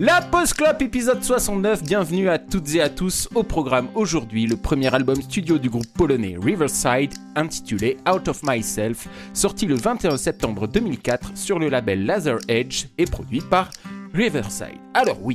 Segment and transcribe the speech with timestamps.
[0.00, 4.56] La Post Club épisode 69, bienvenue à toutes et à tous au programme aujourd'hui, le
[4.56, 10.68] premier album studio du groupe polonais Riverside intitulé Out of Myself, sorti le 21 septembre
[10.68, 13.70] 2004 sur le label Laser Edge et produit par
[14.14, 14.78] Riverside.
[14.94, 15.34] Alors oui,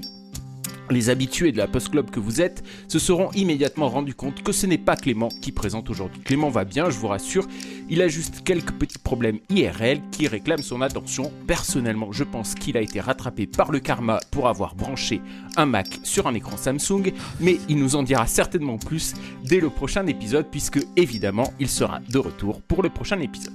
[0.90, 4.52] les habitués de la Post Club que vous êtes se seront immédiatement rendus compte que
[4.52, 6.22] ce n'est pas Clément qui présente aujourd'hui.
[6.22, 7.48] Clément va bien, je vous rassure,
[7.90, 11.32] il a juste quelques petits problèmes IRL qui réclament son attention.
[11.48, 15.22] Personnellement, je pense qu'il a été rattrapé par le karma pour avoir branché
[15.58, 19.70] un Mac sur un écran Samsung, mais il nous en dira certainement plus dès le
[19.70, 23.54] prochain épisode puisque évidemment, il sera de retour pour le prochain épisode.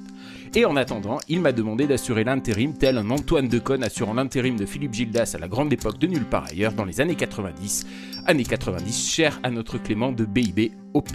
[0.55, 4.67] Et en attendant, il m'a demandé d'assurer l'intérim tel un Antoine Deconne assurant l'intérim de
[4.67, 7.87] Philippe Gildas à la grande époque de nulle part ailleurs dans les années 90.
[8.27, 11.09] Années 90 chères à notre Clément de BIB OP.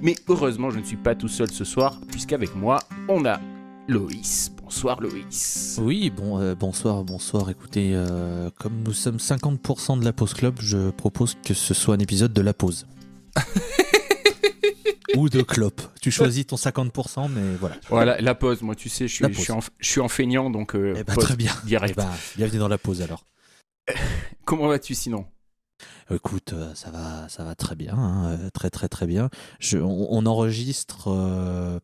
[0.00, 3.40] Mais heureusement, je ne suis pas tout seul ce soir, puisqu'avec moi, on a
[3.88, 4.52] Loïs.
[4.62, 5.78] Bonsoir Loïs.
[5.82, 7.50] Oui, bon, euh, bonsoir, bonsoir.
[7.50, 11.94] Écoutez, euh, comme nous sommes 50% de la pause club, je propose que ce soit
[11.94, 12.86] un épisode de la pause.
[15.16, 15.80] Ou de clope.
[16.00, 17.76] Tu choisis ton 50%, mais voilà.
[17.88, 18.62] Voilà, la pause.
[18.62, 21.14] Moi, tu sais, je suis, je en, je suis en feignant, donc euh, Eh ben,
[21.14, 21.52] pause très bien.
[21.64, 21.94] direct.
[21.96, 23.24] Eh ben, bienvenue dans la pause alors.
[24.44, 25.26] Comment vas-tu sinon?
[26.12, 29.30] Écoute, euh, ça va, ça va très bien, hein, euh, très très très bien.
[29.60, 31.78] Je, on, on enregistre, euh,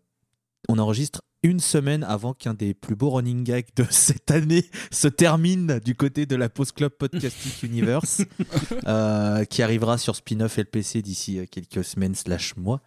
[0.68, 5.08] on enregistre une semaine avant qu'un des plus beaux running gags de cette année se
[5.08, 8.22] termine du côté de la Pause Club Podcasting Universe,
[8.86, 12.80] euh, qui arrivera sur Spin-off LPC d'ici quelques semaines slash mois.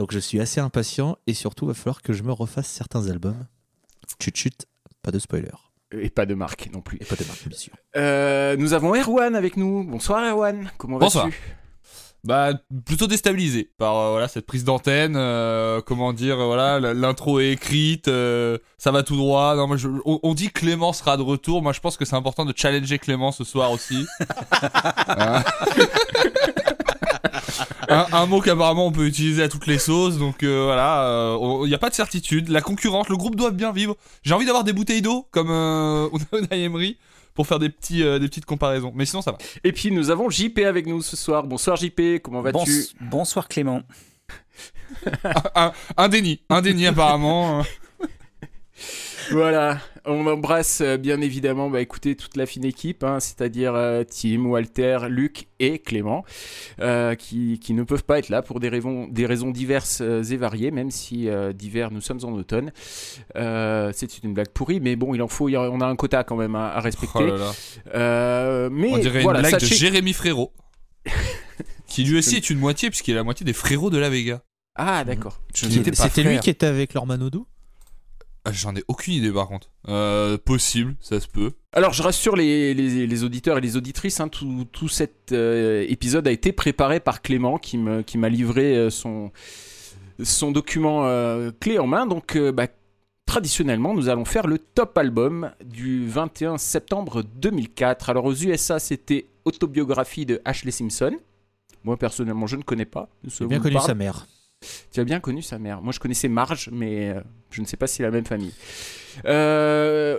[0.00, 3.44] Donc je suis assez impatient et surtout va falloir que je me refasse certains albums.
[4.18, 4.66] Chut chut,
[5.02, 5.50] pas de spoiler.
[5.92, 6.96] Et pas de marque non plus.
[7.02, 7.74] Et pas de marque, bien sûr.
[7.96, 9.84] Euh, nous avons Erwan avec nous.
[9.84, 10.70] Bonsoir Erwan.
[10.78, 11.04] Comment vas-tu?
[11.04, 11.28] Bonsoir.
[12.24, 12.52] Bah
[12.86, 15.16] plutôt déstabilisé par euh, voilà cette prise d'antenne.
[15.16, 19.54] euh, comment dire voilà l'intro est écrite, euh, ça va tout droit.
[19.56, 21.62] Non moi je- on, on dit que Clément sera de retour.
[21.62, 24.06] Moi je pense que c'est important de challenger Clément ce soir aussi.
[25.08, 25.42] Hein?
[27.88, 30.18] Un, un mot qu'apparemment on peut utiliser à toutes les sauces.
[30.18, 32.48] Donc euh, voilà, il n'y a pas de certitude.
[32.48, 33.96] La concurrence, le groupe doit bien vivre.
[34.22, 36.08] J'ai envie d'avoir des bouteilles d'eau comme euh,
[36.50, 36.98] Emery
[37.34, 38.92] pour faire des petits euh, des petites comparaisons.
[38.94, 39.38] Mais sinon ça va.
[39.64, 41.44] Et puis nous avons JP avec nous ce soir.
[41.44, 43.82] Bonsoir JP, comment vas-tu Bons- bonsoir Clément.
[45.54, 47.64] un, un déni, un déni apparemment.
[49.30, 54.04] Voilà, on embrasse euh, bien évidemment bah, écoutez, toute la fine équipe, hein, c'est-à-dire euh,
[54.04, 56.24] Tim, Walter, Luc et Clément,
[56.80, 60.36] euh, qui, qui ne peuvent pas être là pour des raisons, des raisons diverses et
[60.36, 62.72] variées, même si euh, d'hiver nous sommes en automne.
[63.36, 65.86] Euh, c'est une blague pourrie, mais bon, il en faut, il y a- on a
[65.86, 67.18] un quota quand même à, à respecter.
[67.20, 67.52] Oh là là.
[67.94, 70.52] Euh, mais On dirait voilà, une blague sachez- de Jérémy Frérot.
[71.86, 74.42] qui lui aussi est une moitié, puisqu'il est la moitié des frérots de la Vega.
[74.76, 75.40] Ah d'accord.
[75.52, 77.59] C'était lui qui était avec leur Manodou Ah,
[78.52, 79.70] J'en ai aucune idée par contre.
[79.88, 81.52] Euh, possible, ça se peut.
[81.72, 85.84] Alors, je rassure les, les- les auditeurs et les auditrices, hein, tout, tout cet euh,
[85.88, 89.30] épisode a été préparé par Clément qui me- qui m'a livré euh, son,
[90.22, 92.06] son document euh, clé en main.
[92.06, 92.66] Donc, euh, bah,
[93.26, 98.10] traditionnellement, nous allons faire le top album du 21 septembre 2004.
[98.10, 101.16] Alors, aux USA, c'était Autobiographie de Ashley Simpson.
[101.84, 103.08] Moi, personnellement, je ne connais pas.
[103.24, 104.26] J'ai bien connu parle sa mère.
[104.92, 105.80] Tu as bien connu sa mère.
[105.82, 108.52] Moi, je connaissais Marge, mais euh, je ne sais pas si c'est la même famille.
[109.24, 110.18] Euh,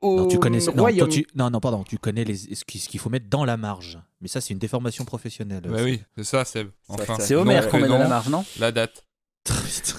[0.00, 2.36] au Non, tu connais non, toi, tu- non, non, pardon, tu connais les...
[2.36, 3.98] ce qui- ce qu'il faut mettre dans la marge.
[4.20, 5.62] Mais ça, c'est une déformation professionnelle.
[5.68, 6.68] Bah oui, c'est ça, Seb.
[6.88, 7.16] Enfin.
[7.20, 9.04] C'est Homer qu'on met dans la marge, non La date.
[9.46, 9.94] ça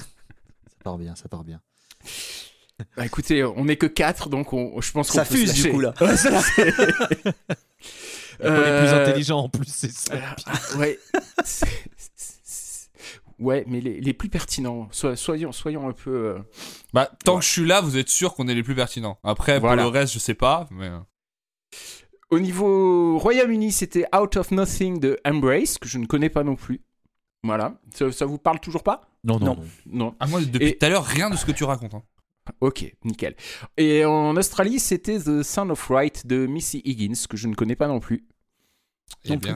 [0.83, 1.59] part bien, ça part bien.
[2.95, 5.53] Bah, écoutez, on n'est que 4, donc on- je pense qu'on Ça peut se fuse
[5.53, 5.93] du coup là.
[5.99, 7.21] Ouais, ça, c'est- pas les
[8.37, 10.13] plus Euh, intelligents en plus, c'est ça.
[10.45, 10.97] ah, ouais.
[13.39, 14.87] Ouais, mais les, les plus pertinents.
[14.91, 16.11] So- soyons, soyons un peu.
[16.11, 16.39] euh,
[16.93, 17.39] Bah, tant Ouais.
[17.39, 19.17] que je suis là, vous êtes sûr qu'on est les plus pertinents.
[19.23, 19.83] Après, Voilà.
[19.83, 20.67] pour le reste, je sais pas.
[20.71, 20.87] Mais...
[20.87, 20.99] euh,
[22.31, 26.55] Au niveau Royaume-Uni, c'était Out of Nothing de Embrace, que je ne connais pas non
[26.55, 26.81] plus.
[27.43, 27.79] Voilà.
[27.93, 29.01] Ça, ça vous parle toujours pas?
[29.23, 29.55] Non, non, Non.
[29.55, 29.65] non.
[30.05, 30.15] Non.
[30.19, 31.93] Ah, moi, depuis Et- tout à l'heure, rien de ce que tu racontes.
[31.93, 32.03] hein.
[32.61, 33.35] Ok, nickel.
[33.77, 37.75] Et en Australie, c'était The Sound of Right de Missy Higgins, que je ne connais
[37.75, 38.25] pas non plus.
[39.25, 39.55] Eh bien,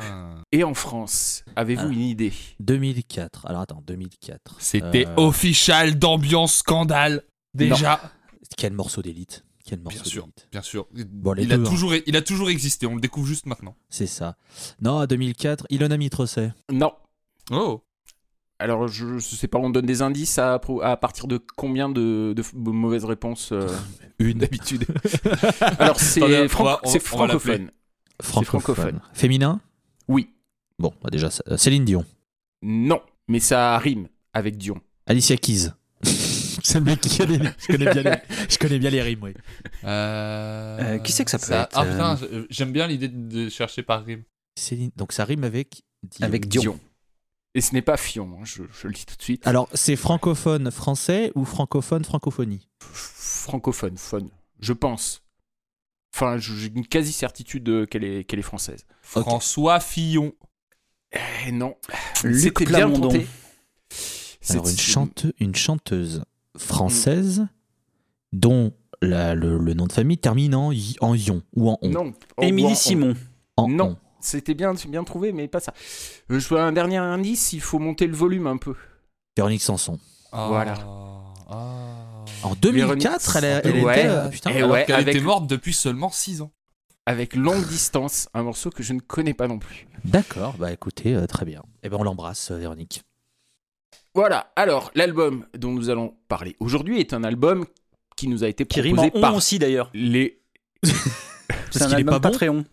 [0.51, 1.91] Et en France, avez-vous Ah.
[1.93, 2.33] une idée?
[2.59, 3.45] 2004.
[3.47, 4.55] Alors attends, 2004.
[4.59, 7.23] c'était Euh, official d'ambiance scandale.
[7.53, 8.01] Déjà.
[8.57, 9.45] Quel morceau d'élite?
[9.65, 10.47] Quel morceau Bien sûr, d'élite?
[10.51, 10.87] bien sûr.
[10.93, 11.03] les
[11.43, 11.69] il, a deux, hein.
[11.69, 13.75] toujours, il a toujours existé, on le découvre juste maintenant.
[13.89, 14.35] C'est ça.
[14.81, 16.51] Non, à 2004, Ilona Mitrosset.
[16.71, 16.91] Non.
[17.49, 17.81] Oh
[18.59, 20.59] Alors, je ne sais pas, on donne des indices à,
[20.99, 23.67] partir de combien de, de f- de mauvaises réponses euh,
[24.19, 24.39] Une.
[24.39, 24.85] d'habitude?
[25.79, 27.71] Alors, c'est francophone.
[28.23, 28.61] Francophone.
[28.61, 29.01] francophone.
[29.13, 29.61] Féminin?
[30.07, 30.29] Oui.
[30.79, 32.05] Bon, bah déjà, ça- Céline Dion.
[32.61, 33.01] Non.
[33.27, 34.79] Mais ça rime avec Dion.
[35.05, 35.69] Alicia Keys.
[36.63, 37.39] C'est le mec qui connaît.
[37.59, 38.17] Je connais bien les,
[38.49, 39.33] je connais bien les rimes, oui.
[39.83, 43.09] Euh, Euh, qui c'est que ça peut être, Ah putain, euh, je- j'aime bien l'idée
[43.09, 44.23] de chercher par rime.
[44.55, 44.91] Céline.
[44.95, 45.81] Donc ça rime avec.
[46.03, 46.25] Dion.
[46.25, 46.79] Avec Dion.
[47.55, 49.45] Et ce n'est pas Fion, hein, je, je le dis tout de suite.
[49.47, 52.67] Alors c'est francophone français ou francophone francophonie?
[52.79, 54.27] Francophone, fun,
[54.59, 55.22] je pense.
[56.13, 58.85] Enfin, j'ai une quasi-certitude qu'elle est, qu'elle est française.
[59.01, 60.33] François Fillon.
[61.47, 61.75] Eh non.
[62.23, 63.27] Luc C'était bien tenté.
[64.49, 66.23] Alors une, chante, une chanteuse
[66.57, 67.47] française
[68.31, 71.89] dont la- le, le nom de famille termine en, y- en ion ou en on.
[71.89, 72.13] Non.
[72.37, 73.15] Oh, Émilie Simon.
[73.57, 73.85] En Non.
[73.85, 73.97] on.
[74.19, 75.73] C'était bien, c'est bien trouvé, mais pas ça.
[76.31, 78.75] Euh, Je veux un dernier indice, il faut monter le volume un peu.
[79.35, 79.99] Véronique Sanson.
[80.31, 80.73] Ah, Voilà.
[81.49, 81.92] ah.
[82.43, 83.99] En 2004, elle, elle Ouais.
[83.99, 84.07] était.
[84.09, 86.51] euh, putain, Alors ouais, qu'elle avec- était morte depuis seulement 6 ans.
[87.05, 89.87] Avec longue distance, un morceau que je ne connais pas non plus.
[90.05, 91.61] D'accord, bah écoutez, euh, très bien.
[91.83, 93.03] Eh ben on l'embrasse, euh, Véronique.
[94.15, 97.65] Voilà, alors l'album dont nous allons parler aujourd'hui est un album
[98.15, 99.89] qui nous a été Qui rime en proposé on par aussi d'ailleurs.
[99.93, 100.41] les...
[101.71, 102.65] C'est un album pas bon Patreon.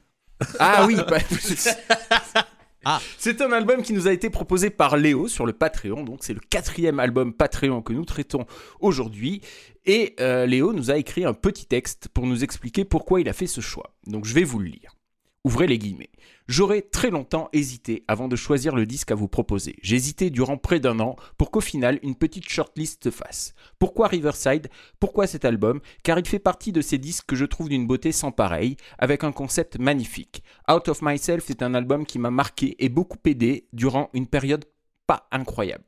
[0.59, 1.19] Ah oui bah-
[2.85, 3.01] Ah.
[3.19, 6.33] C'est un album qui nous a été proposé par Léo sur le Patreon, donc c'est
[6.33, 8.47] le quatrième album Patreon que nous traitons
[8.81, 9.43] aujourd'hui.
[9.87, 13.33] Et euh, Léo nous a écrit un petit texte pour nous expliquer pourquoi il a
[13.33, 13.95] fait ce choix.
[14.07, 14.97] Donc je vais vous le lire.
[15.45, 16.11] Ouvrez les guillemets.
[16.51, 19.77] J'aurais très longtemps hésité avant de choisir le disque à vous proposer.
[19.83, 23.55] J'ai hésité durant près d'un an pour qu'au final une petite shortlist se fasse.
[23.79, 24.67] Pourquoi Riverside?
[24.99, 25.79] Pourquoi cet album?
[26.03, 29.23] Car il fait partie de ces disques que je trouve d'une beauté sans pareil, avec
[29.23, 30.43] un concept magnifique.
[30.69, 34.65] Out of Myself est un album qui m'a marqué et beaucoup aidé durant une période
[35.07, 35.85] pas incroyable.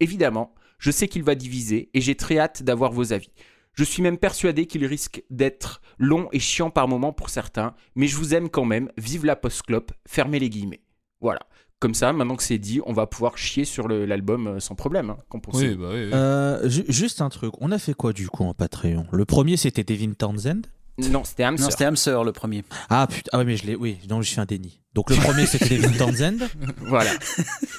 [0.00, 3.30] Évidemment, je sais qu'il va diviser et j'ai très hâte d'avoir vos avis.
[3.76, 8.06] Je suis même persuadé qu'il risque d'être long et chiant par moments pour certains, mais
[8.08, 10.80] je vous aime quand même, vive la post-clope, fermez les guillemets.
[11.20, 11.40] Voilà.
[11.78, 15.10] Comme ça, maintenant que c'est dit, on va pouvoir chier sur l'album euh, sans problème.
[15.10, 16.04] Hein, qu'en Oui, bah oui.
[16.06, 16.10] oui.
[16.14, 19.06] Euh, ju- juste un truc, on a fait quoi du coup en Patreon?
[19.12, 20.62] Le premier c'était Devin Townsend?
[21.10, 21.66] Non, c'était Hamster.
[21.66, 22.64] Non, c'était Hamster le premier.
[22.88, 24.80] Ah putain, ah ouais, mais je l'ai, oui, donc je fais un déni.
[24.94, 26.48] Donc le premier c'était Devin Townsend,
[26.80, 27.10] Voilà.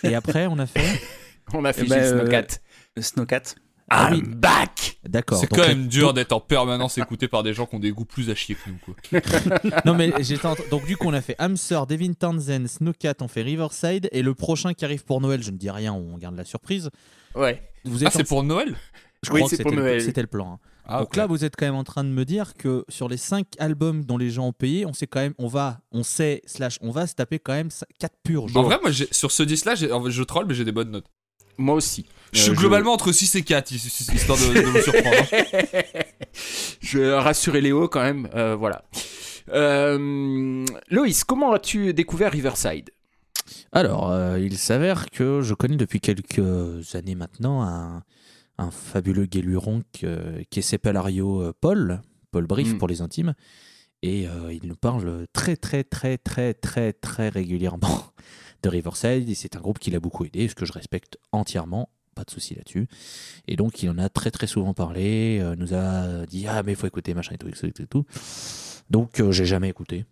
[0.03, 1.01] et après on a fait.
[1.53, 2.19] On a fait Eh ben, juste euh,
[3.01, 3.55] Snowcat.
[3.89, 4.19] Ah oui.
[4.19, 5.37] I'm back D'accord.
[5.39, 8.03] C'est quand même dur d'être en permanence écouté par des gens qui ont des goûts
[8.05, 8.77] plus à chier que nous.
[8.83, 9.21] Quoi.
[9.85, 13.27] Non mais j'étais en- donc du coup on a fait Hamster, Devin Townsend, Snowcat, on
[13.29, 16.35] fait Riverside et le prochain qui arrive pour Noël, je ne dis rien, on garde
[16.35, 16.89] la surprise.
[17.35, 17.61] Ouais.
[17.85, 18.75] Vous Ah, êtes en- c'est pour Noël?
[19.23, 20.01] Je Oui, crois que c'est pour c'était le- Noël.
[20.01, 20.53] C'était le plan.
[20.53, 20.59] hein.
[20.85, 23.17] ah, Donc là, vous êtes quand même en train de me dire que sur les
[23.17, 26.41] 5 albums dont les gens ont payé, on sait quand même, on va, on sait,
[26.45, 27.69] slash, on va se taper quand même
[27.99, 28.55] 4 purges.
[28.55, 30.71] En vrai, moi, j'ai- sur ce disque-là, j'ai- en fait, je troll, mais j'ai des
[30.71, 31.07] bonnes notes.
[31.57, 32.05] Moi aussi.
[32.33, 35.15] Je suis Euh, globalement entre 6 et 4, his- his- histoire de, de vous surprendre.
[35.17, 36.01] hein.
[36.81, 38.29] je rassurer Léo quand même.
[38.35, 38.83] euh, voilà.
[39.49, 42.89] Euh, Loïs, comment as-tu découvert Riverside?
[43.71, 48.03] Alors, euh, il s'avère que je connais depuis quelques années maintenant un,
[48.57, 52.01] un fabuleux guéluron que- qui est Sepalario euh, Paul,
[52.31, 52.77] Paul Brief Mm.
[52.77, 53.33] pour les intimes,
[54.03, 58.03] et euh, il nous parle très très très très très très régulièrement
[58.63, 61.89] de Riverside, et c'est un groupe qui l'a beaucoup aidé, ce que je respecte entièrement,
[62.17, 62.87] pas de souci là-dessus.
[63.47, 66.73] Et donc il en a très très souvent parlé, euh, nous a dit ah mais
[66.73, 68.05] il faut écouter machin et tout, et tout, et tout.
[68.89, 70.05] Donc euh, j'ai jamais écouté.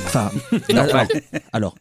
[0.00, 0.30] Enfin,
[0.68, 1.06] alors,
[1.52, 1.74] alors,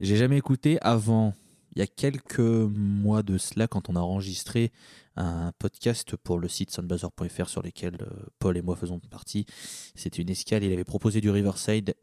[0.00, 1.34] j'ai jamais écouté avant,
[1.74, 4.70] il y a quelques mois de cela, quand on a enregistré
[5.16, 9.46] un podcast pour le site soundbuzzer.fr sur lequel euh, Paul et moi faisons partie.
[9.94, 11.94] C'était une escale, il avait proposé du Riverside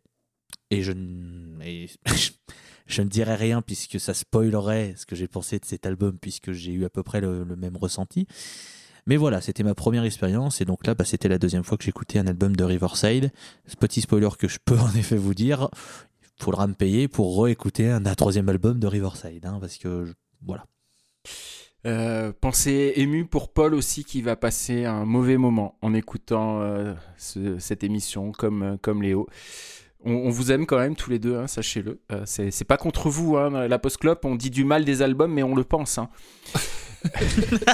[0.70, 0.94] et je,
[1.64, 1.90] et
[2.92, 6.52] je ne dirais rien puisque ça spoilerait ce que j'ai pensé de cet album puisque
[6.52, 8.28] j'ai eu à peu près le, même ressenti.
[9.08, 11.84] Mais voilà, c'était ma première expérience et donc là, bah, c'était la deuxième fois que
[11.84, 13.32] j'écoutais un album de Riverside.
[13.66, 15.70] Ce petit spoiler que je peux en effet vous dire,
[16.40, 20.14] il faudra me payer pour réécouter un, un troisième album de Riverside, hein, parce que
[20.46, 20.66] voilà.
[21.88, 26.94] Euh, pensée émue pour Paul aussi qui va passer un mauvais moment en écoutant euh,
[27.18, 29.28] ce- cette émission comme, euh, comme Léo.
[30.04, 32.02] On, on vous aime quand même tous les deux, hein, sachez-le.
[32.12, 35.44] Euh, c'est pas contre vous, hein, la post-clope, on dit du mal des albums, mais
[35.44, 35.98] on le pense.
[35.98, 36.10] hein.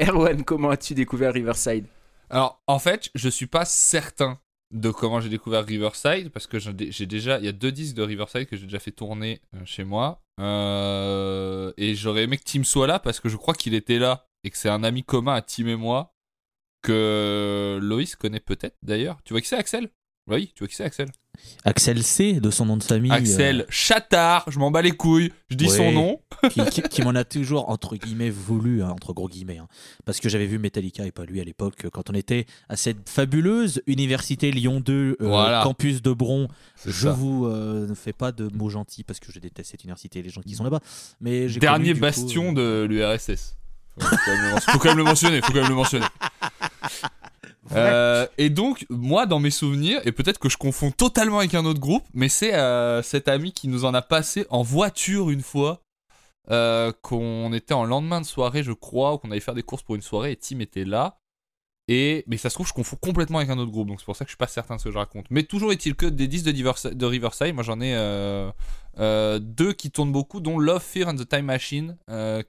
[0.00, 1.86] Erwan, comment as-tu découvert Riverside?
[2.30, 4.38] Alors, en fait, je suis pas certain
[4.70, 8.02] de comment j'ai découvert Riverside parce que j'ai déjà, il y a deux disques de
[8.02, 12.62] Riverside que j'ai déjà fait tourner euh, chez moi Euh, et j'aurais aimé que Tim
[12.64, 15.34] soit là parce que je crois qu'il était là et que c'est un ami commun
[15.34, 16.14] à Tim et moi
[16.82, 19.18] que Loïs connaît peut-être d'ailleurs.
[19.24, 19.88] Tu vois qui c'est Axel?
[20.26, 21.08] Oui, tu vois qui c'est Axel?
[21.64, 23.10] Axel C, de son nom de famille.
[23.10, 25.76] Axel Chattard, je m'en bats les couilles, je dis Ouais.
[25.76, 26.20] son nom.
[26.50, 29.58] qui, qui- qui m'en a toujours, entre guillemets, voulu, hein, entre gros guillemets.
[29.58, 29.66] hein.
[30.04, 33.08] parce que j'avais vu Metallica et pas lui à l'époque, quand on était à cette
[33.08, 35.62] fabuleuse université Lyon 2, euh, Voilà.
[35.64, 36.46] campus de Bron.
[36.86, 37.12] Je ça.
[37.12, 40.22] vous euh, ne fais pas de mots gentils parce que je déteste cette université et
[40.22, 40.80] les gens qui sont là-bas.
[41.20, 43.56] Mais Dernier connu, du coup, bastion euh, de l'URSS.
[43.98, 45.40] Faut quand même le mentionner.
[45.42, 46.06] Faut quand même le mentionner.
[47.72, 51.64] Euh, et donc, moi, dans mes souvenirs, et peut-être que je confonds totalement avec un
[51.64, 55.42] autre groupe, mais c'est euh, cet ami qui nous en a passé en voiture une
[55.42, 55.82] fois,
[56.50, 59.82] euh, qu'on était en lendemain de soirée, je crois, ou qu'on allait faire des courses
[59.82, 61.18] pour une soirée, et Tim était là.
[61.86, 64.16] Et, mais ça se trouve, je confonds complètement avec un autre groupe, donc c'est pour
[64.16, 65.26] ça que je suis pas certain de ce que je raconte.
[65.30, 67.94] Mais toujours est-il que des disques de, de Riverside, moi j'en ai
[69.40, 71.96] deux qui tournent beaucoup, dont Love, Fear and the Time Machine,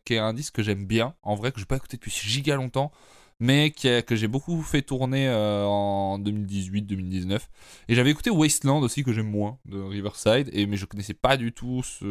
[0.06, 2.56] qui est un disque que j'aime bien, en vrai, que j'ai pas écouté depuis giga
[2.56, 2.92] longtemps,
[3.41, 7.39] mais qui a- que j'ai beaucoup fait tourner euh, en 2018-2019.
[7.89, 11.36] Et j'avais écouté Wasteland aussi, que j'aime moins, de Riverside, et, mais je connaissais pas
[11.36, 12.05] du tout ce,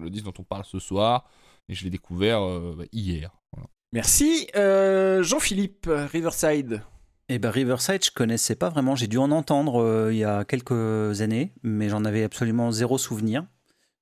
[0.00, 1.28] le disque dont on parle ce soir,
[1.68, 3.30] et je l'ai découvert euh, hier.
[3.52, 3.68] Voilà.
[3.92, 4.48] Merci.
[4.56, 6.82] Euh, Jean-Philippe, Riverside.
[7.28, 8.94] Et ben Riverside, je connaissais pas vraiment.
[8.94, 12.98] J'ai dû en entendre euh, il y a quelques années, mais j'en avais absolument zéro
[12.98, 13.44] souvenir.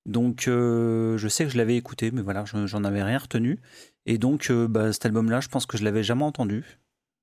[0.07, 3.61] Donc euh, je sais que je l'avais écouté, mais voilà, je- j'en avais rien retenu.
[4.07, 6.79] Et donc euh, bah, cet album-là, je pense que je l'avais jamais entendu.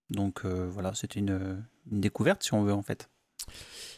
[0.09, 3.09] Donc euh, voilà, c'était une, découverte si on veut en fait.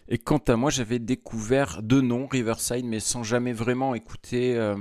[0.07, 4.55] Et quant à moi, j'avais découvert de nom Riverside, mais sans jamais vraiment écouter.
[4.57, 4.75] euh,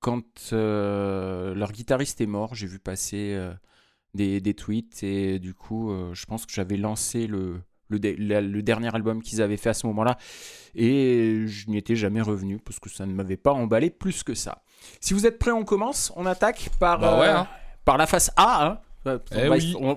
[0.00, 3.36] quand leur guitariste est mort, j'ai vu passer
[4.14, 8.40] des, des tweets et du coup, je pense que j'avais lancé le, le, dé- la-
[8.40, 10.16] le dernier album qu'ils avaient fait à ce moment-là
[10.74, 14.34] et je n'y étais jamais revenu parce que ça ne m'avait pas emballé plus que
[14.34, 14.62] ça.
[15.00, 16.12] Si vous êtes prêts, on commence.
[16.16, 17.48] On attaque par, Bah ouais, euh, hein.
[17.84, 18.66] par la face A.
[18.66, 18.78] hein.
[19.06, 19.76] Euh, Eh oui.
[19.80, 19.96] on-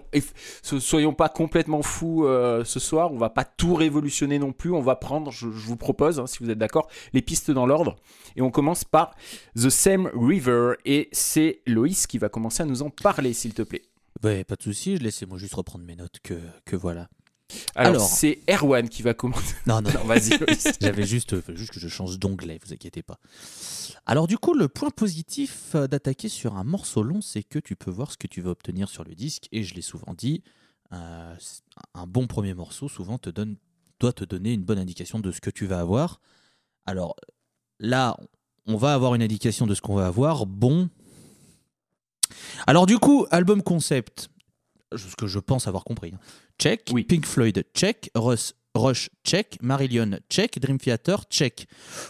[0.79, 3.12] soyons pas complètement fous euh, ce soir.
[3.12, 4.72] On va pas tout révolutionner non plus.
[4.72, 7.65] On va prendre, je, je vous propose, hein, si vous êtes d'accord, les pistes dans
[7.65, 7.96] l'ordre.
[8.36, 9.15] Et on commence par
[9.55, 10.74] The Same River.
[10.86, 13.81] Et c'est Loïs qui va commencer à nous en parler, s'il te plaît.
[14.24, 17.08] Ouais, pas de souci, laissez-moi juste reprendre mes notes que, que voilà.
[17.75, 18.07] Alors, Alors.
[18.07, 19.55] c'est Erwan qui va commencer.
[19.67, 20.37] Non, non, Non, vas-y.
[20.81, 23.19] J'avais juste, euh, juste que je change d'onglet, vous inquiétez pas.
[24.05, 27.75] Alors du coup, le point positif euh, d'attaquer sur un morceau long, c'est que tu
[27.75, 29.47] peux voir ce que tu vas obtenir sur le disque.
[29.51, 30.43] Et je l'ai souvent dit,
[30.93, 31.35] euh,
[31.93, 33.55] un bon premier morceau souvent te donne,
[33.99, 36.19] doit te donner une bonne indication de ce que tu vas avoir.
[36.85, 37.15] Alors
[37.79, 38.15] là,
[38.65, 40.45] on va avoir une indication de ce qu'on va avoir.
[40.45, 40.89] Bon.
[42.67, 44.29] Alors du coup, album concept,
[44.95, 46.11] ce que je pense avoir compris.
[46.15, 46.19] hein.
[46.59, 47.05] Check, Oui.
[47.05, 51.67] Pink Floyd, check, Russ, Rush, check, Marillion, check, Dream Theater, check.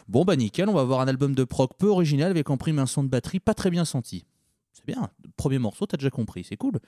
[0.08, 2.80] Bon bah nickel, on va avoir un album de prog peu original avec en prime
[2.80, 4.26] un son de batterie pas très bien senti.
[4.74, 6.80] C'est bien, premier morceau, t'as déjà compris, c'est cool.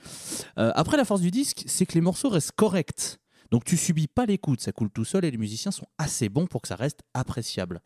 [0.57, 3.19] Euh, après, la force du disque, c'est que les morceaux restent corrects.
[3.51, 6.47] Donc tu subis pas l'écoute, ça coule tout seul et les musiciens sont assez bons
[6.47, 7.81] pour que ça reste appréciable.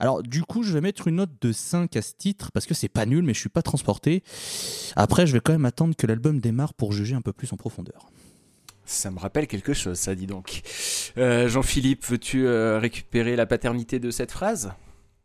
[0.00, 2.74] Alors du coup, je vais mettre une note de 5 à ce titre parce que
[2.74, 4.24] c'est pas nul mais je suis pas transporté.
[4.96, 7.56] Après, je vais quand même attendre que l'album démarre pour juger un peu plus en
[7.56, 8.10] profondeur.
[8.90, 10.62] Ça me rappelle quelque chose, ça, dit donc.
[11.16, 14.72] Euh, Jean-Philippe, veux-tu euh, récupérer la paternité de cette phrase?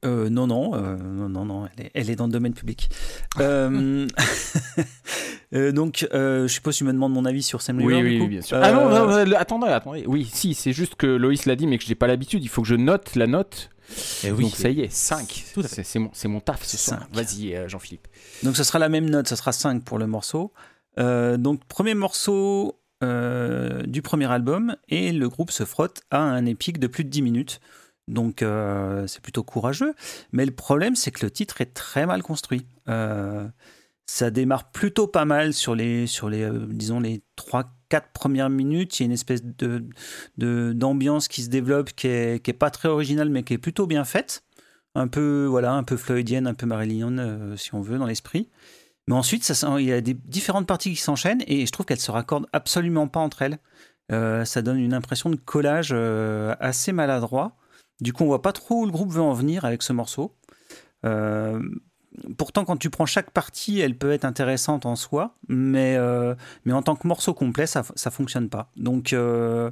[0.05, 2.89] Euh, non, non, euh, non, non, non, elle est, elle est dans le domaine public.
[5.53, 8.27] Euh, donc, je suppose que tu me demandes mon avis sur Sam River, du coup
[8.27, 8.57] bien sûr.
[8.61, 10.03] Ah non, non, non, le- attendez, attendez.
[10.05, 12.43] Oui, si, c'est juste que Loïs l'a dit, mais que je n'ai pas l'habitude.
[12.43, 13.69] Il faut que je note la note.
[14.25, 15.45] Et oui, Donc ça y est, 5.
[15.53, 15.83] Tout à fait.
[15.83, 17.07] C'est mon, mon taf ce soir.
[17.13, 18.07] Vas-y, Jean-Philippe.
[18.43, 20.51] Donc, ce sera la même note, ce sera 5 pour le morceau.
[20.97, 26.79] Donc, premier morceau euh, du premier album, et le groupe se frotte à un épique
[26.79, 27.59] de plus de 10 minutes.
[28.07, 29.93] Donc, euh, c'est plutôt courageux.
[30.31, 32.65] Mais le problème, c'est que le titre est très mal construit.
[32.87, 33.47] Euh,
[34.05, 36.49] ça démarre plutôt pas mal sur les, sur les
[37.01, 37.65] les 3-4
[38.13, 38.99] premières minutes.
[38.99, 39.83] Il y a une espèce de,
[40.37, 43.87] d'ambiance qui se développe qui est, qui est pas très originale, mais qui est plutôt
[43.87, 44.43] bien faite.
[44.93, 46.67] Un peu, voilà, un peu floydienne, un peu
[47.57, 48.49] si on veut, dans l'esprit.
[49.07, 49.47] Mais ensuite,
[49.79, 53.07] il y a des différentes parties qui s'enchaînent et je trouve qu'elles se raccordent absolument
[53.07, 53.59] pas entre elles.
[54.11, 57.55] Euh, ça donne une impression de collage euh, assez maladroit.
[58.01, 60.35] Du coup, on voit pas trop où le groupe veut en venir avec ce morceau.
[61.05, 61.61] Euh,
[62.37, 66.35] pourtant, quand tu prends chaque partie, elle peut être intéressante en soi, mais, euh,
[66.69, 68.71] en tant que morceau complet, ça, ça fonctionne pas.
[68.75, 69.71] Donc euh,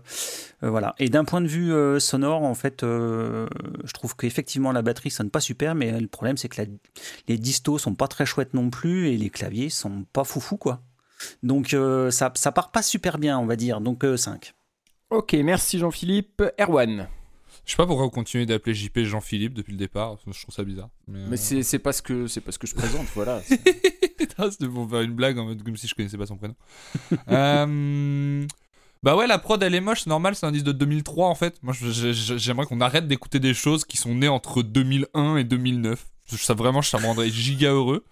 [0.63, 0.95] euh, voilà.
[0.99, 5.39] Et d'un point de vue sonore, en fait, je trouve qu'effectivement la batterie sonne pas
[5.39, 6.61] super, mais le problème c'est que
[7.27, 10.81] les distos sont pas très chouettes non plus et les claviers sont pas foufou quoi.
[11.41, 11.75] Donc
[12.09, 13.81] ça, ça part pas super bien, on va dire.
[13.81, 14.53] Donc euh, 5.
[15.09, 16.43] Ok, merci Jean-Philippe.
[16.59, 17.07] Erwan.
[17.65, 20.17] Je sais pas pourquoi vous continuez d'appeler JP Jean-Philippe depuis le départ.
[20.25, 20.89] Je trouve ça bizarre.
[21.07, 23.41] Mais, Mais euh, c'est parce que c'est parce que je présente, voilà.
[23.41, 26.55] C'est- pour faire une blague en mode comme si je connaissais pas son prénom.
[27.29, 28.45] Euh,
[29.03, 31.35] Bah ouais, la prod elle est moche, c'est normal, c'est un disque de 2003 en
[31.35, 31.61] fait.
[31.61, 35.35] Moi je- je- je- j'aimerais qu'on arrête d'écouter des choses qui sont nées entre 2001
[35.37, 36.05] et 2009.
[36.25, 38.05] ça vraiment, ça me rendrait giga heureux.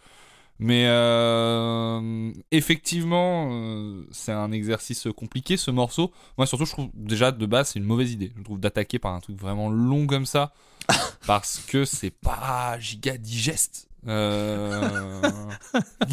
[0.63, 6.11] Mais euh, effectivement, euh, c'est un exercice compliqué ce morceau.
[6.37, 8.31] Moi, surtout, je trouve déjà de base, c'est une mauvaise idée.
[8.37, 10.53] Je trouve d'attaquer par un truc vraiment long comme ça,
[11.25, 13.87] parce que c'est pas giga digeste.
[14.07, 15.21] Euh...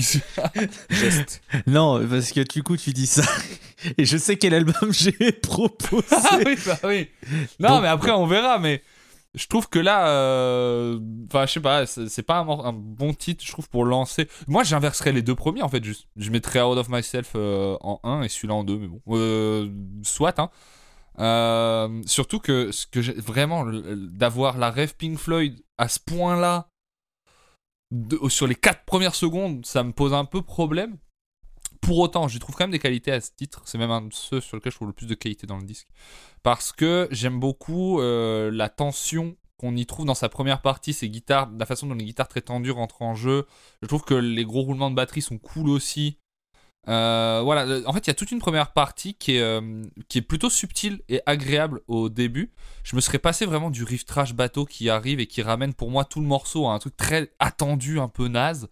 [0.90, 1.43] Geste.
[1.67, 3.23] Non, parce que du coup, tu dis ça.
[3.97, 6.07] Et je sais quel album j'ai proposé.
[6.11, 7.09] ah oui, bah oui.
[7.61, 8.59] Non, Donc- mais après, on verra.
[8.59, 8.83] Mais
[9.35, 13.52] je trouve que là, euh, enfin, je sais pas, c'est pas un, bon titre, je
[13.52, 14.28] trouve, pour lancer.
[14.47, 16.08] Moi, j'inverserais les deux premiers, en fait, juste.
[16.16, 19.02] Je mettrais Out of Myself euh, en 1 et celui-là en 2, mais bon.
[19.08, 19.70] Euh,
[20.02, 20.50] soit, hein.
[22.06, 22.87] Surtout que ce
[23.20, 26.68] vraiment d'avoir la rêve Pink Floyd à ce point-là
[28.28, 30.97] sur les 4 premières secondes, ça me pose un peu problème.
[31.80, 33.62] Pour autant, je trouve quand même des qualités à ce titre.
[33.64, 35.64] C'est même un de ceux sur lesquels je trouve le plus de qualité dans le
[35.64, 35.88] disque.
[36.42, 41.08] Parce que j'aime beaucoup euh, la tension qu'on y trouve dans sa première partie, ses
[41.08, 43.47] guitares, la façon dont les guitares très tendues rentrent en jeu.
[43.82, 46.18] Je trouve que les gros roulements de batterie sont cool aussi.
[46.88, 49.62] Euh, voilà, euh, en fait, il y a toute une première partie qui est,
[50.08, 52.52] qui est plutôt subtile et agréable au début.
[52.85, 55.90] Je me serais passé vraiment du riff trash bateau qui arrive et qui ramène pour
[55.90, 58.68] moi tout le morceau à un truc très attendu, un peu naze.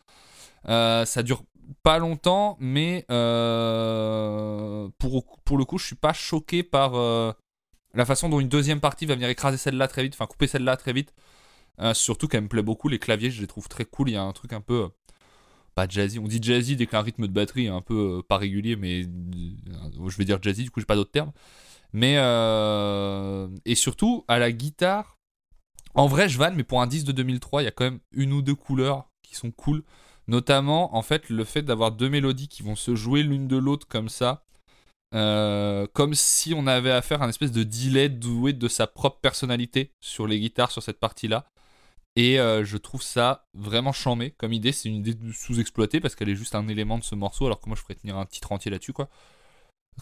[0.66, 1.42] Ça dure
[1.82, 7.32] pas longtemps, mais euh, pour, pour le coup, je suis pas choqué par euh,
[7.94, 10.76] la façon dont une deuxième partie va venir écraser celle-là très vite, enfin couper celle-là
[10.76, 11.14] très vite.
[11.80, 14.11] Euh, surtout qu'elle me plaît beaucoup, les claviers, je les trouve très cool.
[14.11, 14.88] Il y a un truc un peu.
[15.75, 18.76] pas jazzy, on dit jazzy dès qu'un rythme de batterie est un peu pas régulier,
[18.76, 21.32] mais je vais dire jazzy, du coup j'ai pas d'autre terme.
[21.92, 22.14] Mais
[23.64, 25.18] et surtout à la guitare,
[25.94, 28.00] en vrai je vanne, mais pour un disque de 2003, il y a quand même
[28.12, 29.82] une ou deux couleurs qui sont cool.
[30.28, 33.87] Notamment, en fait, le fait d'avoir deux mélodies qui vont se jouer l'une de l'autre
[33.87, 34.45] comme ça,
[35.14, 39.21] euh, comme si on avait affaire à un espèce de delay doué de sa propre
[39.21, 41.50] personnalité sur les guitares sur cette partie-là.
[42.16, 44.73] Et euh, je trouve ça vraiment chambé comme idée.
[44.73, 47.68] C'est une idée sous-exploitée parce qu'elle est juste un élément de ce morceau, alors que
[47.68, 49.09] moi je pourrais tenir un titre entier là-dessus, quoi.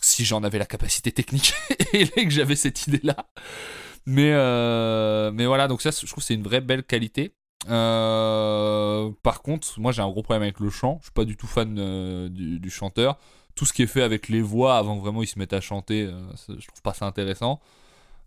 [0.00, 1.54] Si j'en avais la capacité technique
[1.92, 3.28] et que j'avais cette idée-là.
[4.06, 7.34] Mais, euh, mais voilà, donc ça, je trouve c'est une vraie belle qualité.
[7.68, 10.98] Euh, par contre, moi j'ai un gros problème avec le chant.
[11.00, 13.18] Je suis pas du tout fan euh, du, chanteur.
[13.54, 15.60] Tout ce qui est fait avec les voix avant que vraiment ils se mettent à
[15.60, 17.60] chanter, euh, je trouve pas ça intéressant.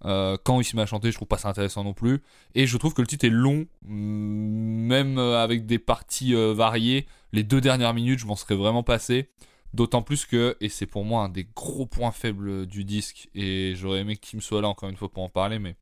[0.04, 2.22] Quand il se met à chanter, je trouve pas ça intéressant non plus.
[2.56, 7.08] Et je trouve que le titre est long, mm, même avec des parties variées.
[7.34, 9.30] Les deux dernières minutes, je m'en serais vraiment passé.
[9.74, 13.74] D'autant plus que, et c'est pour moi un des gros points faibles du disque, et
[13.76, 15.76] j'aurais aimé que Tim soit là encore une fois pour en parler, mais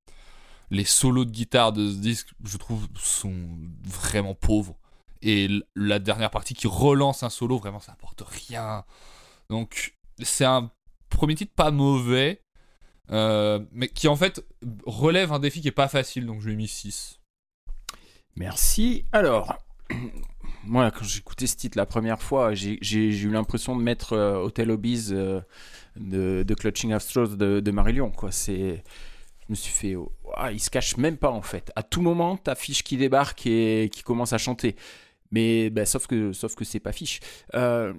[0.71, 3.33] les solos de guitare de ce disque, je trouve, sont
[3.83, 4.77] vraiment pauvres.
[5.21, 8.83] Et la dernière partie qui relance un solo, vraiment, ça apporte rien.
[9.49, 10.71] Donc, c'est un
[11.09, 12.41] premier titre pas mauvais,
[13.11, 14.43] euh, mais qui en fait
[14.85, 17.19] relève un défi qui est pas facile, donc je lui ai mis 6.
[18.35, 19.05] Merci.
[19.11, 19.55] Alors,
[20.63, 24.37] moi, quand j'ai écouté ce titre la première fois, j'ai eu l'impression de mettre euh,
[24.37, 25.41] Hotel Hobbies euh,
[25.95, 28.11] de, Clutching at Straws de, de Marillion.
[28.31, 28.83] C'est,
[29.47, 30.11] je me suis fait, oh,
[30.51, 31.71] il se cache même pas en fait.
[31.75, 34.75] À tout moment, t'as Fiche qui débarque et qui commence à chanter.
[35.31, 37.19] Mais bah, sauf que, sauf que c'est pas Fiche.
[37.53, 37.93] Euh,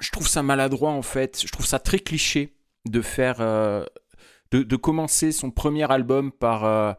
[0.00, 1.40] je trouve ça maladroit en fait.
[1.44, 2.56] Je trouve ça très cliché
[2.86, 3.84] de faire, euh,
[4.50, 6.92] de, commencer son premier album par euh,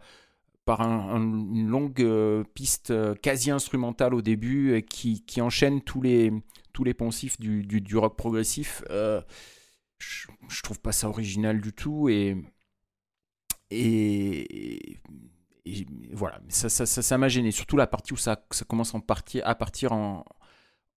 [0.65, 6.31] par un- un- une longue piste quasi instrumentale au début qui, enchaîne tous les,
[6.71, 8.81] tous les poncifs du rock progressif.
[10.47, 12.37] Je, trouve pas ça original du tout et,
[13.71, 14.99] et,
[16.11, 17.51] voilà, ça ça, ça, ça m'a gêné.
[17.51, 20.25] Surtout la partie où ça, ça commence en partie, à partir en,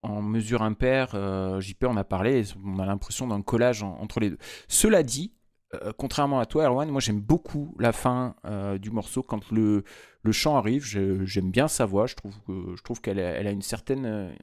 [0.03, 1.15] en mesure impaire.
[1.15, 4.39] Euh, JP en a parlé, on a l'impression d'un collage en- entre les deux.
[4.69, 5.33] Cela dit,
[5.75, 9.85] euh, contrairement à toi, Erwan, moi j'aime beaucoup la fin euh, du morceau quand le,
[10.23, 10.85] le chant arrive.
[10.85, 12.07] J'aime bien sa voix.
[12.07, 12.35] Je trouve,
[12.83, 14.35] trouve qu'elle elle a une certaine,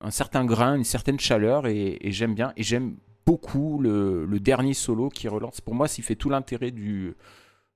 [0.00, 2.52] un certain grain, une certaine chaleur et, et j'aime bien.
[2.56, 5.60] Et j'aime beaucoup le, dernier solo qui relance.
[5.60, 7.14] Pour moi, s'il fait tout l'intérêt du,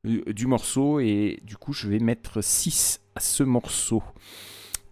[0.05, 4.03] du, morceau et du coup, je vais mettre 6 à ce morceau.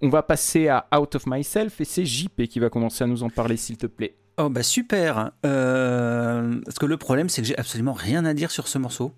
[0.02, 3.22] On va passer à Out of Myself et c'est JP qui va commencer à nous
[3.22, 4.16] en parler, s'il te plaît.
[4.38, 8.50] Oh bah super Euh, Parce que le problème c'est que j'ai absolument rien à dire
[8.50, 9.14] sur ce morceau.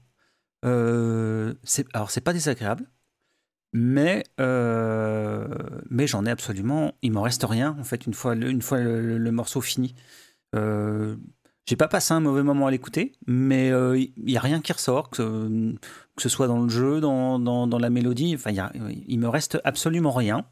[0.64, 1.54] Euh,
[1.92, 2.84] alors c'est pas désagréable,
[3.72, 5.48] mais, euh,
[5.90, 6.92] mais j'en ai absolument...
[7.02, 9.96] Il m'en reste rien en fait une fois une fois le morceau fini.
[10.54, 11.16] Euh,
[11.66, 14.72] j'ai pas passé un mauvais moment à l'écouter, mais euh, il y a rien qui
[14.72, 15.74] ressort, que, ce-
[16.16, 18.72] que ce soit dans le jeu, dans, dans, dans la mélodie, enfin il y a-
[19.06, 20.46] il me reste absolument rien.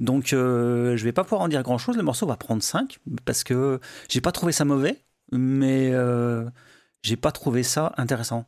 [0.00, 1.96] Donc euh, je vais pas pouvoir en dire grand chose.
[1.96, 3.78] Le morceau va prendre 5 parce que
[4.08, 6.48] j'ai pas trouvé ça mauvais, mais euh,
[7.02, 8.46] j'ai pas trouvé ça intéressant.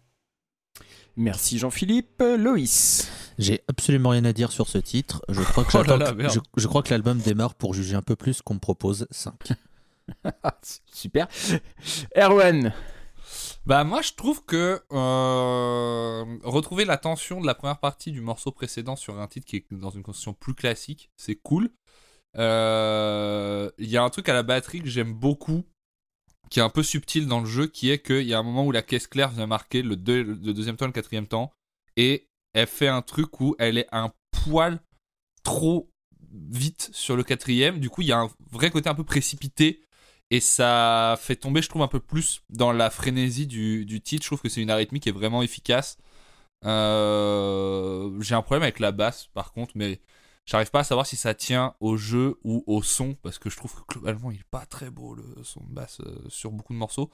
[1.16, 2.22] Merci Jean-Philippe.
[2.38, 3.10] Loïs.
[3.38, 5.22] J'ai absolument rien à dire sur ce titre.
[5.28, 6.32] Je crois que, Oh là j'attends là, que- merde.
[6.34, 9.34] je, je crois que l'album démarre pour juger un peu plus qu'on me propose 5.
[10.92, 11.28] Super.
[12.16, 12.72] Erwan,
[13.66, 18.52] Bah moi je trouve que euh, retrouver la tension de la première partie du morceau
[18.52, 21.70] précédent sur un titre qui est dans une construction plus classique, c'est cool.
[22.36, 25.64] Euh, Il y a un truc à la batterie que j'aime beaucoup,
[26.50, 28.64] qui est un peu subtil dans le jeu, qui est qu'il y a un moment
[28.64, 31.52] où la caisse claire vient marquer le, le deuxième temps le quatrième temps,
[31.96, 34.80] et elle fait un truc où elle est un poil
[35.42, 35.90] trop
[36.30, 37.80] vite sur le quatrième.
[37.80, 39.82] Du coup, il y a un vrai côté un peu précipité
[40.30, 44.24] et ça fait tomber, je trouve, un peu plus dans la frénésie du, du titre.
[44.24, 45.98] Je trouve que c'est une arythmie qui est vraiment efficace.
[46.64, 50.00] Euh, J'ai un problème avec la basse, par contre, mais
[50.46, 53.56] j'arrive pas à savoir si ça tient au jeu ou au son, parce que je
[53.56, 56.72] trouve que globalement, il est pas très beau le son de basse euh, sur beaucoup
[56.72, 57.10] de morceaux.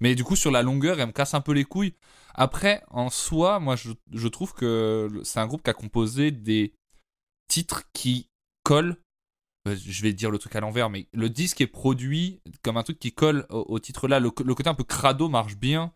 [0.00, 1.94] Mais du coup, sur la longueur, elle me casse un peu les couilles.
[2.34, 6.74] Après, en soi, moi, je, je trouve que c'est un groupe qui a composé des
[7.48, 8.28] titres qui
[8.64, 8.96] collent
[9.66, 12.98] je vais dire le truc à l'envers, mais le disque est produit comme un truc
[12.98, 14.20] qui colle au, titre là.
[14.20, 15.92] Le, côté un peu crado marche bien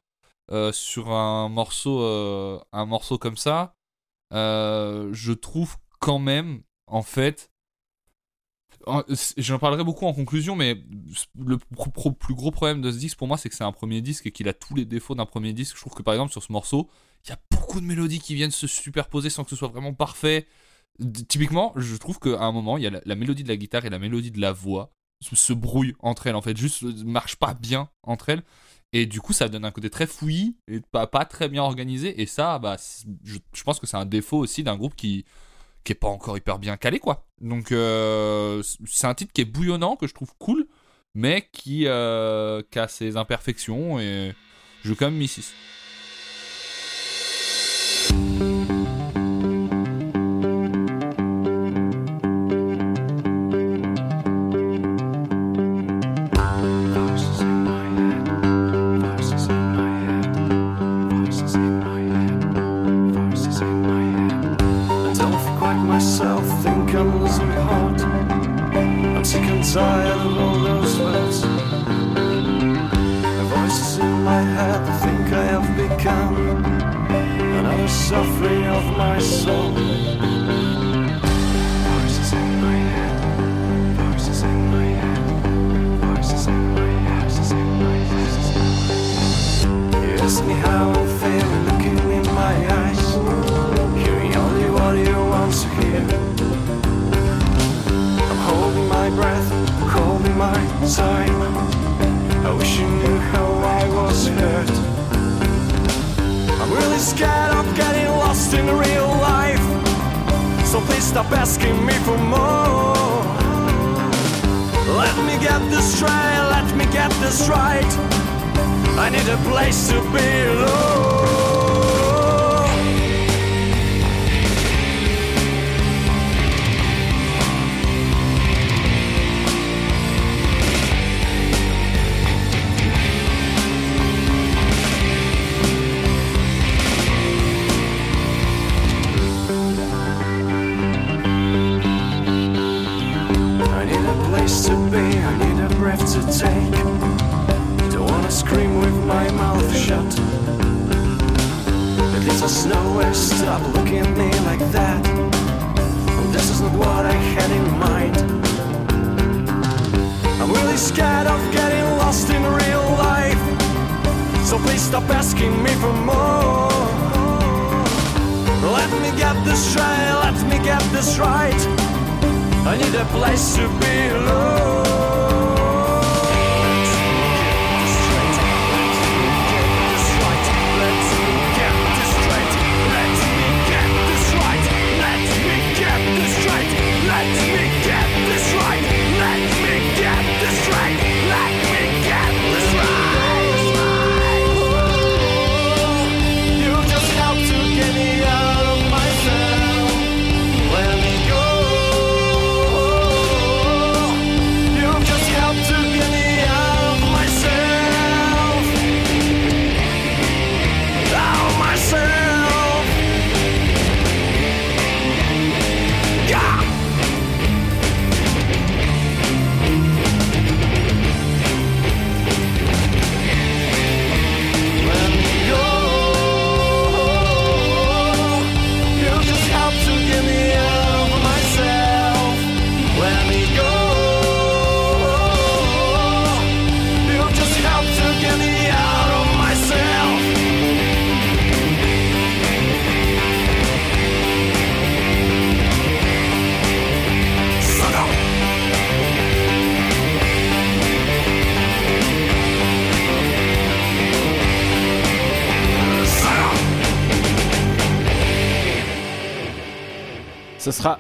[0.50, 3.74] euh, sur un morceau, euh, un morceau comme ça.
[4.33, 7.50] Euh, je trouve quand même, en fait,
[8.87, 9.02] en-
[9.37, 10.83] j'en parlerai beaucoup en conclusion, mais
[11.38, 14.26] le plus gros problème de ce disque pour moi, c'est que c'est un premier disque
[14.26, 15.76] et qu'il a tous les défauts d'un premier disque.
[15.76, 16.88] Je trouve que par exemple sur ce morceau,
[17.26, 19.92] il y a beaucoup de mélodies qui viennent se superposer sans que ce soit vraiment
[19.92, 20.46] parfait.
[21.28, 23.90] Typiquement, je trouve qu'à un moment, il y a la, mélodie de la guitare et
[23.90, 27.54] la mélodie de la voix se, brouillent entre elles, en fait, juste euh, marchent pas
[27.54, 28.42] bien entre elles.
[28.92, 32.20] Et du coup, ça donne un côté très fouillis et pas, très bien organisé.
[32.20, 32.76] Et ça, bah,
[33.22, 35.24] je, pense que c'est un défaut aussi d'un groupe qui,
[35.84, 37.26] qui est pas encore hyper bien calé, quoi.
[37.40, 40.66] Donc, euh, c'est un titre qui est bouillonnant, que je trouve cool,
[41.14, 44.00] mais qui, euh, a ses imperfections.
[44.00, 44.34] Et
[44.82, 45.54] je vais quand même mis 6.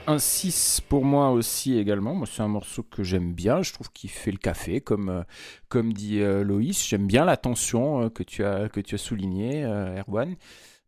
[0.08, 2.14] Un 6 pour moi aussi également.
[2.14, 3.62] Moi, c'est un morceau que j'aime bien.
[3.62, 5.22] Je trouve qu'il fait le café, comme, euh,
[5.68, 6.88] comme dit euh, Loïs.
[6.88, 10.34] J'aime bien la tension euh, que, tu as, que tu as souligné, euh, Erwan.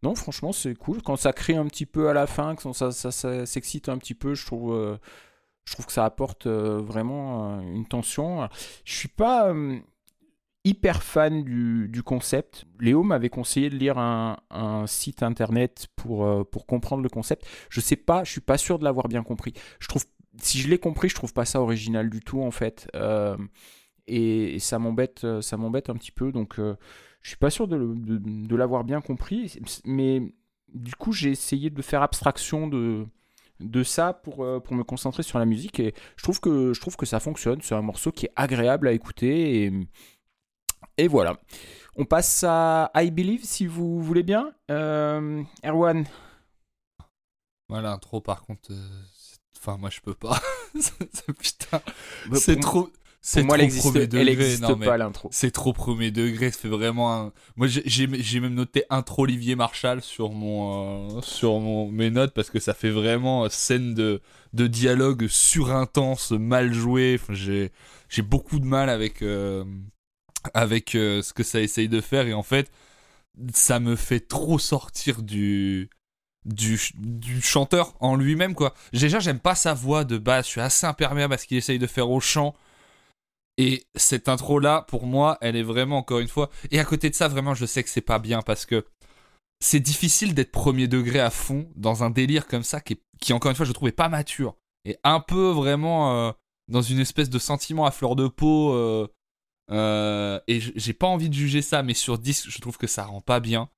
[0.02, 1.02] Non, franchement, c'est cool.
[1.02, 3.98] Quand ça crie un petit peu à la fin, quand ça, ça, ça s'excite un
[3.98, 4.98] petit peu, je trouve,
[5.66, 8.48] je trouve que ça apporte vraiment une tension.
[8.86, 9.52] Je suis pas
[10.64, 12.64] hyper fan du, concept.
[12.80, 14.36] Léo m'avait conseillé de lire un,
[14.86, 17.46] site internet pour, euh, pour comprendre le concept.
[17.68, 19.52] Je sais pas, je suis pas sûr de l'avoir bien compris.
[19.78, 20.04] Je trouve,
[20.38, 22.88] si je l'ai compris, je trouve pas ça original du tout en fait.
[22.94, 23.36] Euh,
[24.06, 26.32] et, ça m'embête, euh, ça m'embête un petit peu.
[26.32, 26.76] Donc, euh,
[27.22, 29.58] je suis pas sûr de, l'avoir bien compris.
[29.84, 30.22] Mais
[30.72, 33.06] du coup, j'ai essayé de faire abstraction de
[33.60, 36.96] de ça pour, pour me concentrer sur la musique et je trouve que, je trouve
[36.96, 37.60] que ça fonctionne.
[37.60, 39.70] C'est un morceau qui est agréable à écouter
[40.96, 41.36] et voilà.
[41.96, 44.52] On passe à I Believe si vous voulez bien.
[44.70, 46.04] Euh, Erwan,
[47.68, 48.70] Voilà, l'intro, par contre.
[48.72, 50.40] euh, c'est- Enfin, moi, je peux pas.
[51.38, 51.82] Putain.
[52.30, 52.90] Bah, C'est pour- trop.
[53.22, 54.30] C'est moi, trop existe, premier elle degré.
[54.32, 55.28] existe Non, mais pas l'intro.
[55.30, 56.50] C'est trop premier degré.
[56.50, 57.32] Fait vraiment un.
[57.56, 62.48] Moi, j'ai- même noté intro Olivier Marshall sur mon euh, sur mon mes notes parce
[62.48, 64.22] que ça fait vraiment scène de
[64.54, 67.18] de dialogue surintense, mal joué.
[67.20, 67.72] Enfin, j'ai
[68.08, 69.64] j'ai beaucoup de mal avec euh,
[70.54, 72.70] avec euh, ce que ça essaye de faire et en fait,
[73.54, 75.90] ça me fait trop sortir du
[76.46, 78.74] du, du chanteur en lui-même quoi.
[78.92, 81.78] Déjà j'aime pas sa voix de base, je suis assez imperméable à ce qu'il essaye
[81.78, 82.54] de faire au chant.
[83.58, 87.10] Et cette intro là pour moi, elle est vraiment encore une fois et à côté
[87.10, 88.86] de ça vraiment je sais que c'est pas bien parce que
[89.60, 93.50] c'est difficile d'être premier degré à fond dans un délire comme ça qui, qui encore
[93.50, 96.32] une fois je trouvais pas mature et un peu vraiment euh,
[96.68, 99.06] dans une espèce de sentiment à fleur de peau euh,
[99.70, 103.04] euh, et j'ai pas envie de juger ça mais sur 10 je trouve que ça
[103.04, 103.68] rend pas bien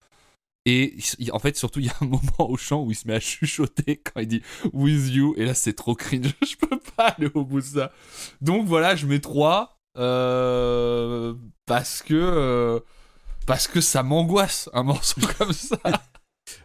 [0.64, 0.96] et
[1.32, 3.20] en fait, surtout, il y a un moment au chant où il se met à
[3.20, 5.34] chuchoter quand il dit With you.
[5.36, 6.34] Et là, c'est trop cringe.
[6.42, 7.92] Je peux pas aller au bout de ça.
[8.40, 9.76] Donc voilà, je mets 3.
[9.98, 11.34] euh,
[11.66, 12.14] parce que.
[12.14, 12.80] euh,
[13.46, 15.78] parce que ça m'angoisse, un morceau comme ça.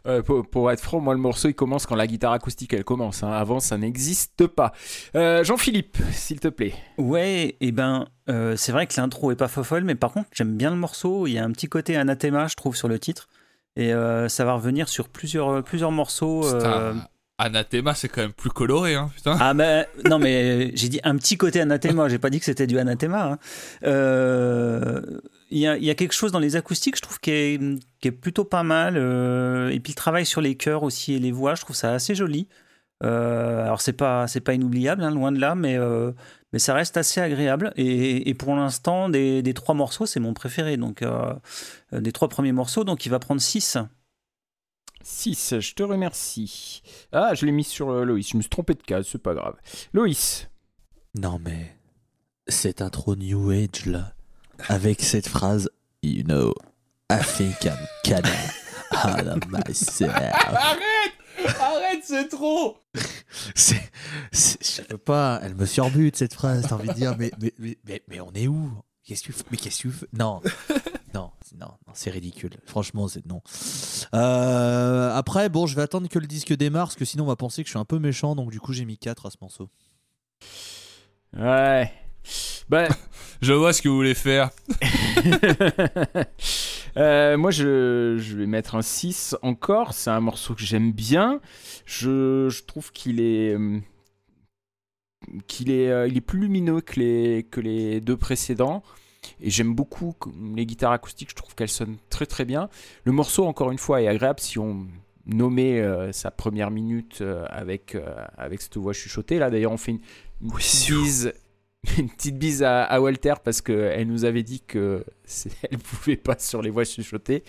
[0.07, 2.83] Euh, pour, pour être franc, moi le morceau il commence quand la guitare acoustique elle
[2.83, 3.23] commence.
[3.23, 3.31] hein.
[3.31, 4.73] Avant ça n'existe pas.
[5.15, 6.73] Euh, Jean-Philippe, s'il te plaît.
[6.97, 10.55] Ouais, et ben, euh, c'est vrai que l'intro est pas fofolle, mais par contre, j'aime
[10.57, 11.27] bien le morceau.
[11.27, 13.27] Il y a un petit côté anathema, je trouve, sur le titre.
[13.75, 16.43] Et euh, ça va revenir sur plusieurs, plusieurs morceaux.
[16.55, 16.93] euh,
[17.37, 19.37] Anathema, c'est quand même plus coloré, hein, putain.
[19.39, 22.65] Ah ben non mais j'ai dit un petit côté anathema, j'ai pas dit que c'était
[22.65, 23.33] du anathema.
[23.33, 23.37] hein.
[23.83, 25.01] Euh,
[25.49, 27.59] Il y, a, il y a quelque chose dans les acoustiques, je trouve, qui est,
[28.01, 28.95] qui est plutôt pas mal.
[28.97, 31.93] euh, et puis le travail sur les chœurs aussi et les voix, je trouve ça
[31.93, 32.47] assez joli.
[33.03, 36.11] Euh, alors c'est pas c'est pas inoubliable, hein, loin de là, mais euh,
[36.51, 37.71] mais ça reste assez agréable.
[37.77, 40.75] Et, et pour l'instant, des, des trois morceaux, c'est mon préféré.
[40.77, 41.33] Donc euh,
[41.91, 43.77] des trois premiers morceaux, donc il va prendre 6
[45.03, 46.81] 6, je te remercie.
[47.13, 48.29] Ah, je l'ai mis sur euh, Loïs.
[48.29, 49.55] Je me suis trompé de case, c'est pas grave.
[49.93, 50.49] Loïs.
[51.15, 51.77] Non mais
[52.47, 54.13] cette intro New Age là,
[54.67, 55.69] avec cette phrase,
[56.03, 56.53] you know,
[57.09, 58.29] I think I'm kinda
[59.05, 60.13] out of myself.
[60.13, 61.13] Arrête
[61.59, 62.77] Arrête, c'est trop
[63.55, 63.91] C'est,
[64.33, 66.65] je peux pas, elle me surbute cette phrase.
[66.67, 68.71] T'as envie de dire, mais, mais, mais, mais, mais on est où?
[69.03, 69.43] Qu'est-ce que tu fais?
[69.51, 70.07] Mais qu'est-ce que tu fais?
[70.13, 70.41] Non,
[71.13, 72.57] non, non, non, c'est ridicule.
[72.65, 73.41] Franchement, c'est non.
[74.13, 77.35] Euh, après, bon, je vais attendre que le disque démarre, parce que sinon on va
[77.35, 78.35] penser que je suis un peu méchant.
[78.35, 79.69] Donc du coup, j'ai mis 4 à ce morceau.
[81.37, 81.91] Ouais.
[82.67, 82.89] Bah,
[83.41, 84.49] Je vois ce que vous voulez faire.
[86.95, 89.93] Euh, moi, je, je vais mettre un 6 encore.
[89.93, 91.39] C'est un morceau que j'aime bien.
[91.85, 93.53] Je, je trouve qu'il est.
[93.53, 93.79] euh,
[95.47, 98.83] qu'il est, euh, il est plus lumineux que les, que les deux précédents.
[99.41, 100.15] Et j'aime beaucoup
[100.55, 102.69] les guitares acoustiques, je trouve qu'elles sonnent très très bien.
[103.03, 104.87] Le morceau, encore une fois, est agréable si on
[105.25, 107.97] nommait euh, sa première minute euh, avec,
[108.37, 109.37] avec cette voix chuchotée.
[109.37, 109.99] Là, d'ailleurs, on fait une,
[110.41, 110.51] une
[111.97, 115.03] une petite bise à, Walter parce qu'elle nous avait dit que
[115.69, 117.43] elle pouvait pas sur les voix chuchotées.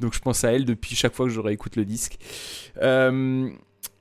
[0.00, 2.18] Donc je pense à elle depuis chaque fois que je réécoute le disque.
[2.82, 3.50] Euh,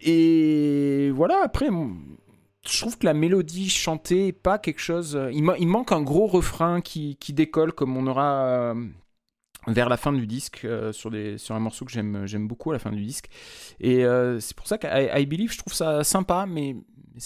[0.02, 5.16] et voilà, après, je trouve que la mélodie chantée est pas quelque chose.
[5.16, 8.88] euh, Il, ma- il manque un gros refrain qui, décolle comme on aura euh,
[9.68, 12.80] vers la fin du disque sur, des, sur un morceau que j'aime beaucoup à la
[12.80, 13.30] fin du disque.
[13.80, 14.04] Et
[14.40, 14.88] c'est pour ça qu'I
[15.22, 16.76] I Believe, je trouve ça sympa, mais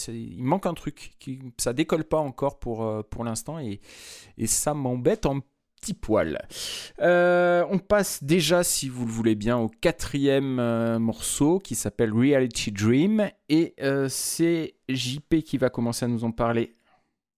[0.08, 1.12] il manque un truc.
[1.18, 3.80] Qui, ça décolle pas encore pour, euh, pour l'instant et,
[4.36, 5.40] et ça m'embête un
[5.80, 6.44] petit poil.
[7.00, 12.12] Euh, on passe déjà, si vous le voulez bien, au quatrième euh, morceau qui s'appelle
[12.12, 13.30] Reality Dream.
[13.48, 16.74] Et euh, c'est JP qui va commencer à nous en parler.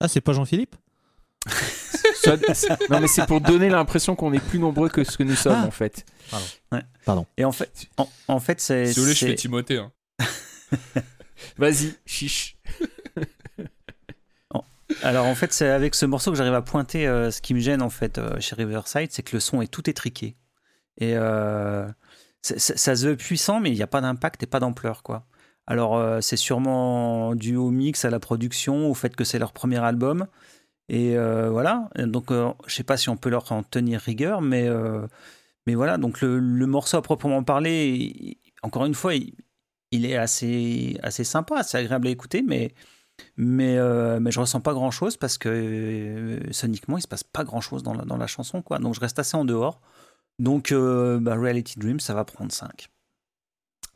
[0.00, 0.76] Ah, c'est pas Jean-Philippe?
[2.90, 5.62] Non, mais c'est pour donner l'impression qu'on est plus nombreux que ce que nous sommes
[5.62, 5.66] Ah.
[5.66, 6.04] en fait.
[7.38, 8.86] Et en fait, en, en fait c'est.
[8.92, 9.78] Si vous voulez, je fais Timothée.
[9.78, 9.90] hein.
[11.58, 12.56] Vas-y, chiche.
[15.02, 17.60] Alors en fait, c'est avec ce morceau que j'arrive à pointer euh, ce qui me
[17.60, 20.36] gêne en fait euh, chez Riverside, c'est que le son est tout étriqué.
[20.98, 21.86] Et euh,
[22.42, 25.24] ça se veut puissant, mais il n'y a pas d'impact et pas d'ampleur quoi.
[25.66, 29.78] Alors c'est sûrement dû au mix, à la production, au fait que c'est leur premier
[29.78, 30.26] album.
[30.88, 31.88] Et voilà.
[31.94, 34.68] Donc euh, je sais pas si on peut leur en tenir rigueur, mais
[35.66, 35.96] mais voilà.
[35.98, 39.34] Donc le, morceau à proprement parler, encore une fois, il,
[39.90, 42.72] il est assez assez sympa, assez agréable à écouter, mais
[43.36, 47.22] mais, euh, mais je ressens pas grand chose parce que euh, soniquement il se passe
[47.24, 49.82] pas grand chose dans la, dans la chanson quoi donc je reste assez en dehors
[50.38, 52.88] donc euh, bah, Reality Dream ça va prendre 5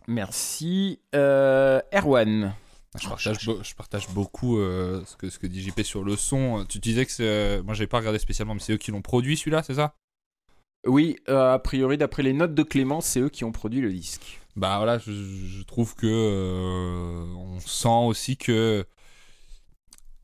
[0.06, 1.00] Merci.
[1.14, 2.54] Euh, Erwan.
[3.00, 6.16] Je partage, be- je partage beaucoup euh, ce, que, ce que dit JP sur le
[6.16, 6.64] son.
[6.68, 7.26] Tu disais que c'est.
[7.26, 9.94] euh, moi, j'avais pas regardé spécialement, mais c'est eux qui l'ont produit celui-là, c'est ça?
[10.86, 13.90] Oui, euh, a priori, d'après les notes de Clément, c'est eux qui ont produit le
[13.90, 14.40] disque.
[14.56, 16.06] Bah voilà, je, trouve que.
[16.06, 18.86] euh, on sent aussi que.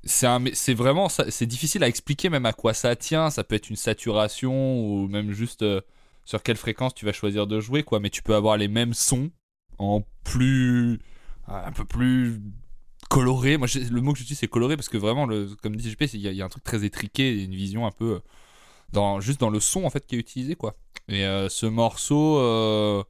[0.02, 1.08] C'est vraiment.
[1.08, 3.30] C'est difficile à expliquer même à quoi ça tient.
[3.30, 5.82] Ça peut être une saturation ou même juste euh,
[6.24, 8.00] sur quelle fréquence tu vas choisir de jouer, quoi.
[8.00, 9.30] Mais tu peux avoir les mêmes sons
[9.78, 11.00] en plus.
[11.48, 12.40] un peu plus
[13.10, 13.56] coloré.
[13.58, 16.20] Moi, le mot que j'utilise, c'est coloré parce que vraiment, le, comme dit JP, il
[16.20, 18.14] y, a- un truc très étriqué, une vision un peu.
[18.16, 18.20] euh,
[18.92, 20.76] Dans, juste dans le son en fait qui est utilisé quoi.
[21.08, 23.04] Et euh, ce morceau euh,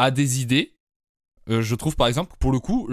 [0.00, 0.74] a des idées.
[1.48, 2.88] Euh, je trouve par exemple, pour le coup,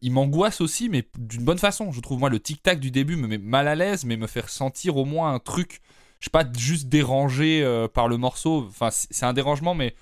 [0.00, 1.92] il m'angoisse aussi, mais d'une bonne façon.
[1.92, 4.40] Je trouve moi le tic-tac du début me met mal à l'aise, mais me fait
[4.40, 5.80] ressentir au moins un truc.
[6.20, 8.66] Je sais pas, juste dérangé euh, par le morceau.
[8.68, 9.94] Enfin, c'est un dérangement, mais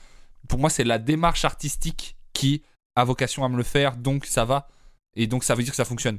[0.48, 2.62] pour moi, c'est la démarche artistique qui
[2.96, 4.68] a vocation à me le faire, donc ça va.
[5.16, 6.18] Et donc ça veut dire que ça fonctionne.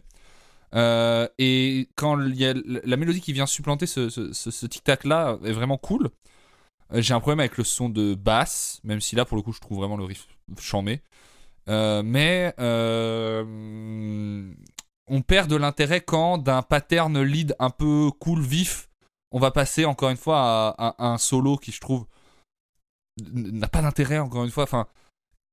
[0.74, 5.38] Euh, et quand il y a la mélodie qui vient supplanter ce- ce tic-tac là
[5.44, 6.10] est vraiment cool.
[6.94, 9.54] Euh, J'ai un problème avec le son de basse, même si là pour le coup
[9.54, 10.28] je trouve vraiment le riff
[10.60, 11.02] chambé.
[11.70, 14.52] Euh, mais euh,
[15.08, 18.90] on perd de l'intérêt quand d'un pattern lead un peu cool, vif,
[19.32, 22.06] on va passer encore une fois à, un solo qui je trouve
[23.34, 24.64] n'a pas d'intérêt encore une fois.
[24.64, 24.88] Enfin,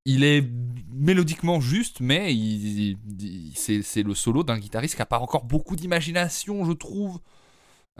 [0.04, 0.48] il est
[0.90, 2.34] mélodiquement juste, mais
[3.54, 7.20] c'est, le solo d'un guitariste qui a pas encore beaucoup d'imagination, je trouve.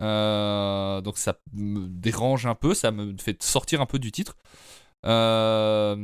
[0.01, 4.37] Euh, donc ça me dérange un peu, ça me fait sortir un peu du titre.
[5.07, 5.95] Euh,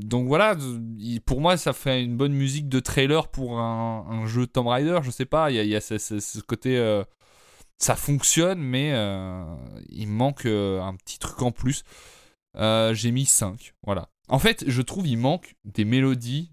[0.00, 0.56] donc voilà,
[0.98, 5.00] il- pour moi ça fait une bonne musique de trailer pour un, jeu Tomb Raider,
[5.02, 6.76] je sais pas, il y a, ce, côté...
[6.76, 7.04] euh,
[7.78, 8.90] ça fonctionne, mais
[9.88, 11.84] il manque un petit truc en plus.
[12.56, 14.08] J'ai mis 5, voilà.
[14.28, 16.50] En fait, je trouve il manque des mélodies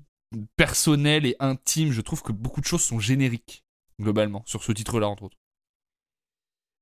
[0.55, 1.91] personnelles et intimes.
[1.91, 3.63] Je trouve que beaucoup de choses sont génériques,
[4.01, 5.37] globalement, sur ce titre-là, entre autres.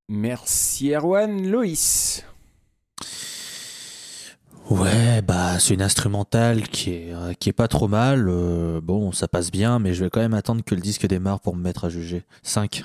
[0.08, 1.48] Merci Erwan.
[1.50, 2.24] Loïs.
[4.70, 8.26] Ouais, bah c'est une instrumentale qui est, euh, qui est pas trop mal.
[8.28, 11.40] euh, bon, ça passe bien, mais je vais quand même attendre que le disque démarre
[11.40, 12.24] pour me mettre à juger.
[12.42, 12.84] 5.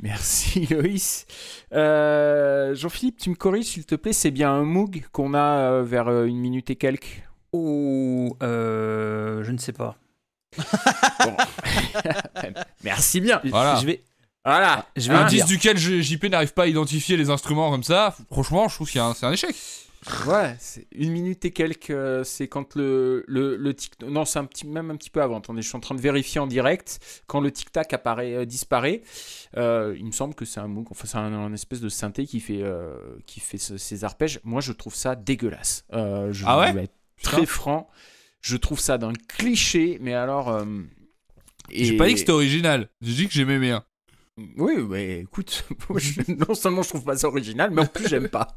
[0.00, 1.26] Merci Loïs.
[1.72, 5.82] Euh, Jean-Philippe, tu me corriges s'il te plaît, c'est bien un Moog qu'on a euh,
[5.84, 7.24] vers euh, une minute et quelques.
[7.52, 9.96] ou euh, je ne sais pas
[12.84, 13.40] Merci bien.
[13.44, 13.76] Voilà.
[13.80, 14.02] je vais
[14.44, 14.86] Voilà.
[14.96, 15.46] je vais disque dire.
[15.46, 18.92] duquel je- JP n'arrive pas à identifier les instruments comme ça, franchement, je trouve que
[18.92, 19.54] c'est un, échec.
[20.26, 23.92] Ouais, c'est une minute et quelques, euh, c'est quand le, le, le tic...
[24.04, 25.38] Non, c'est un petit, même un petit peu avant.
[25.38, 26.98] Attendez, je suis en train de vérifier en direct.
[27.28, 29.02] Quand le tic-tac apparaît, euh, disparaît,
[29.56, 32.26] euh, il me semble que c'est un Moog, enfin c'est un, un espèce de synthé
[32.26, 34.40] qui fait, euh, qui fait ce- ces arpèges.
[34.42, 35.84] Moi, je trouve ça dégueulasse.
[35.92, 37.88] Euh, je Ah ouais vais être très franc.
[38.40, 40.48] Je trouve ça d'un cliché, mais alors...
[40.48, 40.64] euh,
[41.70, 43.84] J'ai et- pas dit que c'était original, j'ai dit que j'aimais bien.
[44.38, 45.64] Oui, mais écoute,
[46.28, 48.48] non seulement je trouve pas ça original, mais en plus j'aime pas.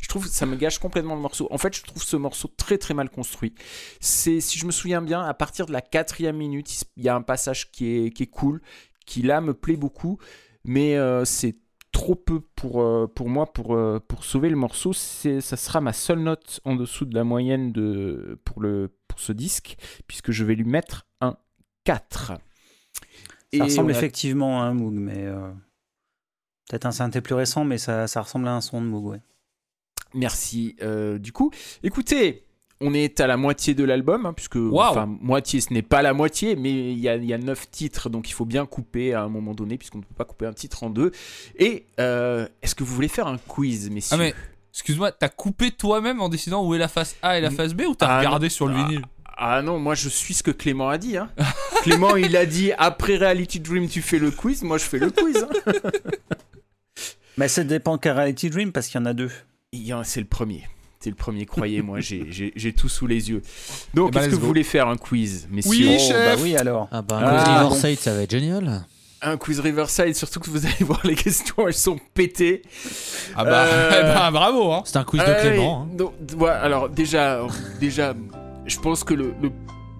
[0.00, 1.48] Je trouve que ça me gâche complètement le morceau.
[1.50, 3.52] En fait, je trouve ce morceau très très mal construit.
[4.00, 7.16] C'est, si je me souviens bien, à partir de la quatrième minute, il y a
[7.16, 8.62] un passage qui est, qui est cool,
[9.06, 10.18] qui là me plaît beaucoup,
[10.62, 11.56] mais euh, c'est
[11.90, 14.92] trop peu pour, euh, pour moi pour, euh, pour sauver le morceau.
[14.92, 19.18] C'est, ça sera ma seule note en dessous de la moyenne de, pour, le, pour
[19.18, 21.36] ce disque, puisque je vais lui mettre un
[21.84, 22.34] 4.
[23.58, 25.50] Ça ressemble a- effectivement à un Moog mais euh,
[26.68, 29.20] peut-être un synthé plus récent mais ça, ça ressemble à un son de Moog ouais.
[30.14, 30.76] Merci.
[30.82, 31.50] euh, du coup,
[31.82, 32.44] écoutez,
[32.80, 36.12] on est à la moitié de l'album, hein, puisque enfin moitié, ce n'est pas la
[36.14, 39.12] moitié, mais il y a, il y a neuf titres, donc il faut bien couper
[39.14, 41.10] à un moment donné, puisqu'on ne peut pas couper un titre en deux.
[41.58, 44.14] Et euh, est-ce que vous voulez faire un quiz, messieurs?
[44.14, 44.34] Ah mais,
[44.72, 47.82] excuse-moi, t'as coupé toi-même en décidant où est la face A et la face B
[47.88, 48.50] ou t'as Ah, regardé non.
[48.50, 48.84] sur le Ah.
[48.86, 49.02] vinyle?
[49.36, 51.16] Ah non, moi je suis ce que Clément a dit.
[51.16, 51.28] hein.
[51.82, 54.62] Clément, il a dit après Reality Dream, tu fais le quiz.
[54.62, 55.44] Moi, je fais le quiz.
[55.66, 55.72] hein.
[57.36, 59.30] mais ça dépend qu'à Reality Dream parce qu'il y en a deux
[59.72, 60.64] Il y en- C'est le premier.
[60.98, 63.42] C'était le premier, croyez-moi, j'ai- tout sous les yeux.
[63.92, 65.70] Donc, Eh ben, est-ce que vous voulez faire un quiz, messieurs?
[65.70, 66.88] Oui, Oh, chef bah oui, alors.
[66.92, 68.86] Ah bah, Ah, Riverside, ça va être génial.
[69.20, 72.62] Un quiz Riverside, surtout que vous allez voir les questions, elles sont pétées.
[73.36, 74.82] Ah bah, Euh, eh bah, bravo hein.
[74.86, 75.82] C'est un quiz de Clément.
[75.90, 75.94] hein.
[75.96, 77.40] donc, ouais, alors déjà,
[77.80, 78.14] déjà,
[78.66, 79.50] je pense que le, le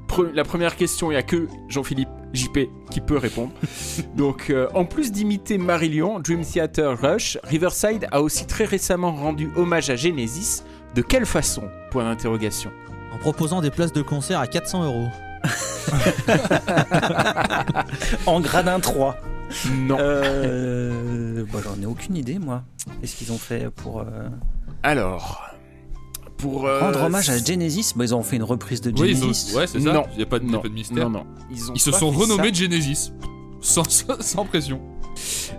[0.08, 2.58] pre- la première question, il n'y a que Jean-Philippe JP
[2.90, 3.52] qui peut répondre.
[4.16, 9.50] donc, euh, en plus d'imiter Marillion, Dream Theater Rush, Riverside a aussi très récemment rendu
[9.56, 10.62] hommage à Genesis.
[10.94, 11.62] De quelle façon?
[11.90, 12.70] Point d'interrogation.
[13.12, 15.08] En proposant des places de concert à 400 euros.
[18.26, 19.16] En gradin 3.
[19.72, 19.96] Non.
[20.00, 22.62] Euh, bah, J'en ai aucune idée, moi.
[23.00, 24.04] Qu'est-ce qu'ils ont fait pour euh,
[24.82, 25.44] Alors,
[26.48, 29.16] pour euh, rendre hommage à Genesis bah, Ils ont fait une reprise de Oui, ils
[29.16, 29.54] Genesis.
[29.54, 29.58] ont...
[29.58, 29.92] ouais, c'est ça.
[29.92, 30.04] Non.
[30.14, 31.08] Il y a pas de, y a non, pas de mystère.
[31.10, 32.60] non, non, ils, ont Ils se sont renommés ça.
[32.60, 33.12] Genesis.
[33.60, 33.84] Sans,
[34.20, 34.78] sans pression.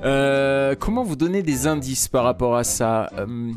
[0.03, 3.51] Euh, comment vous donner des indices par rapport à ça Euh,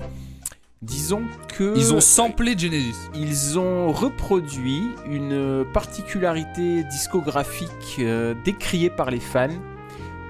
[0.80, 2.94] Disons que Ils ont samplé Genesis.
[3.14, 7.68] ils ont reproduit une particularité discographique
[7.98, 9.48] euh, décriée par les fans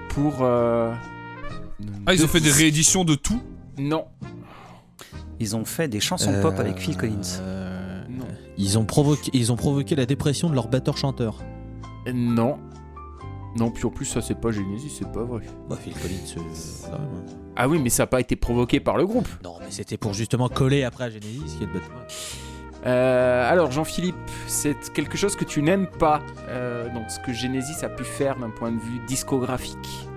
[0.09, 0.39] pour.
[0.41, 0.91] euh,
[2.07, 3.39] Ah, ils ont fait des rééditions de tout?
[3.77, 4.05] Non,
[5.39, 7.39] Ils ont fait des chansons pop avec Phil Collins.
[7.41, 8.25] Euh, non,
[8.57, 11.37] Ils ont, provoqué, ils ont provoqué la dépression de leur batteur-chanteur.
[12.13, 12.57] non,
[13.57, 13.71] non.
[13.71, 15.43] Puis en plus, ça c'est pas Genesis, c'est pas vrai.
[15.69, 16.99] Bah, Phil Collins, euh, hein.
[17.55, 19.27] Ah oui, mais ça n'a pas été provoqué par le groupe.
[19.43, 22.05] Non, mais c'était pour justement coller après à Genesis, qui est le batteur.
[22.85, 24.15] Euh, alors Jean-Philippe,
[24.47, 28.37] c'est quelque chose que tu n'aimes pas euh, dans ce que Genesis a pu faire
[28.37, 30.07] d'un point de vue discographique.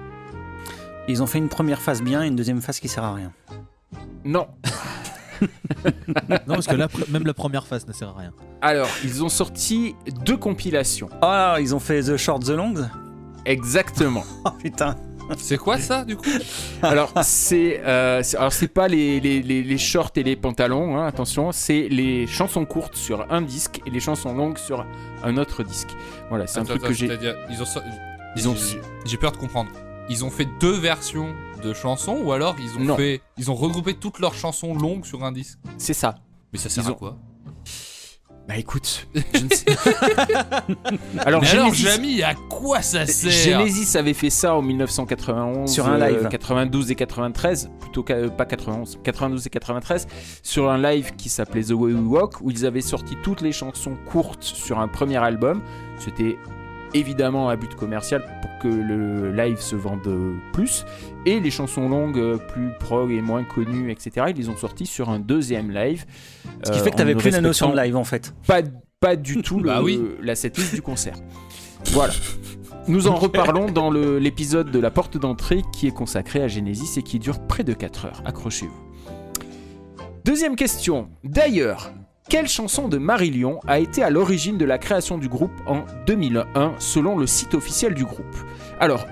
[1.09, 3.33] Ils ont fait une première phase bien et une deuxième phase qui sert à rien.
[4.24, 4.47] Non.
[6.28, 8.32] Non, parce que là, même la première phase ne sert à rien.
[8.61, 11.09] Alors, ils ont sorti deux compilations.
[11.20, 12.74] Ah, ils ont fait The Short, The Long?
[13.45, 14.24] Exactement.
[14.45, 14.95] Oh putain.
[15.38, 16.28] C'est quoi ça du coup?
[16.82, 20.97] Alors, c'est euh, c'est- alors c'est pas les, les, les, les shorts et les pantalons,
[20.99, 24.84] hein, attention, c'est les chansons courtes sur un disque et les chansons longues sur
[25.24, 25.88] un autre disque.
[26.28, 27.09] Voilà, c'est un truc attends, que j'ai.
[27.51, 27.64] Ils ont.
[27.64, 27.80] so-
[28.36, 29.70] Ils ont- J'ai- J'ai peur de comprendre.
[30.09, 32.96] Ils ont fait deux versions de chansons ou alors ils ont Non.
[32.96, 33.20] fait.
[33.38, 35.58] Ils ont regroupé toutes leurs chansons longues sur un disque?
[35.78, 36.16] C'est ça.
[36.52, 37.16] Mais ça sert Ils à ont- quoi?
[38.48, 39.64] Bah écoute, je ne sais.
[41.20, 43.30] alors, Mais alors, Genesis, Jamy, à quoi ça sert?
[43.30, 46.22] Genesis avait fait ça en 1991, Sur un live.
[46.24, 50.08] euh, 92 et 93, plutôt que, euh, pas 91, 92 et 93,
[50.42, 53.52] sur un live qui s'appelait The Way We Walk, où ils avaient sorti toutes les
[53.52, 55.62] chansons courtes sur un premier album.
[55.98, 56.36] C'était
[56.95, 60.84] évidemment à but commercial pour que le live se vende euh, plus,
[61.26, 64.26] et les chansons longues euh, plus prog et moins connues, etc.
[64.30, 66.05] Ils les ont sortis sur un deuxième live.
[66.64, 68.34] Ce qui euh, fait que en t'avais ne plus la notion de live en fait.
[68.47, 68.62] pas,
[69.01, 70.01] pas du tout le, Bah oui.
[70.22, 71.16] la setlist du concert.
[71.86, 72.12] Voilà.
[72.88, 77.03] Nous en reparlons dans l'épisode de la porte d'entrée qui est consacré à Genesis et
[77.03, 78.22] qui dure près de 4 heures.
[78.24, 78.72] Accrochez-vous.
[80.24, 81.09] Deuxième question.
[81.24, 81.93] D'ailleurs,
[82.29, 86.75] quelle chanson de Marillion a été à l'origine de la création du groupe en 2001
[86.79, 88.37] selon le site officiel du groupe?
[88.81, 89.07] Alors,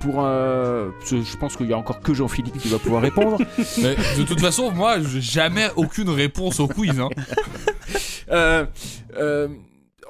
[0.00, 0.92] pour un...
[1.10, 3.38] Je pense qu'il y a encore que Jean-Philippe qui va pouvoir répondre.
[3.82, 7.00] Mais de toute façon, moi, j'ai jamais aucune réponse au quiz.
[7.00, 7.08] Hein.
[8.30, 8.66] Euh,
[9.16, 9.48] euh,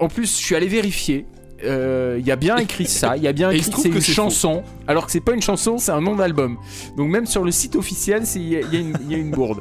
[0.01, 1.27] en plus, je suis allé vérifier.
[1.65, 3.17] Euh, Il y a bien écrit ça.
[3.17, 5.93] Il y a bien écrit c'est une chanson, alors que c'est pas une chanson, c'est
[5.93, 6.59] un nom d'album.
[6.97, 9.61] Donc même sur le site officiel, c'est- il y, y y a une bourde.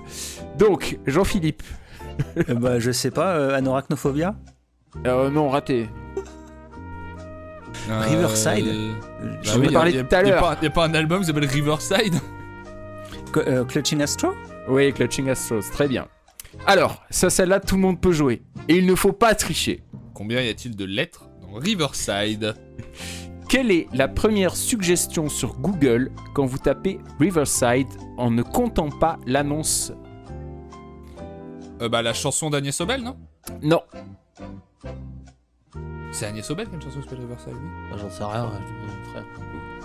[0.58, 1.64] Donc Jean-Philippe,
[2.50, 4.36] Euh, bah, je sais pas, euh, Anorachnophobia
[5.06, 5.88] euh, non raté.
[7.90, 8.94] Riverside Euh,
[9.42, 10.40] Je bah vous oui, parlais y a- tout à l'heure.
[10.42, 12.16] pas- Y a pas un album qui s'appelle Riverside
[13.38, 14.30] euh, Clutching Astro
[14.70, 16.08] Oui, Clutching Astros, très bien.
[16.68, 18.44] Alors, ça, celle-là, tout le monde peut jouer.
[18.70, 19.84] Et il ne faut pas tricher.
[20.14, 22.54] Combien y a-t-il de lettres dans Riverside?
[23.50, 27.88] Quelle est la première suggestion sur Google quand vous tapez Riverside
[28.18, 29.92] en ne comptant pas l'annonce
[31.82, 33.18] Euh, Bah, la chanson d'Agnès Sobel, non
[33.62, 33.82] Non,
[36.12, 37.70] C'est Agnès Sobel qui a une chanson qui s'appelle Riverside, oui.
[37.92, 38.52] Bah, J'en sais rien,
[39.06, 39.24] je- frère.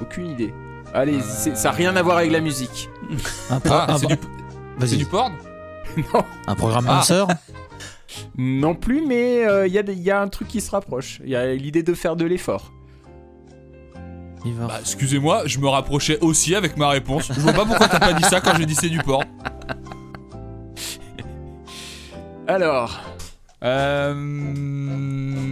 [0.00, 0.54] aucune idée.
[0.94, 2.88] Allez, Euh, c'est- ça n'a rien à voir avec la musique.
[3.50, 5.32] Un, pro- Ah, c'est du, porn
[6.46, 6.96] un programme Ah.
[6.96, 7.24] Monster
[8.36, 10.70] Non plus, mais euh, il y, a des- il y a un truc qui se
[10.70, 11.20] rapproche.
[11.24, 12.72] Il y a l'idée de faire de l'effort.
[14.44, 17.30] Bah, excusez-moi, je me rapprochais aussi avec ma réponse.
[17.32, 19.24] Je vois pas pourquoi t'as pas dit ça quand j'ai dit c'est du porn.
[22.48, 22.98] Alors,
[23.64, 24.14] Euh,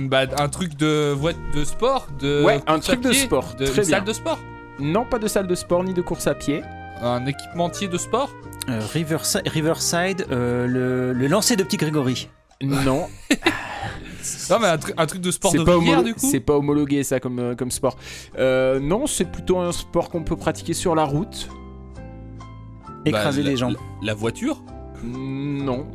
[0.08, 3.18] bah, un truc de voie de sport, de Ouais, un course à truc de pied,
[3.24, 3.96] sport, de très une bien.
[3.98, 4.38] salle de sport,
[4.78, 6.62] non, pas de salle de sport ni de course à pied.
[7.02, 8.30] un équipementier de sport.
[8.70, 12.28] Euh, Riversi- Riverside, euh, le, le lancer de Petit Grégory.
[12.62, 13.08] Non,
[14.50, 16.20] Non mais un, tru- un truc de sport c'est de pas, rivière homo- du coup.
[16.30, 17.96] c'est pas homologué ça comme, euh, comme sport.
[18.38, 21.48] Euh, non, c'est plutôt un sport qu'on peut pratiquer sur la route.
[22.86, 23.68] Bah, Écraser la- des gens.
[23.68, 24.62] La, la voiture.
[25.04, 25.86] Non,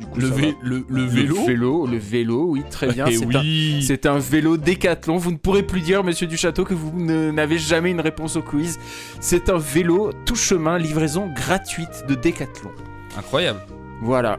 [0.00, 3.04] Du coup, Le, vé- le, le vélo Le vélo, le vélo, oui, très bien.
[3.08, 5.16] Eh c'est un- oui C'est un vélo décathlon.
[5.18, 8.78] Vous ne pourrez plus dire, monsieur Duchâteau, que vous n'avez jamais une réponse au quiz.
[9.20, 12.70] C'est un vélo tout chemin, livraison gratuite de décathlon.
[13.16, 13.60] Incroyable.
[14.02, 14.38] Voilà.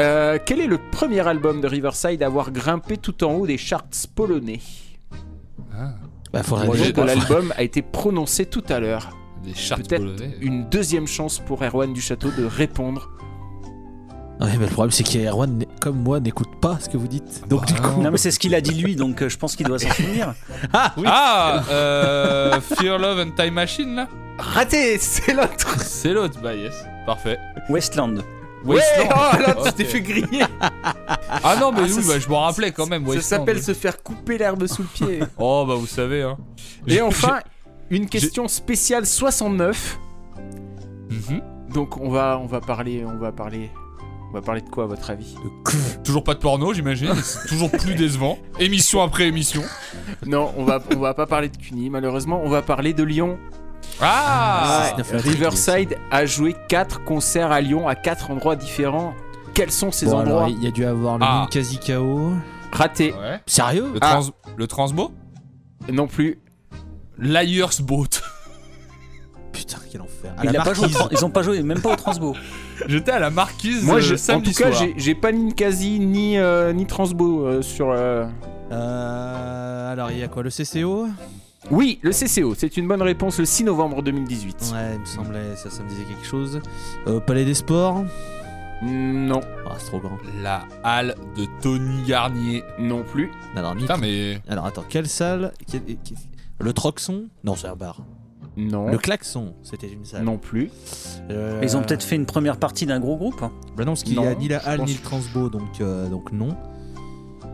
[0.00, 3.58] Euh, quel est le premier album de Riverside à avoir grimpé tout en haut des
[3.58, 4.60] charts polonais?
[5.74, 5.94] Ah,
[6.32, 9.10] Bah, Le de l'album a été prononcé tout à l'heure.
[9.42, 10.36] Peut-être polonais.
[10.40, 13.10] Une deuxième chance pour Erwan Duchâteau de répondre.
[14.40, 17.48] Ouais, mais le problème, c'est qu'Erwan, comme moi, n'écoute pas ce que vous dites.
[17.48, 18.00] Donc, du bah, coup.
[18.00, 19.90] Non, mais c'est ce qu'il a dit lui, donc euh, je pense qu'il doit s'en
[19.90, 20.34] souvenir.
[20.72, 21.04] Ah, oui.
[21.06, 24.08] Ah euh, Fear Love and Time Machine là
[24.38, 26.84] Raté C'est l'autre C'est l'autre, bah yes.
[27.06, 27.38] Parfait.
[27.68, 28.22] Westland.
[28.64, 29.14] Ouais Wasteland.
[29.14, 32.40] Oh là, tu t'es fait griller Ah non, mais Ah, oui, ça, bah, je m'en
[32.40, 33.06] rappelais quand même.
[33.14, 35.20] Ça s'appelle se faire couper l'herbe sous le pied.
[35.38, 36.36] Oh bah vous savez hein.
[36.86, 37.40] Et enfin,
[37.90, 39.98] une question spéciale 69.
[41.10, 41.42] Mhm.
[41.72, 43.70] Donc on va, on va parler, on va parler,
[44.30, 45.34] on va parler de quoi à votre avis
[46.04, 47.14] Toujours pas de porno, j'imagine.
[47.22, 48.38] C'est toujours plus décevant.
[48.58, 49.62] Émission après émission.
[50.26, 52.40] Non, on va, on va pas parler de Cuny malheureusement.
[52.44, 53.38] On va parler de Lyon.
[54.00, 59.14] Ah Riverside a joué 4 concerts à Lyon à 4 endroits différents.
[59.54, 61.40] Quels sont ces Bon, endroits il y a dû avoir le Ah.
[61.42, 62.32] Ninkasi KO.
[62.70, 63.12] Raté.
[63.12, 63.40] Ouais.
[63.46, 64.20] Sérieux Le, Ah.
[64.56, 65.10] le transbo
[65.90, 66.38] Non plus.
[67.18, 68.06] Liar's Boat.
[69.52, 70.32] Putain, quel enfer.
[70.36, 72.36] À Il la a pas joué ils ont pas joué, même pas au Transbo.
[72.86, 74.72] J'étais à la marquise Moi, euh, en tout cas, soir.
[74.74, 77.90] j'ai- j'ai pas Ninkasi ni euh, ni Transbo euh, sur.
[77.90, 78.26] euh,
[78.70, 81.08] Euh, alors, il y a quoi Le CCO
[81.70, 82.54] Oui, le CCO.
[82.56, 83.38] C'est une bonne réponse.
[83.38, 84.72] Le 6 novembre 2018.
[84.74, 86.60] Ouais, il me semblait, ça, ça me disait quelque chose.
[87.06, 88.04] Euh, Palais des Sports?
[88.82, 90.18] Non, Ah, c'est trop grand.
[90.42, 92.62] La halle de Tony Garnier.
[92.78, 93.30] non plus.
[93.56, 94.40] Alors, Putain, mais.
[94.48, 96.16] Alors, attends, quelle salle Quel- quel-
[96.60, 97.24] Le Troxon?
[97.44, 98.02] Non, c'est un bar.
[98.58, 98.88] Non.
[98.90, 100.24] Le Klaxon, c'était une salle.
[100.24, 100.70] Non plus.
[101.30, 103.40] Euh, Ils ont peut-être fait une première partie d'un gros groupe.
[103.42, 103.52] hein.
[103.76, 105.80] Bah non, parce qu'il y Non, a ni la halle pense- ni le transbo, donc,
[105.80, 106.56] euh, donc non.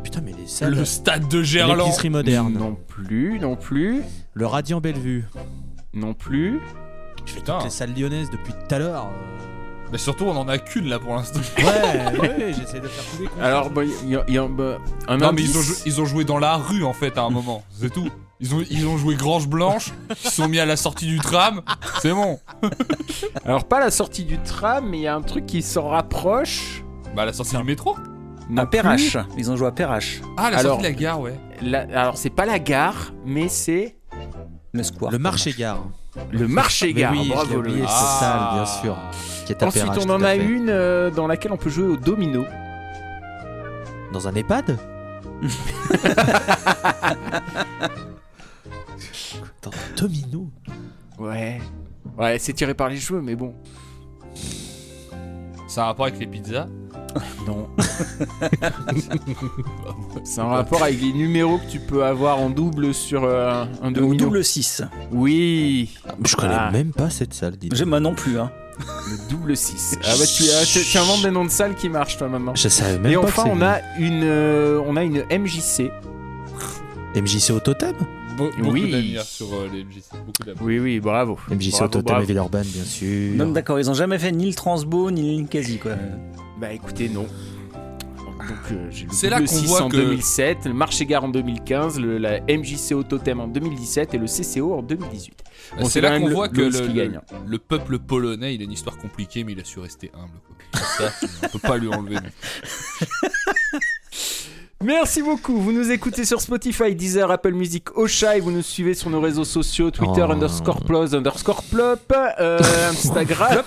[0.02, 0.74] Putain, mais les salles.
[0.74, 1.78] Le stade de Gerland.
[1.78, 2.52] L'épicerie moderne.
[2.54, 4.02] Non plus, non plus,
[4.32, 5.24] Le Radiant Bellevue.
[5.92, 6.60] non plus.
[7.26, 7.54] Je fais Putain.
[7.56, 9.08] toutes les salles lyonnaises depuis tout à l'heure.
[9.92, 11.40] Mais surtout, on en a qu'une là pour l'instant.
[11.58, 13.44] Ouais, ouais, j'essaie de faire tous les concerts.
[13.44, 14.78] Alors, bah, il y a, y a- bah,
[15.08, 17.62] un Non, mais ont, ils ont joué dans la rue en fait à un moment.
[17.70, 18.08] C'est tout.
[18.40, 19.92] Ils ont, ils ont joué Grange Blanche.
[20.10, 21.62] Ils se sont mis à la sortie du tram.
[22.02, 22.38] C'est bon.
[23.44, 26.82] Alors, pas la sortie du tram, mais il y a un truc qui s'en rapproche.
[27.14, 27.96] Bah, la sortie du métro.
[28.56, 28.66] À.
[28.66, 29.16] Perrache.
[29.38, 30.20] Ils ont joué à Perrache.
[30.36, 31.38] Ah, la Alors- sortie de la gare, ouais.
[31.62, 33.96] La- alors, c'est pas la gare, mais c'est
[34.72, 35.12] Le square.
[35.12, 35.84] le marché-gare.
[36.30, 37.12] le marché-gare.
[37.12, 38.16] Oui, je l'ai Bravo, oublié, Ah.
[38.20, 38.96] salle, bien sûr.
[39.46, 40.44] Qui est à Ensuite, Perrache, on tout en à a fait.
[40.44, 42.44] une euh, dans laquelle on peut jouer au domino.
[44.12, 44.78] Dans un EHPAD?
[49.96, 50.50] Domino
[51.18, 51.60] Ouais.
[52.18, 53.54] Ouais, c'est tiré par les cheveux, mais bon.
[55.68, 56.66] Ça a un rapport avec les pizzas.
[57.46, 57.68] Non.
[60.24, 63.90] c'est un rapport avec les numéros que tu peux avoir en double sur euh, un
[63.92, 64.24] domino.
[64.24, 64.82] double 6.
[65.12, 65.90] Oui,
[66.24, 66.70] Je connais Ah.
[66.72, 67.80] même pas cette salle, dis donc.
[67.86, 68.38] Moi non plus.
[68.38, 68.50] Hein.
[69.08, 69.98] le double 6.
[70.04, 72.54] Ah bah tu, ah, tu- tu inventes des noms de salles qui marchent toi maintenant.
[72.56, 75.92] Je savais même Et pas enfin, que on a une, euh, on a une MJC.
[77.14, 77.94] MJC au totem?
[78.36, 78.90] Be- beaucoup Oui.
[78.90, 80.10] d'amis sur euh, les MJC.
[80.26, 80.58] Beaucoup d'amis.
[80.62, 81.38] Oui, oui, bravo.
[81.50, 82.22] MJC Bravo, au totem bravo.
[82.22, 83.34] et Villeurbanne, bien sûr.
[83.36, 85.92] Non, d'accord, ils ont jamais fait ni le Transbo ni le quasi quoi.
[86.60, 87.26] Bah écoutez, non.
[88.46, 91.28] Donc euh, C'est là double qu'on 6 voit en que- 2007, le marché gare en
[91.28, 95.34] 2015, le, la MJC au totem en 2017 et le CCO en 2018.
[95.76, 97.20] Bon, Bah, c'est là qu'on voit que le- le, qui le- gagne.
[97.46, 100.40] le peuple polonais, il a une histoire compliquée, mais il a su rester humble.
[100.46, 100.80] quoi.
[100.98, 101.10] Ça,
[101.44, 102.16] on peut pas lui enlever.
[104.82, 105.58] Merci beaucoup.
[105.58, 109.20] Vous nous écoutez sur Spotify, Deezer, Apple Music, Ocha et vous nous suivez sur nos
[109.20, 110.32] réseaux sociaux Twitter Oh.
[110.32, 112.58] underscore plus underscore plop, euh,
[112.90, 113.62] Instagram,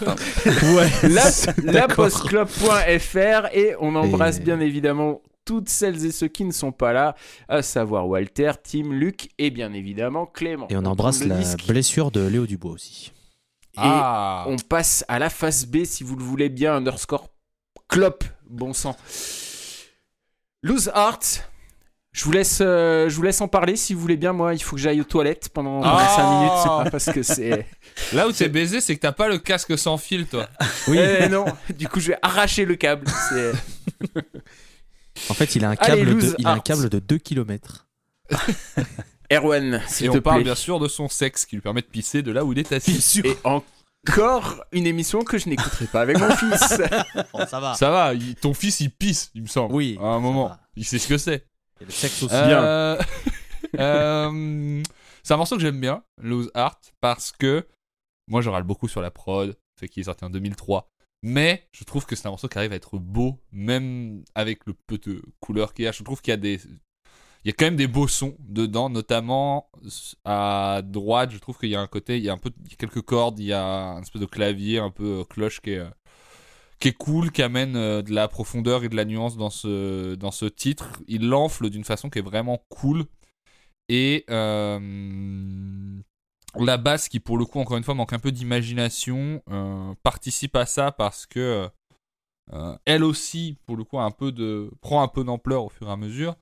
[0.45, 0.89] Ouais.
[1.09, 1.23] la,
[1.63, 2.05] la D'accord.
[2.05, 6.91] postclub.fr et on embrasse Et- bien évidemment toutes celles et ceux qui ne sont pas
[6.93, 7.15] là,
[7.47, 10.67] à savoir Walter, Tim, Luc et bien évidemment Clément.
[10.69, 11.65] Et on embrasse la disque.
[11.67, 13.11] blessure de Léo Dubois aussi.
[13.77, 17.29] Et Ah on passe à la face B si vous le voulez bien, underscore
[17.87, 18.95] clop, bon sang.
[20.67, 21.49] Lose Heart.
[22.13, 24.33] Je vous, laisse, euh, je vous laisse en parler si vous voulez bien.
[24.33, 26.51] Moi, il faut que j'aille aux toilettes pendant Ah 5 minutes.
[26.63, 27.67] C'est pas parce que c'est.
[28.13, 30.49] Là où t'es baisé, c'est que t'as pas le casque sans fil, toi.
[30.87, 30.97] Oui.
[30.97, 31.45] Eh non,
[31.77, 33.05] du coup, je vais arracher le câble.
[35.29, 37.87] En fait, il a un câble, de, il a un câble de 2 km.
[39.31, 40.45] Erwan, s'il Et te on parle plaît.
[40.45, 42.71] bien sûr de son sexe qui lui permet de pisser de là où il est
[42.71, 43.21] assis.
[43.25, 43.37] Et
[44.07, 46.59] encore une émission que je n'écouterai pas avec mon fils.
[47.47, 47.73] ça va.
[47.73, 49.73] Ça va, il- ton fils il pisse, il me semble.
[49.73, 49.97] Oui.
[50.01, 50.47] À un ça moment.
[50.47, 50.59] va.
[50.75, 51.45] Il sait ce que c'est.
[51.81, 52.33] Et le sexe aussi.
[52.35, 52.97] Euh,
[53.79, 54.83] euh,
[55.23, 57.67] c'est un morceau que j'aime bien, Lose Heart, parce que
[58.27, 60.89] moi je râle beaucoup sur la prod, fait qu'il est sorti en 2003.
[61.23, 64.73] Mais je trouve que c'est un morceau qui arrive à être beau, même avec le
[64.73, 65.91] peu de couleurs qu'il y a.
[65.91, 66.59] Je trouve qu'il y a des.
[67.47, 69.69] Il y a quand même des beaux sons dedans, notamment
[70.25, 71.31] à droite.
[71.31, 73.45] Je trouve qu'il y a un côté, il y a un peu, quelques cordes, il
[73.45, 75.89] y a un espèce de clavier un peu euh, cloche qui est, euh,
[76.77, 80.15] qui est cool, qui amène euh, de la profondeur et de la nuance dans ce,
[80.15, 81.01] dans ce titre.
[81.07, 83.05] Il l'enfle d'une façon qui est vraiment cool.
[83.87, 86.01] Et euh,
[86.59, 90.57] la basse, qui pour le coup, encore une fois, manque un peu d'imagination, euh, participe
[90.57, 91.69] à ça parce que
[92.51, 95.87] euh, elle aussi, pour le coup, un peu de, prend un peu d'ampleur au fur
[95.87, 96.35] et à mesure.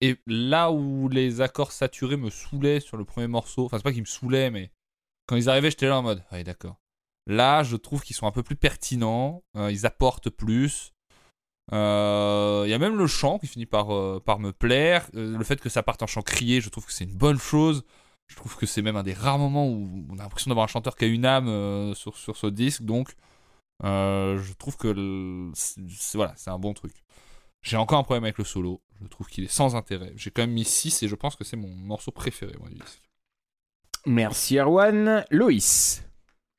[0.00, 3.92] Et là où les accords saturés me saoulaient sur le premier morceau, enfin, c'est pas
[3.92, 4.70] qu'ils me saoulaient, mais
[5.26, 6.76] quand ils arrivaient, j'étais là en mode, ouais, d'accord.
[7.28, 10.94] Là, je trouve qu'ils sont un peu plus pertinents, euh, ils apportent plus.
[11.72, 15.06] Euh, Il y a même le chant qui finit par, euh, me plaire.
[15.12, 17.84] Le fait que ça parte en chant crié, je trouve que c'est une bonne chose.
[18.28, 20.68] Je trouve que c'est même un des rares moments où on a l'impression d'avoir un
[20.68, 22.82] chanteur qui a une âme sur, ce disque.
[22.82, 23.14] Donc,
[23.82, 25.52] je trouve que
[26.14, 26.94] voilà, c'est un bon truc.
[27.68, 28.80] J'ai encore un problème avec le solo.
[29.02, 30.12] Je trouve qu'il est sans intérêt.
[30.16, 32.76] J'ai quand même mis 6 et je pense que c'est mon morceau préféré moi, du
[32.76, 33.02] disque.
[34.06, 35.24] Merci Erwan.
[35.30, 36.02] Loïs.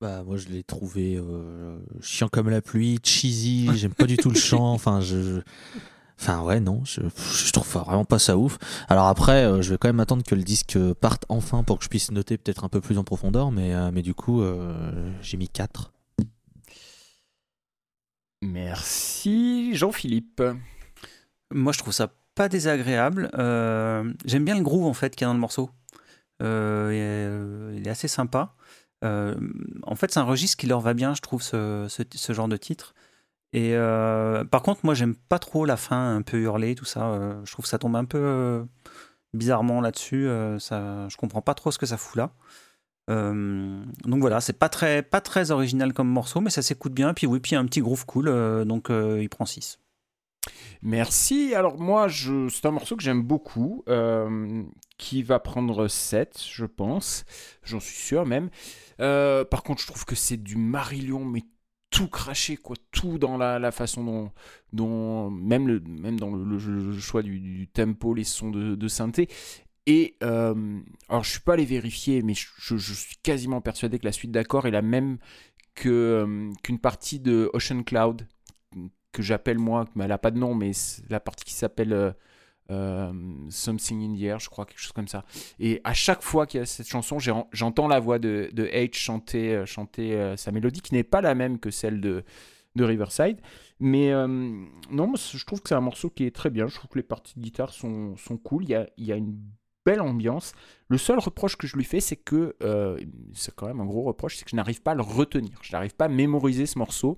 [0.01, 3.69] Bah, moi, je l'ai trouvé euh, chiant comme la pluie, cheesy.
[3.75, 4.71] J'aime pas du tout le chant.
[4.71, 5.21] Enfin, je.
[5.23, 5.41] je-
[6.21, 8.57] Enfin, ouais, non, je, je trouve vraiment pas ça ouf.
[8.89, 11.85] Alors après, euh, je vais quand même attendre que le disque parte enfin pour que
[11.85, 15.13] je puisse noter peut-être un peu plus en profondeur, mais, euh, mais du coup, euh,
[15.21, 15.93] j'ai mis 4.
[18.41, 20.41] Merci Jean-Philippe.
[21.51, 23.29] Moi, je trouve ça pas désagréable.
[23.37, 25.69] Euh, J'aime bien le groove en fait qu'il y a dans le morceau.
[26.41, 28.53] Euh, euh, il est assez sympa.
[29.03, 31.87] En fait, c'est un registre qui leur va bien, je trouve, ce,
[32.29, 32.93] genre de titre.
[33.53, 33.73] Et
[34.51, 37.39] par contre, moi, j'aime pas trop la fin un peu hurlée, tout ça.
[37.43, 38.65] Je trouve que ça tombe un peu
[39.33, 40.29] bizarrement là-dessus.
[40.59, 42.31] Ça, je comprends pas trop ce que ça fout là.
[43.09, 47.13] Donc voilà, c'est pas très, pas très original comme morceau, mais ça s'écoute bien.
[47.13, 49.79] Puis oui, puis un petit groove cool, donc il prend 6.
[50.81, 51.53] Merci.
[51.53, 52.47] Alors moi, je...
[52.49, 54.63] c'est un morceau que j'aime beaucoup, euh,
[54.97, 57.25] qui va prendre 7, je pense.
[57.63, 58.49] J'en suis sûr même.
[59.01, 61.43] Euh, par contre, je trouve que c'est du Marillion, mais
[61.89, 62.75] tout craché, quoi.
[62.91, 64.31] Tout dans la, façon
[64.71, 65.79] dont, même,
[66.17, 69.27] dans le, choix du, tempo, les sons de, synthé.
[69.85, 70.79] Et euh,
[71.09, 74.67] alors, je suis pas allé vérifier, mais je, suis quasiment persuadé que la suite d'accords
[74.67, 75.17] est la même
[75.73, 78.27] qu'une partie de Ocean Cloud
[79.11, 80.71] que j'appelle moi, mais elle n'a pas de nom, mais
[81.09, 82.11] la partie qui s'appelle euh,
[82.71, 83.11] euh,
[83.49, 85.25] Something in the Air, je crois, quelque chose comme ça.
[85.59, 89.55] Et à chaque fois qu'il y a cette chanson, j'entends la voix de, H chanter,
[89.55, 92.23] euh, chanter sa mélodie, qui n'est pas la même que celle de,
[92.75, 93.39] de Riverside.
[93.79, 94.11] Mais
[94.91, 96.67] non, je trouve que c'est un morceau qui est très bien.
[96.67, 98.65] Je trouve que les parties de guitare sont, sont cool.
[98.65, 99.39] Il y a, il y a une
[99.85, 100.51] belle ambiance.
[100.89, 102.55] Le seul reproche que je lui fais, c'est que,
[103.33, 105.57] c'est quand même un gros reproche, c'est que je n'arrive pas à le retenir.
[105.61, 107.17] Je n'arrive pas à mémoriser ce morceau.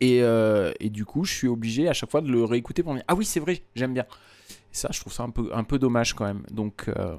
[0.00, 2.92] Et, euh, et du coup, je suis obligé à chaque fois de le réécouter pour
[2.92, 4.04] me dire Ah oui, c'est vrai, j'aime bien.
[4.50, 6.42] Et ça, je trouve ça un peu, un peu dommage quand même.
[6.50, 7.16] Donc, euh,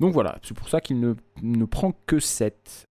[0.00, 2.86] donc voilà, c'est pour ça qu'il ne, ne prend que 7.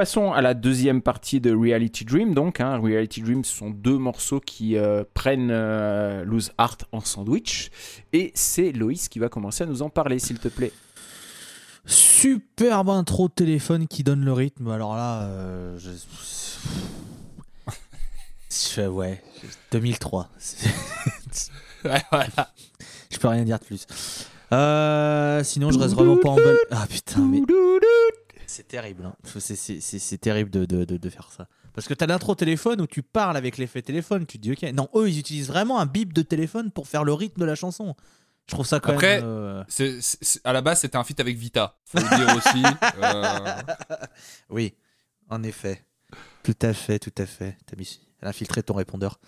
[0.00, 2.32] Passons à la deuxième partie de Reality Dream.
[2.32, 7.00] Donc, hein, Reality Dream, ce sont deux morceaux qui euh, prennent euh, Lose Heart en
[7.00, 7.70] sandwich.
[8.14, 10.72] Et c'est Loïs qui va commencer à nous en parler, s'il te plaît.
[11.84, 14.70] Superbe intro de téléphone qui donne le rythme.
[14.70, 15.90] Alors là, euh, je...
[18.76, 19.22] je- ouais,
[19.72, 20.30] 2003.
[20.38, 20.70] C'est-
[21.84, 22.50] Ouais, voilà.
[23.10, 23.86] je peux rien dire de plus.
[24.52, 26.56] Euh, sinon, je reste vraiment pas emballé.
[26.70, 27.42] Ah putain, mais
[28.50, 29.04] c'est terrible.
[29.04, 29.14] hein.
[29.24, 31.48] C'est- terrible de, de, de, de faire ça.
[31.72, 34.26] Parce que t'as l'intro téléphone où tu parles avec l'effet téléphone.
[34.26, 34.62] Tu te dis, ok.
[34.74, 37.54] Non, eux, ils utilisent vraiment un bip de téléphone pour faire le rythme de la
[37.54, 37.94] chanson.
[38.48, 39.24] Je trouve ça quand Après, même.
[39.28, 39.64] euh,
[40.44, 41.78] à la base, c'était un feat avec Vita.
[41.84, 42.62] Faut le dire aussi.
[43.02, 43.96] Euh,
[44.50, 44.74] Oui,
[45.28, 45.84] en effet.
[46.42, 47.56] Tout à fait, tout à fait.
[47.66, 48.00] T'as mis...
[48.20, 49.20] Elle a infiltré ton répondeur.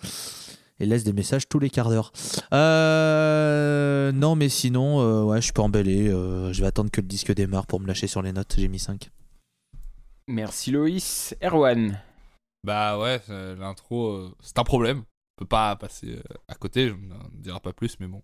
[0.79, 2.11] Et laisse des messages tous les quarts d'heure.
[2.53, 6.09] Euh, Non, mais sinon, euh, ouais, je peux emballer.
[6.09, 8.55] euh, je vais attendre que le disque démarre pour me lâcher sur les notes.
[8.57, 9.09] J'ai mis 5.
[10.27, 11.35] Merci Loïs.
[11.43, 11.99] Erwan.
[12.63, 14.99] Bah ouais, euh, l'intro, euh, c'est un problème.
[15.37, 18.21] On peut pas passer à côté, je ne dira pas plus, mais bon.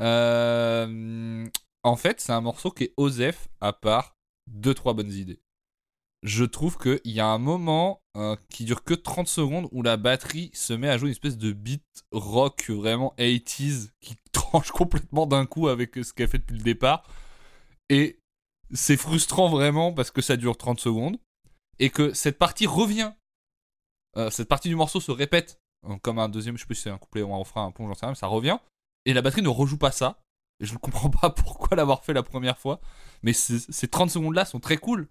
[0.00, 1.46] Euh,
[1.82, 4.16] en fait, c'est un morceau qui est osef à part
[4.48, 5.38] deux trois bonnes idées.
[6.22, 9.96] Je trouve qu'il y a un moment euh, qui dure que 30 secondes où la
[9.96, 15.26] batterie se met à jouer une espèce de beat rock vraiment 80s qui tranche complètement
[15.26, 17.04] d'un coup avec ce qu'elle fait depuis le départ.
[17.88, 18.18] Et
[18.72, 21.18] c'est frustrant vraiment parce que ça dure 30 secondes
[21.78, 23.12] et que cette partie revient.
[24.16, 26.82] Euh, cette partie du morceau se répète euh, comme un deuxième, je sais plus si
[26.82, 28.58] c'est un couplet ou un refrain, un pont, j'en sais rien, mais ça revient.
[29.06, 30.20] Et la batterie ne rejoue pas ça.
[30.60, 32.80] Et je ne comprends pas pourquoi l'avoir fait la première fois.
[33.22, 35.08] Mais ces ces 30 secondes là sont très cool.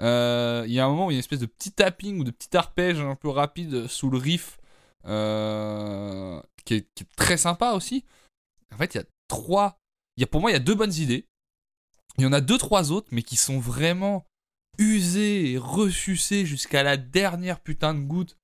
[0.00, 2.18] Euh, Il y a un moment où il y a une espèce de petit tapping
[2.18, 4.58] ou de petit arpège un peu rapide sous le riff
[5.06, 8.04] euh, qui, est, très sympa aussi.
[8.72, 9.78] En fait, il y a trois.
[10.16, 11.26] Y a, pour moi, il y a deux bonnes idées.
[12.18, 14.26] Il y en a deux, trois autres, mais qui sont vraiment
[14.78, 18.36] usées et ressucées jusqu'à la dernière putain de goutte.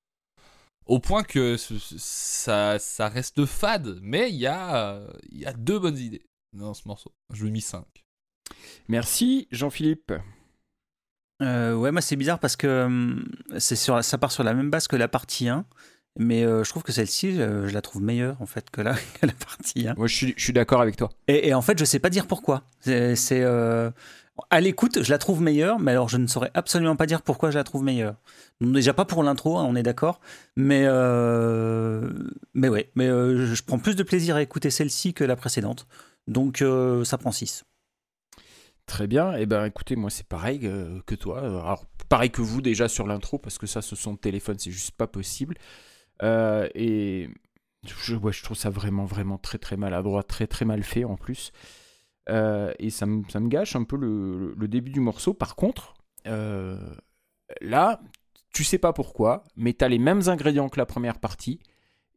[0.87, 5.99] Au point que ça, ça reste fade, mais il y a, y a deux bonnes
[5.99, 7.13] idées dans ce morceau.
[7.33, 7.85] Je lui ai mis 5.
[8.89, 10.13] Merci Jean-Philippe.
[11.43, 13.25] Euh, ouais, moi c'est bizarre parce que hum,
[13.59, 15.65] c'est sur, ça part sur la même base que la partie 1.
[16.19, 18.95] Mais euh, je trouve que celle-ci, euh, je la trouve meilleure en fait que la,
[19.21, 19.95] que la partie 1.
[19.95, 21.09] Moi, je suis, je suis d'accord avec toi.
[21.29, 22.63] Et, et en fait, je sais pas dire pourquoi.
[22.81, 23.91] C'est, c'est, euh,
[24.51, 27.51] à l'écoute, je la trouve meilleure, mais alors je ne saurais absolument pas dire pourquoi
[27.51, 28.17] je la trouve meilleure.
[28.61, 30.21] Déjà pas pour l'intro, hein, on est d'accord,
[30.57, 30.87] mais
[32.55, 35.87] mais ouais, mais je- prends plus de plaisir à écouter celle-ci que la précédente.
[36.27, 36.65] Donc
[37.05, 37.65] ça prend 6.
[38.91, 39.35] Très bien.
[39.37, 41.39] Et ben, écoutez, moi, c'est pareil euh, que toi.
[41.39, 44.73] Alors, pareil que vous déjà sur l'intro, parce que ça, ce son de téléphone, c'est
[44.73, 45.55] juste pas possible.
[46.25, 47.29] Euh, et
[47.87, 51.53] je, je trouve ça vraiment, vraiment très, très maladroit, très, très mal fait en plus.
[52.31, 55.35] Euh, et ça me, ça me gâche un peu le, début du morceau.
[55.35, 55.95] Par contre,
[56.27, 56.77] euh,
[57.61, 58.01] là,
[58.53, 61.61] tu sais pas pourquoi, mais tu as les mêmes ingrédients que la première partie.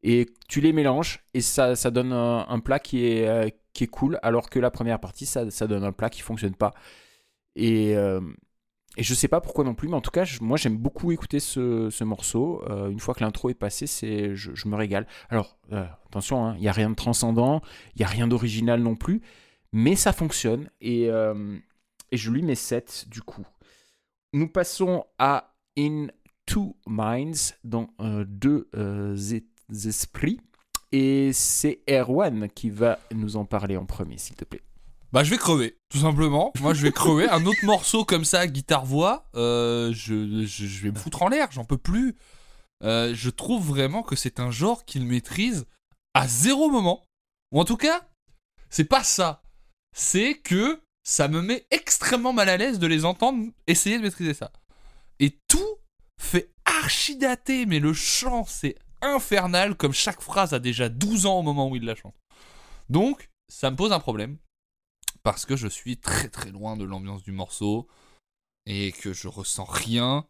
[0.02, 3.88] Et tu les mélanges et ça, ça donne un, plat qui est, euh, qui est
[3.88, 6.74] cool, alors que la première partie, ça, donne un plat qui fonctionne pas.
[7.56, 8.22] Et, euh,
[8.98, 11.40] et je sais pas pourquoi non plus, mais en tout cas, moi j'aime beaucoup écouter
[11.40, 12.64] ce, ce morceau.
[12.70, 15.08] Euh, une fois que l'intro est passée, c'est, je, me régale.
[15.30, 17.62] Alors, euh, attention, il n'y a rien de transcendant,
[17.96, 19.22] il n'y a rien d'original non plus,
[19.72, 21.06] mais ça fonctionne et,
[22.12, 23.46] et je lui mets 7 du coup.
[24.34, 26.08] Nous passons à In
[26.46, 27.90] Two Minds, dans
[28.28, 28.70] deux
[29.70, 30.40] esprits.
[30.94, 34.62] Et c'est Erwan qui va nous en parler en premier, s'il te plaît.
[35.12, 36.54] Bah je vais crever, tout simplement.
[36.62, 37.28] Moi je vais crever.
[37.30, 40.14] Un autre morceau comme ça, guitare-voix, euh, je,
[40.84, 42.16] vais me foutre en l'air, j'en peux plus.
[42.84, 45.66] Euh, je trouve vraiment que c'est un genre qu'il maîtrise
[46.14, 47.04] à zéro moment.
[47.52, 48.08] Ou en tout cas,
[48.70, 49.41] c'est pas ça.
[49.96, 54.36] C'est que ça me met extrêmement mal à l'aise de les entendre essayer de maîtriser
[54.36, 54.52] ça.
[55.20, 55.78] Et tout
[56.20, 61.39] fait archi daté, mais le chant c'est infernal, comme chaque phrase a déjà 12 ans
[61.39, 62.16] au moment où il la chante.
[62.89, 64.38] Donc, ça me pose un problème
[65.24, 67.88] parce que je suis très très loin de l'ambiance du morceau
[68.66, 70.26] et que je ressens rien.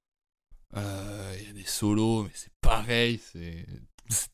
[0.75, 3.65] Euh, Il y a des solos, mais c'est pareil, c'est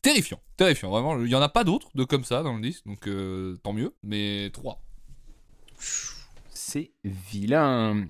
[0.02, 1.20] terrifiant, terrifiant, vraiment.
[1.22, 3.72] Il y en a pas d'autres de comme ça dans le disque, donc euh, tant
[3.72, 4.82] mieux, mais trois.
[6.50, 8.06] C'est vilain.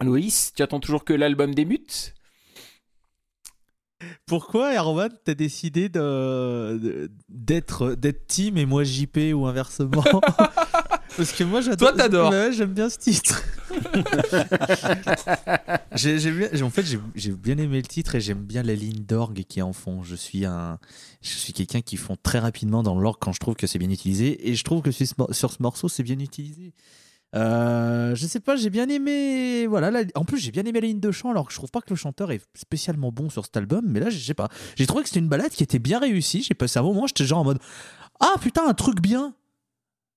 [0.00, 2.14] Loïs, tu attends toujours que l'album débute?
[4.26, 10.02] Pourquoi, Erwan, t'as décidé d'être d'être team et moi JP ou inversement
[11.16, 11.88] Parce que moi, j'adore.
[11.90, 12.30] Toi, t'adores.
[12.30, 13.42] Ouais, j'aime bien ce titre.
[15.94, 16.84] J'ai- bien- en fait,
[17.14, 20.02] j'ai bien aimé le titre et j'aime bien la ligne d'orgue qui est en fond.
[20.02, 20.78] Je suis un,
[21.20, 23.90] je suis quelqu'un qui fond très rapidement dans l'orgue quand je trouve que c'est bien
[23.90, 26.72] utilisé et je trouve que sur ce morceau, c'est bien utilisé.
[27.36, 29.66] Euh, je sais pas, j'ai bien aimé.
[29.66, 31.80] Voilà, en plus j'ai bien aimé la ligne de chant, alors que je trouve pas
[31.80, 33.84] que le chanteur est spécialement bon sur cet album.
[33.86, 36.42] Mais là, je sais pas, j'ai trouvé que c'était une balade qui était bien réussie.
[36.42, 37.60] J'ai passé un moment, j'étais genre en mode
[38.20, 39.34] ah putain un truc bien,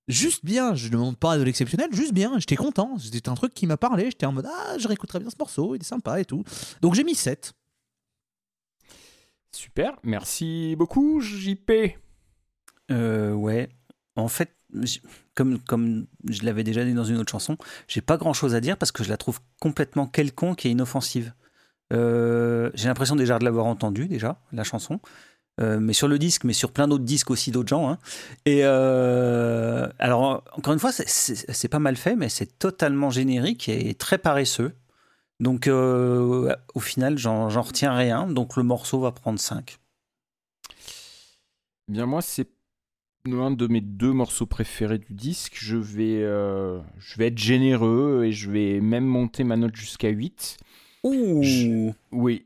[0.07, 0.75] juste bien.
[0.75, 2.37] Je ne demande pas de l'exceptionnel, juste bien.
[2.39, 2.97] J'étais content.
[2.97, 4.05] C'était un truc qui m'a parlé.
[4.05, 6.43] J'étais en mode ah je réécouterais bien ce morceau, il est sympa et tout.
[6.81, 7.53] Donc j'ai mis 7
[9.55, 11.71] Super, merci beaucoup, JP.
[12.89, 13.69] Euh, ouais.
[14.15, 14.49] En fait,
[15.35, 17.57] comme, comme je l'avais déjà dit dans une autre chanson,
[17.87, 21.33] j'ai pas grand chose à dire parce que je la trouve complètement quelconque et inoffensive.
[21.91, 24.99] Euh, j'ai l'impression déjà de l'avoir entendue, déjà, la chanson.
[25.61, 27.87] Euh, mais sur le disque, mais sur plein d'autres disques aussi d'autres gens.
[27.89, 27.99] hein.
[28.45, 33.93] Et euh, alors, encore une fois, c'est- pas mal fait, mais c'est totalement générique et
[33.93, 34.73] très paresseux.
[35.39, 38.27] Donc, au final, j'en j'en retiens rien.
[38.27, 39.77] Donc, le morceau va prendre 5.
[41.89, 42.47] Eh Bien moi, c'est
[43.25, 45.53] l'un de mes deux morceaux préférés du disque.
[45.55, 50.09] Je vais, euh, je vais être généreux et je vais même monter ma note jusqu'à
[50.09, 50.57] 8.
[51.03, 52.45] Ouh Oui,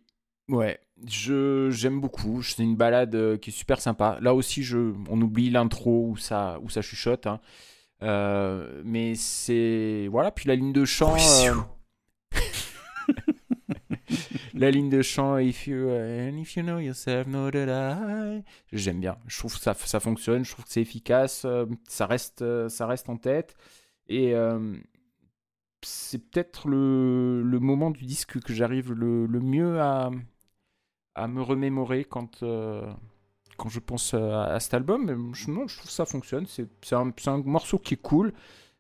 [0.50, 0.80] ouais.
[1.08, 2.42] Je j'aime beaucoup.
[2.42, 4.18] C'est une balade euh, qui est super sympa.
[4.22, 7.28] Là aussi, je, on oublie l'intro où ça, où ça chuchote.
[7.28, 7.40] hein.
[8.04, 10.32] Euh, mais c'est voilà.
[10.32, 11.16] Puis la ligne de chant.
[11.16, 11.54] euh,
[14.58, 15.88] la ligne de chant if you
[16.64, 20.66] know yourself know that I j'aime bien je trouve que ça ça fonctionne je trouve
[20.66, 23.56] que c'est efficace euh, ça reste euh, ça reste en tête
[24.08, 24.78] et euh,
[25.84, 30.12] c'est peut-être le, le moment du disque que j'arrive le, le mieux à,
[31.16, 32.44] à me remémorer quand,
[33.58, 35.34] quand je pense à, cet album.
[35.36, 36.46] Je, non, je trouve que ça fonctionne.
[36.48, 38.34] C'est un, un morceau qui est cool.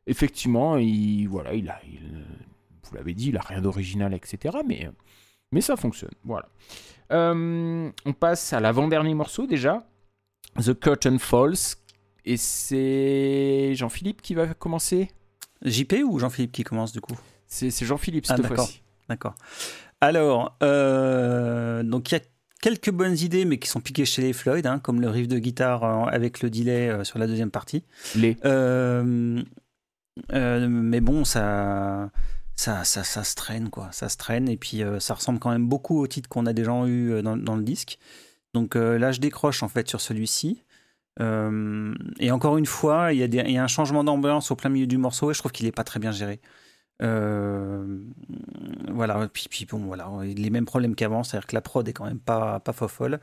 [0.07, 2.25] Effectivement, il, voilà, il il,
[2.84, 4.57] vous l'avez dit, il a rien d'original, etc.
[4.65, 4.89] Mais,
[5.52, 6.12] mais ça fonctionne.
[6.24, 6.48] Voilà.
[7.12, 9.88] Euh, on passe à l'avant-dernier morceau déjà.
[10.58, 11.76] The Curtain Falls.
[12.26, 15.10] Et c'est Jean-Philippe qui va commencer?
[15.64, 17.18] JP ou Jean-Philippe qui commence du coup?
[17.48, 18.66] C'est Jean-Philippe Ah, cette d'accord.
[18.66, 18.82] fois-ci.
[19.08, 19.36] D'accord.
[20.02, 22.22] Alors, euh, donc il y a
[22.62, 25.39] quelques bonnes idées, mais qui sont piquées chez les Floyd, hein, comme le riff de
[25.39, 27.86] guitare euh, avec le delay sur la deuxième partie.
[28.16, 28.38] Les.
[28.45, 29.41] Euh,
[30.34, 32.10] euh, mais bon, ça,
[32.58, 33.89] ça, ça, ça se traîne, quoi.
[33.91, 36.53] Ça se traîne, et puis euh, ça ressemble quand même beaucoup au titre qu'on a
[36.53, 37.99] déjà eu euh, dans, le disque.
[38.53, 40.64] Donc euh, là, je décroche en fait sur celui-ci.
[41.20, 45.32] Et encore une fois, il y, a un changement d'ambiance au plein milieu du morceau
[45.32, 46.39] et je trouve qu'il n'est pas très bien géré.
[46.99, 47.88] Voilà,
[49.34, 52.20] puis, puis bon, voilà, les mêmes problèmes qu'avant, c'est-à-dire que la prod est quand même
[52.20, 53.20] pas, pas folle.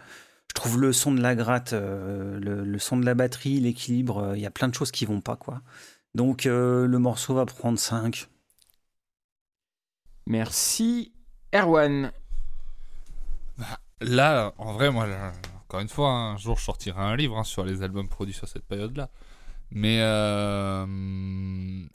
[0.48, 4.46] Je trouve le son de la gratte, le, son de la batterie, l'équilibre, il y
[4.46, 5.62] a plein de choses qui vont pas, quoi.
[6.16, 8.28] Donc le morceau va prendre 5.
[10.26, 11.12] Merci.
[11.54, 12.12] Erwan.
[14.00, 15.06] Là, en vrai, moi,
[15.62, 18.48] encore une fois, un jour, je sortirai un livre hein, sur les albums produits sur
[18.48, 19.10] cette période-là.
[19.70, 20.86] Mais euh,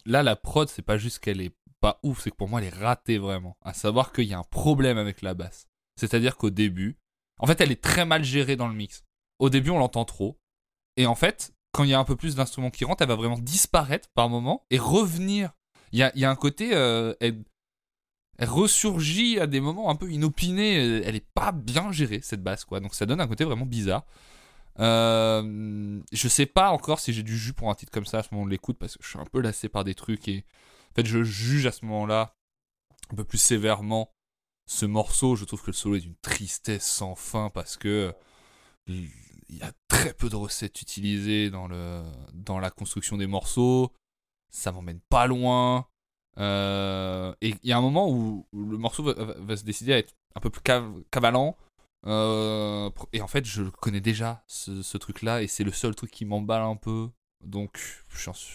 [0.05, 2.67] là, la prod, c'est pas juste qu'elle est pas ouf, c'est que pour moi, elle
[2.67, 3.57] est ratée vraiment.
[3.61, 5.67] À savoir qu'il y a un problème avec la basse.
[5.95, 6.97] C'est-à-dire qu'au début,
[7.39, 9.03] en fait, elle est très mal gérée dans le mix.
[9.39, 10.39] Au début, on l'entend trop.
[10.97, 13.15] Et en fait, quand il y a un peu plus d'instruments qui rentrent, elle va
[13.15, 15.51] vraiment disparaître par moment et revenir.
[15.91, 16.71] Il y a, un côté.
[16.73, 17.13] euh,
[18.39, 21.01] elle ressurgit à des moments un peu inopinés.
[21.03, 22.79] Elle est pas bien gérée, cette basse, quoi.
[22.79, 24.05] Donc ça donne un côté vraiment bizarre.
[24.79, 28.23] Euh, je sais pas encore si j'ai du jus pour un titre comme ça à
[28.23, 30.45] ce moment l'écoute parce que je suis un peu lassé par des trucs et
[30.91, 32.33] en fait je juge à ce moment-là
[33.11, 34.13] un peu plus sévèrement
[34.67, 35.35] ce morceau.
[35.35, 38.13] Je trouve que le solo est d'une tristesse sans fin parce que
[38.87, 39.09] il
[39.49, 41.67] y a très peu de recettes utilisées dans,
[42.33, 43.91] dans la construction des morceaux.
[44.49, 45.89] Ça m'emmène pas loin.
[46.37, 50.13] Euh, et il y a un moment où, le morceau va, se décider à être
[50.35, 51.57] un peu plus cav- cavalant.
[52.07, 56.25] Euh, et en fait, je connais déjà ce, truc-là et c'est le seul truc qui
[56.25, 57.09] m'emballe un peu.
[57.43, 57.79] Donc,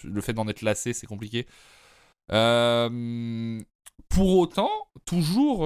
[0.03, 1.47] le fait d'en être lassé, c'est compliqué.
[2.31, 3.59] Euh,
[4.09, 4.69] pour autant,
[5.05, 5.59] toujours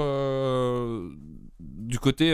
[1.59, 2.33] du côté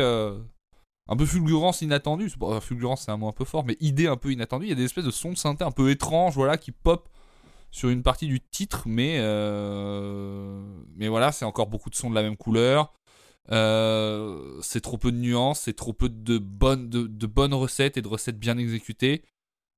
[1.07, 2.31] un peu fulgurance inattendue.
[2.61, 4.65] Fulgurance, c'est un mot un peu fort, mais idée un peu inattendue.
[4.65, 7.07] Il y a des espèces de sons de synthé un peu étranges, voilà, qui pop
[7.75, 10.63] sur une partie du titre, mais euh,
[10.95, 12.93] mais voilà, c'est encore beaucoup de sons de la même couleur.
[13.51, 18.01] Euh, c'est trop peu de nuances, c'est trop peu de bonnes, de, bonnes recettes et
[18.01, 19.23] de recettes bien exécutées.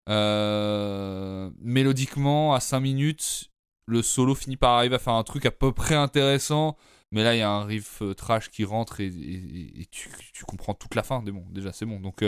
[0.09, 3.49] Euh, mélodiquement, à 5 minutes,
[3.87, 6.77] le solo finit par arriver à faire un truc à peu près intéressant.
[7.11, 10.09] Mais là, il y a un riff trash qui rentre et, tu,
[10.45, 11.23] comprends toute la fin.
[11.23, 11.99] Bon, déjà, c'est bon.
[11.99, 12.23] Donc,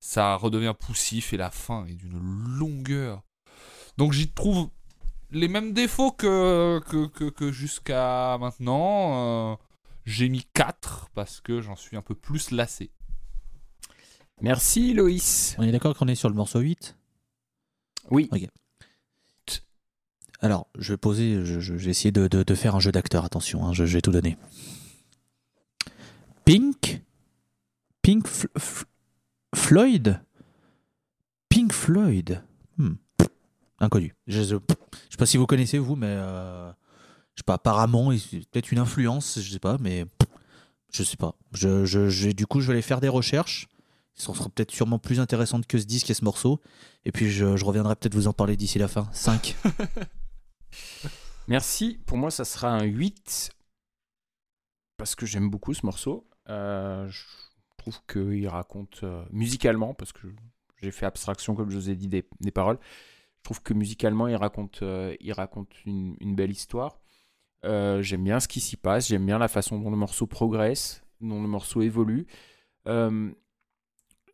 [0.00, 2.18] ça redevient poussif et la fin est d'une
[2.58, 3.22] longueur.
[3.96, 4.68] Donc, j'y trouve
[5.30, 9.52] les mêmes défauts que, que, que, que jusqu'à maintenant.
[9.52, 9.56] Euh,
[10.04, 12.90] j'ai mis 4 parce que j'en suis un peu plus lassé.
[14.40, 15.54] Merci Loïs.
[15.58, 16.96] On est d'accord qu'on est sur le morceau 8
[18.10, 18.30] Oui.
[20.40, 23.24] Alors, je vais poser, je, je- j'ai essayé de, de- de faire un jeu d'acteur,
[23.24, 24.36] attention, hein, je, je vais tout donner.
[26.44, 27.02] Pink?
[28.02, 28.84] Pink F- F-
[29.54, 30.20] Floyd?
[31.48, 32.42] Pink Floyd?
[32.78, 32.94] Hmm.
[33.80, 34.14] Inconnu.
[34.26, 34.56] Je, je
[35.10, 36.68] sais pas si vous connaissez, vous, mais euh,
[37.34, 40.04] je sais pas, apparemment, peut-être une influence, je sais pas, mais
[40.92, 41.34] je sais pas.
[41.52, 43.68] Je, je, du coup, je vais aller faire des recherches.
[44.16, 46.60] Ils seront peut-être sûrement plus intéressantes que ce disque et ce morceau.
[47.04, 49.08] Et puis, je, je reviendrai peut-être vous en parler d'ici la fin.
[49.12, 49.54] 5.
[51.48, 52.00] Merci.
[52.04, 53.50] Pour moi, ça sera un 8.
[54.96, 56.28] Parce que j'aime beaucoup ce morceau.
[56.48, 57.22] Euh, je
[57.76, 60.26] trouve qu'il raconte euh, musicalement, parce que
[60.82, 62.80] j'ai fait abstraction, comme je vous ai dit, des paroles.
[63.38, 65.16] Je trouve que musicalement, il raconte, euh,
[65.86, 67.00] une, belle histoire.
[67.64, 69.08] Euh, j'aime bien ce qui s'y passe.
[69.08, 72.26] J'aime bien la façon dont le morceau progresse, dont le morceau évolue.
[72.86, 73.30] Euh,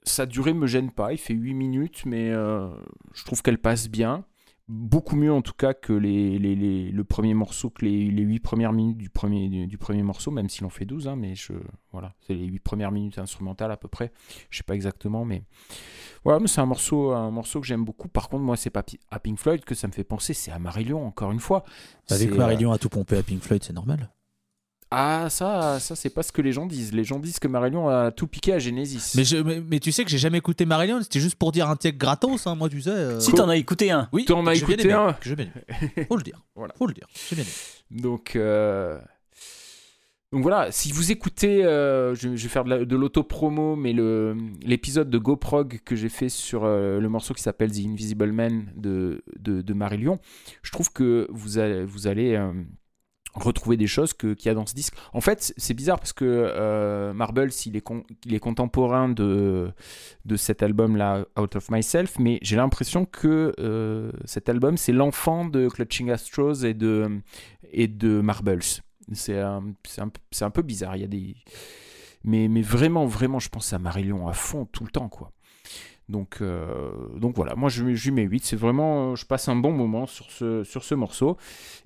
[0.03, 1.13] sa durée me gêne pas.
[1.13, 4.25] Il fait 8 minutes, mais je trouve qu'elle passe bien
[4.67, 8.23] beaucoup mieux en tout cas que les, les- les- le premier morceau, que les, les
[8.23, 11.17] 8 premières minutes du premier, du, du premier morceau, même s'il en fait 12, hein,
[11.17, 11.53] mais je,
[11.93, 14.11] voilà, c'est les 8 premières minutes instrumentales à peu près,
[14.51, 15.43] je sais pas exactement, mais
[16.25, 18.09] voilà, mais c'est un morceau, un morceau que j'aime beaucoup.
[18.09, 20.59] Par contre, moi, c'est pas à Pink Floyd que ça me fait penser, c'est à
[20.59, 21.65] Marillion, encore une fois.
[22.11, 24.11] Avec C'est, Marillion a tout pompé à Pink Floyd, c'est normal.
[24.91, 26.93] Ah, ça, ça c'est pas ce que les gens disent.
[26.93, 29.13] Les gens disent que Marillion a tout piqué à Genesis.
[29.17, 31.69] Mais, je- mais, mais tu sais que j'ai jamais écouté Marillion, c'était juste pour dire
[31.69, 32.91] un tech gratos, hein, moi tu sais.
[32.91, 35.13] euh, Si t'en as écouté un, Oui, T'en as écouté un.
[35.15, 35.49] que j'ai bien.
[36.09, 36.41] Faut le dire.
[36.55, 36.75] Voilà.
[36.79, 37.07] Faut le dire.
[37.29, 37.53] J'ai bien aimé.
[38.03, 39.01] Donc, euh,
[40.33, 43.93] donc voilà, si vous écoutez, euh, je, je vais faire de, la- de l'auto-promo, mais
[43.93, 48.33] le, l'épisode de GoProg que j'ai fait sur euh, le morceau qui s'appelle The Invisible
[48.33, 50.19] Man de, de, de Marillion,
[50.63, 52.53] je trouve que vous allez, vous allez euh,
[53.35, 54.95] retrouver des choses qu'il y a dans ce disque.
[55.13, 59.73] En fait, c'est bizarre parce que euh, Marbles, il est, con- il est contemporain de,
[60.25, 65.45] de cet album-là, Out of Myself, mais j'ai l'impression que euh, cet album, c'est l'enfant
[65.45, 67.21] de Clutching at Straws et de,
[67.73, 68.63] et de Marbles.
[69.13, 69.65] C'est un,
[70.41, 70.97] un peu bizarre.
[70.97, 71.37] Il y a des...
[72.23, 75.33] mais, mais vraiment, vraiment, je pense à Marillion à fond tout le temps, quoi.
[76.09, 78.45] Donc, euh, donc voilà, moi je, lui mets 8.
[78.45, 81.37] C'est vraiment, je passe un bon moment sur ce, sur ce morceau.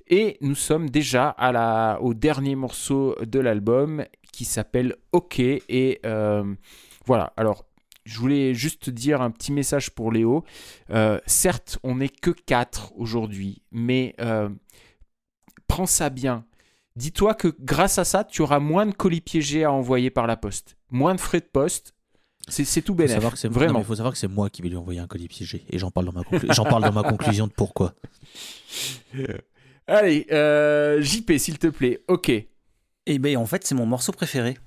[0.08, 5.38] Et nous sommes déjà à la, au dernier morceau de l'album qui s'appelle OK.
[5.40, 6.54] Et euh,
[7.06, 7.64] voilà, alors
[8.08, 10.44] je voulais juste te dire un petit message pour Léo.
[10.90, 14.48] Euh, certes, on n'est que 4 aujourd'hui, mais euh,
[15.66, 16.46] prends ça bien.
[16.96, 20.36] Dis-toi que grâce à ça, tu auras moins de colis piégés à envoyer par la
[20.36, 21.94] poste, moins de frais de poste.
[22.49, 23.46] C'est tout bénéfique.
[23.51, 23.74] Vraiment.
[23.74, 25.64] mais Il faut savoir que c'est moi qui vais lui envoyer un colis piégé.
[25.70, 27.94] Et j'en parle dans ma, j'en parle dans ma conclusion de pourquoi.
[29.86, 32.03] Allez, euh, JP, s'il te plaît.
[32.09, 32.28] Ok.
[32.30, 34.57] Et ben en fait, c'est mon morceau préféré.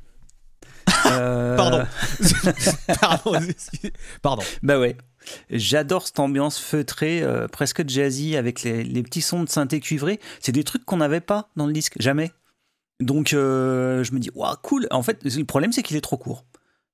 [1.08, 1.84] Euh, Pardon.
[3.02, 3.40] Pardon.
[4.22, 4.44] Pardon.
[4.62, 4.96] Bah ouais.
[5.50, 10.20] J'adore cette ambiance feutrée, euh, presque jazzy, avec les, les petits sons de synthé cuivré.
[10.40, 12.32] C'est des trucs qu'on n'avait pas dans le disque, jamais.
[13.02, 14.88] Donc euh, je me dis, waouh, cool.
[14.92, 16.46] En fait, le problème, c'est qu'il est trop court.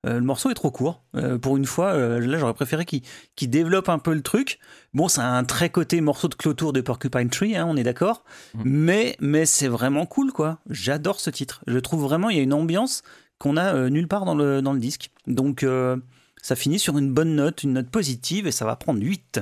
[0.08, 1.04] Euh, le morceau est trop court.
[1.16, 4.60] Euh, pour une fois, euh, là, j'aurais préféré qu'il développe un peu le truc.
[4.94, 8.24] Bon, c'est un très côté morceau de clôture de Porcupine Tree, hein, on est d'accord.
[8.56, 8.62] Mhm.
[8.66, 10.60] Mais, mais c'est vraiment cool, quoi.
[10.70, 11.62] J'adore ce titre.
[11.68, 13.04] Je trouve vraiment, il y a une ambiance
[13.40, 15.12] qu'on a euh, nulle part dans le, dans le disque.
[15.28, 15.98] Donc, euh,
[16.42, 19.42] ça finit sur une bonne note, une note positive, et ça va prendre 8.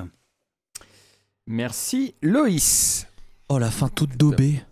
[1.47, 2.15] Merci.
[2.21, 3.07] Loïs.
[3.49, 4.63] Oh, la fin toute daubée.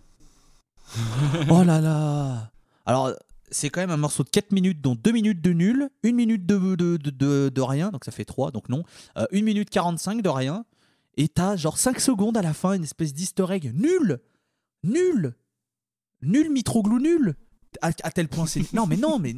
[1.48, 2.50] oh là là.
[2.86, 3.12] Alors,
[3.50, 6.46] c'est quand même un morceau de 4 minutes, dont 2 minutes de nul, 1 minute
[6.46, 8.84] de, de, de, de- rien, donc ça fait 3, donc non.
[9.16, 10.64] Euh, 1 minute 45 de rien.
[11.16, 13.72] Et t'as genre 5 secondes à la fin, une espèce d'easter egg.
[13.74, 14.18] Nul
[14.82, 15.34] Nul
[16.22, 17.34] Nul, Mitroglou, nul
[17.82, 18.72] à, tel point c'est.
[18.72, 19.34] Non, mais non, mais.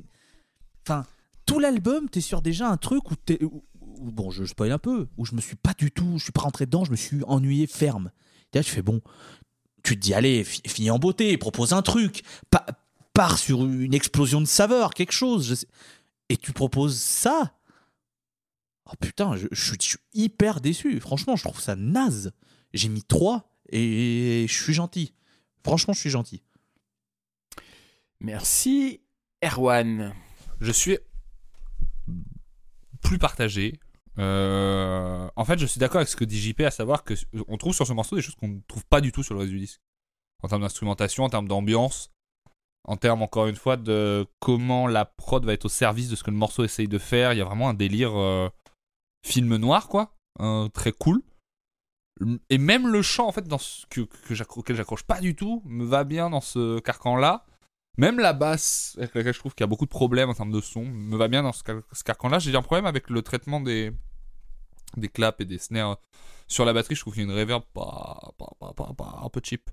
[0.86, 1.04] Enfin,
[1.46, 3.38] tout l'album, t'es sur déjà un truc où t'es.
[3.82, 6.14] bon, je spoil un peu, où je me suis pas du tout.
[6.18, 8.11] Je suis pas rentré dedans, je me suis ennuyé ferme.
[8.52, 9.00] Et là, fais bon.
[9.82, 12.22] Tu te dis, allez, fi- finis en beauté, propose un truc.
[12.50, 12.66] Pa-
[13.16, 15.48] pars sur une explosion de saveur, quelque chose.
[15.48, 15.68] je sais.
[16.28, 17.54] Et tu proposes ça?
[18.84, 21.00] Oh putain, je, je suis, je suis hyper déçu.
[21.00, 22.32] Franchement, je trouve ça naze.
[22.74, 25.14] J'ai mis 3 et je suis gentil.
[25.64, 26.42] Franchement, je suis gentil.
[28.20, 29.00] Merci.
[29.42, 30.14] Erwan.
[30.60, 30.98] Je suis
[33.00, 33.80] plus partagé.
[34.18, 37.14] Euh, en fait, je suis d'accord avec ce que dit JP, à savoir que
[37.48, 39.40] on trouve sur ce morceau des choses qu'on ne trouve pas du tout sur le
[39.40, 39.80] reste du disque.
[40.42, 42.10] En termes d'instrumentation, en termes d'ambiance,
[42.87, 46.22] en termes, encore une fois, de comment la prod va être au service de ce
[46.24, 47.32] que le morceau essaye de faire.
[47.32, 48.49] Il y a vraiment un délire euh,
[49.24, 50.14] film noir, quoi.
[50.72, 51.22] Très cool.
[52.49, 55.62] Et même le chant, en fait, dans ce que, que auquel j'accroche pas du tout,
[55.66, 57.45] me va bien dans ce carcan-là.
[57.99, 60.53] Même la basse, avec laquelle je trouve qu'il y a beaucoup de problèmes en termes
[60.53, 62.39] de son, me va bien dans ce, car- ce carcan-là.
[62.39, 63.93] J'ai un problème avec le traitement des,
[64.97, 65.99] des claps et des snares
[66.47, 66.95] sur la batterie.
[66.95, 68.34] Je trouve qu'il y a une reverb pas-
[69.24, 69.70] un peu cheap.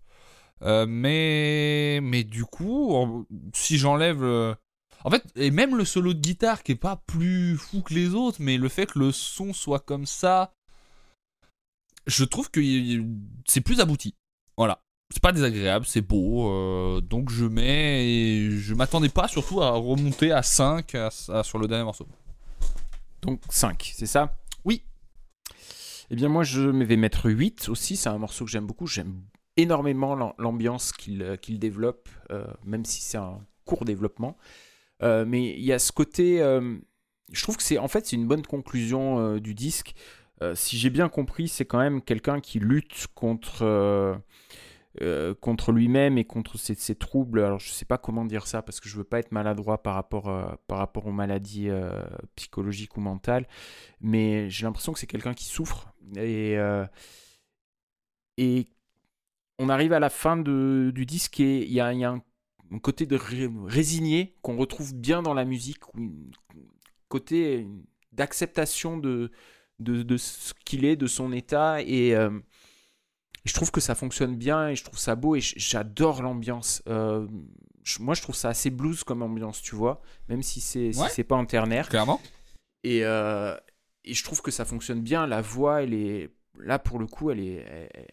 [0.62, 4.22] Euh, mais, mais du coup, si j'enlève.
[4.22, 4.56] le-
[5.04, 8.14] En fait, et même le solo de guitare qui est pas plus fou que les
[8.14, 10.54] autres, mais le fait que le son soit comme ça,
[12.08, 12.62] je trouve que
[13.45, 14.16] c'est plus abouti.
[14.58, 14.80] Voilà.
[15.12, 16.50] C'est pas désagréable, c'est beau.
[16.50, 18.08] euh, donc je mets.
[18.08, 22.08] et je m'attendais pas surtout à remonter à 5 à- à- sur le dernier morceau.
[23.21, 24.36] Donc 5, c'est ça?
[24.66, 24.84] Oui.
[26.09, 29.21] Eh bien moi je vais mettre 8 aussi, c'est un morceau que j'aime beaucoup, j'aime
[29.58, 34.38] énormément l'am- l'ambiance qu'il euh, qu'il développe, euh, même si c'est un court développement.
[35.01, 36.38] Euh, mais il y a ce côté,
[37.32, 39.93] je trouve que c'est en fait c'est une bonne conclusion du disque.
[40.55, 44.21] Si j'ai bien compris, c'est quand même quelqu'un qui lutte contre,
[45.42, 47.42] contre lui-même et contre ses, troubles.
[47.42, 49.96] Alors je sais pas comment dire ça parce que je veux pas être maladroit par
[49.96, 51.70] rapport, par rapport aux maladies
[52.36, 53.47] psychologiques ou mentales,
[54.01, 55.93] mais j'ai l'impression que c'est quelqu'un qui souffre
[58.38, 58.67] et
[59.63, 62.11] on arrive à la fin de- du disque et il y a, il y a
[62.11, 62.23] un,
[62.79, 66.09] côté de ré- résigné qu'on retrouve bien dans la musique, un
[67.07, 67.67] côté
[68.11, 69.31] d'acceptation de,
[69.79, 72.31] de, de ce qu'il est, de son état et euh,
[73.45, 76.81] je trouve que ça fonctionne bien et je trouve ça beau et j'adore l'ambiance.
[76.87, 77.27] Euh,
[77.99, 81.23] moi, je trouve ça assez blues comme ambiance, tu vois, même si c'est Ouais.
[81.23, 81.89] pas en ternaire.
[81.89, 82.21] Clairement.
[82.83, 83.55] Et, euh,
[84.05, 85.27] et je trouve que ça fonctionne bien.
[85.27, 86.29] La voix, elle est
[86.59, 87.65] là pour le coup, elle est.
[87.67, 88.07] elle-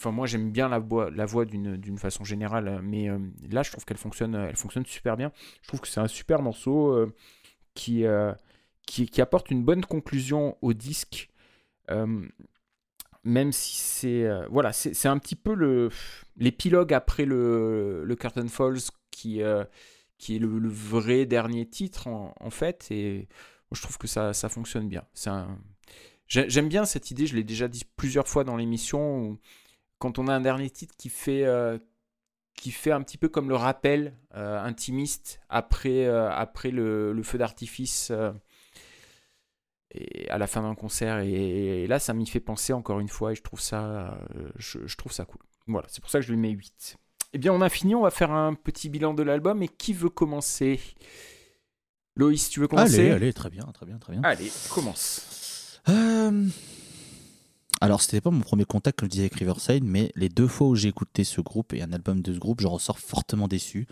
[0.00, 1.10] Enfin, moi, j'aime bien la voix,
[1.44, 3.18] d'une façon générale, mais euh,
[3.50, 5.30] là, je trouve qu'elle fonctionne, elle fonctionne super bien.
[5.60, 7.14] Je trouve que c'est un super morceau euh,
[7.74, 8.32] qui, euh,
[8.86, 11.28] qui, apporte une bonne conclusion au disque.
[11.90, 12.26] Euh,
[13.24, 15.90] même si c'est euh, voilà c'est un petit peu le
[16.38, 18.78] l'épilogue après le, le Curtain Falls
[19.10, 19.64] qui euh,
[20.16, 23.28] qui est le, vrai dernier titre en, fait et
[23.70, 25.04] moi, je trouve que ça, ça fonctionne bien
[26.28, 29.38] j'aime bien cette idée je l'ai déjà dit plusieurs fois dans l'émission
[30.00, 31.78] quand on a un dernier titre qui fait euh,
[32.56, 37.22] qui fait un petit peu comme le rappel euh, intimiste après euh, après le, le
[37.22, 38.10] feu d'artifice
[39.92, 41.20] et à la fin d'un concert.
[41.20, 44.18] Et, et là ça m'y fait penser encore une fois et je trouve ça
[44.56, 45.40] je, je trouve ça cool.
[45.68, 46.96] Voilà c'est pour ça que je lui mets 8
[47.32, 49.62] eh bien on a fini on va faire un petit bilan de l'album.
[49.62, 50.80] Et qui veut commencer?
[52.16, 53.00] Loïs, tu veux commencer?
[53.00, 54.22] Allez, allez, très bien, très bien, très bien.
[54.24, 55.80] Allez, commence.
[55.88, 56.46] Euh,
[57.82, 60.68] Alors, c'était pas mon premier contact, comme je disais, avec Riverside, mais les deux fois
[60.68, 63.86] où j'ai écouté ce groupe et un album de ce groupe, je ressors fortement déçu.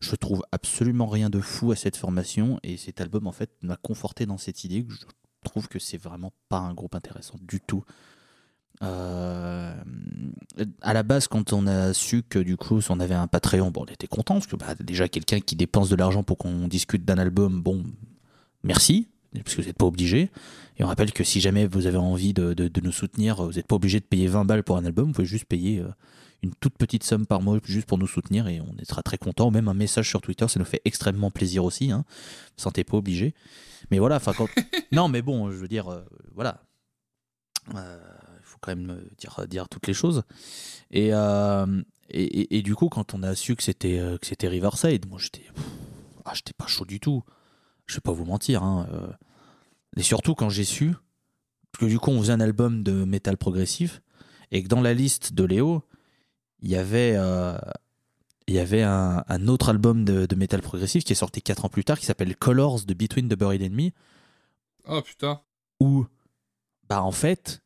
[0.00, 3.76] Je trouve absolument rien de fou à cette formation, et cet album, en fait, m'a
[3.76, 5.00] conforté dans cette idée que je
[5.44, 7.84] trouve que c'est vraiment pas un groupe intéressant du tout.
[8.82, 9.74] Euh,
[10.80, 13.84] à la base, quand on a su que du coup, on avait un Patreon, bon,
[13.88, 17.04] on était content parce que bah, déjà quelqu'un qui dépense de l'argent pour qu'on discute
[17.04, 17.84] d'un album, bon,
[18.62, 19.08] merci,
[19.40, 20.30] parce que vous n'êtes pas obligé.
[20.78, 23.52] Et on rappelle que si jamais vous avez envie de, de- de nous soutenir, vous
[23.52, 25.88] n'êtes pas obligé de payer 20 balles pour un album, vous pouvez juste payer euh,
[26.42, 29.50] une toute petite somme par mois juste pour nous soutenir et on sera très content.
[29.50, 31.90] Même un message sur Twitter, ça nous fait extrêmement plaisir aussi.
[31.92, 32.04] Hein.
[32.08, 33.34] Vous ne sentez pas obligé.
[33.90, 34.48] Mais voilà, enfin quand...
[34.92, 36.02] non, mais bon, je veux dire, euh,
[36.34, 36.62] voilà.
[37.74, 37.98] Euh,
[38.40, 40.22] Il faut quand même dire, dire toutes les choses.
[40.90, 44.48] Et, euh, et, et- et du coup, quand on a su que c'était que c'était
[44.48, 45.44] Riverside, moi j'étais
[46.24, 47.22] ah, j'étais pas chaud du tout.
[47.92, 48.62] Je vais pas vous mentir.
[48.62, 48.86] Hein.
[48.92, 49.06] euh.
[49.98, 50.94] Et surtout quand j'ai su
[51.78, 54.00] que du coup on faisait un album de métal progressif
[54.50, 55.82] et que dans la liste de Léo,
[56.60, 57.58] il y avait euh,
[58.46, 61.66] il y avait un, un autre album de, de métal progressif qui est sorti 4
[61.66, 63.92] ans plus tard qui s'appelle Colors de Between the Buried Enemy
[64.88, 65.40] Oh putain.
[65.80, 66.06] où,
[66.88, 67.61] bah en fait,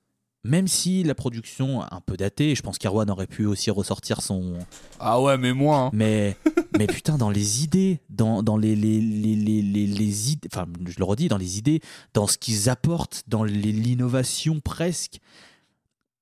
[0.47, 4.23] même si la production est un peu datée, je pense qu'Arwan aurait pu aussi ressortir
[4.23, 4.55] son.
[4.99, 5.79] Ah ouais, mais moi.
[5.79, 5.91] hein.
[5.93, 6.37] Mais,
[6.79, 10.67] mais putain, dans les idées, dans, dans les, les, les, les, les, les idées, enfin,
[10.87, 11.81] je le redis, dans les idées,
[12.15, 15.19] dans ce qu'ils apportent, dans l'innovation presque.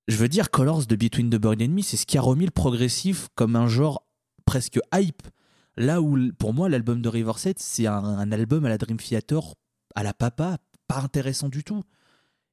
[0.09, 2.51] Je veux dire, Colors de Between the Bird Enemy, c'est ce qui a remis le
[2.51, 4.07] progressif comme un genre
[4.45, 5.23] presque hype.
[5.77, 9.41] Là où, pour moi, l'album de Riverside, c'est un, un album à la Dream Theater,
[9.95, 11.83] à la papa, pas intéressant du tout.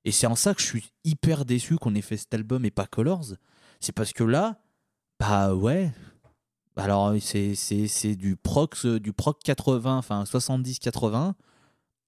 [0.05, 2.71] Et c'est en ça que je suis hyper déçu qu'on ait fait cet album et
[2.71, 3.33] pas Colors.
[3.79, 4.59] C'est parce que là,
[5.19, 5.91] bah ouais.
[6.75, 11.33] Alors c'est, c'est, c'est du prox, du proc 80, enfin 70-80,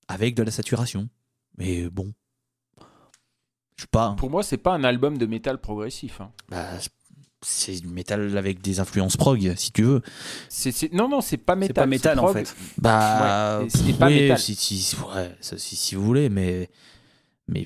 [0.08, 1.10] avec de la saturation.
[1.58, 2.14] Mais bon.
[3.76, 4.16] Je sais pas.
[4.18, 6.22] Pour moi, c'est pas un album de métal progressif.
[6.22, 6.32] hein.
[6.50, 6.70] Bah,
[7.42, 10.02] c'est du métal avec des influences prog, si tu veux.
[10.94, 11.70] Non, non, c'est pas métal.
[11.70, 12.56] C'est pas métal en fait.
[12.78, 14.40] Bah, Ouais, c'est pas oui, métal.
[14.40, 16.70] Si, si, ouais, ça, si, si vous voulez, mais,
[17.48, 17.66] mais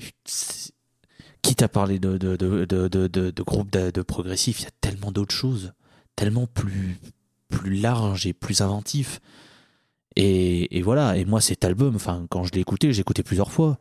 [1.42, 3.70] quitte à parler de, de, de, de, de, groupes
[4.02, 5.72] progressifs, il y a tellement d'autres choses,
[6.16, 6.98] tellement plus,
[7.48, 9.20] plus larges et plus inventifs.
[10.16, 13.52] Et, et voilà, et moi cet album, enfin, quand je l'ai écouté, j'ai écouté plusieurs
[13.52, 13.78] fois.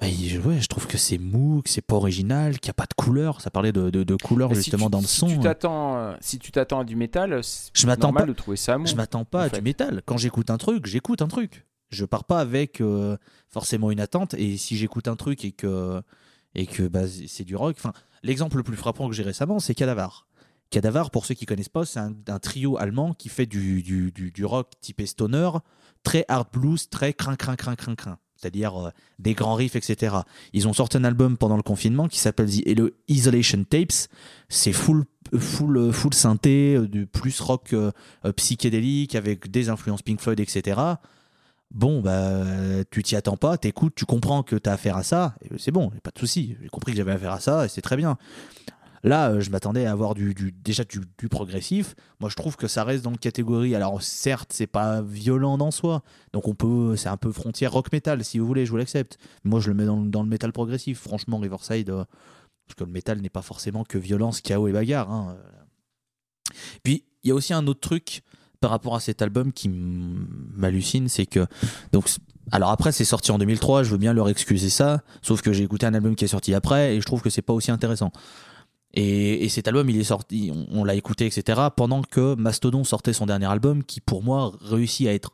[0.00, 2.74] Bah, il- ouais, je trouve que c'est mou, que c'est pas original, qu'il n'y a
[2.74, 3.40] pas de couleur.
[3.40, 4.04] Ça parlait de, de,
[4.50, 5.26] Mais si justement tu- dans le si son.
[5.26, 8.32] Tu t'attends, euh, si tu t'attends à du métal, c'est Je m'attends normal pas- de
[8.32, 8.86] trouver ça mou.
[8.86, 9.56] Je m'attends pas à fait.
[9.58, 10.00] du métal.
[10.06, 11.66] Quand j'écoute un truc, j'écoute un truc.
[11.90, 13.16] Je pars pas avec euh,
[13.48, 14.34] forcément une attente.
[14.34, 16.02] Et si j'écoute un truc et que,
[16.54, 17.76] et que bah, c'est du rock.
[17.78, 17.92] Enfin,
[18.22, 20.26] l'exemple le plus frappant que j'ai récemment, c'est Cadavar.
[20.70, 24.44] Cadavar, pour ceux qui connaissent pas, c'est un, trio allemand qui fait du, du, du,
[24.44, 25.50] rock typé stoner,
[26.02, 28.18] très hard blues, très crin crin crin crin crin.
[28.36, 30.16] C'est-à-dire euh, des grands riffs, etc.
[30.52, 34.08] Ils ont sorti un album pendant le confinement qui s'appelle The Isolation Tapes.
[34.50, 35.06] C'est full,
[35.36, 37.74] full, full synthé, euh, du plus rock
[38.36, 40.98] psychédélique avec des influences Pink Floyd, etc.
[41.70, 42.44] Bon, bah,
[42.90, 45.90] tu t'y attends pas, t'écoutes, tu comprends que t'as affaire à ça, et c'est bon,
[46.02, 46.56] pas de souci.
[46.62, 48.16] J'ai compris que j'avais affaire à ça, et c'est très bien.
[49.04, 51.94] Là, euh, je m'attendais à avoir du, déjà du, progressif.
[52.20, 53.74] Moi, je trouve que ça reste dans le catégorie.
[53.76, 57.92] Alors, certes, c'est pas violent en soi, donc on peut, c'est un peu frontière rock
[57.92, 59.18] metal, si vous voulez, je vous l'accepte.
[59.44, 60.98] Moi, je le mets dans, le- dans le métal progressif.
[61.00, 62.04] Franchement, Riverside, euh,
[62.66, 65.10] parce que le métal n'est pas forcément que violence, chaos et bagarre.
[65.12, 65.36] hein.
[66.82, 68.22] Puis, il y a aussi un autre truc
[68.60, 71.46] par rapport à cet album qui m'hallucine, c'est que.
[71.92, 72.08] Donc,
[72.50, 75.64] alors après, c'est sorti en 2003, je veux bien leur excuser ça, sauf que j'ai
[75.64, 78.10] écouté un album qui est sorti après et je trouve que c'est pas aussi intéressant.
[78.94, 83.12] Et, et cet album, il est sorti, on l'a écouté, etc., pendant que Mastodon sortait
[83.12, 85.32] son dernier album qui, pour moi, réussit à être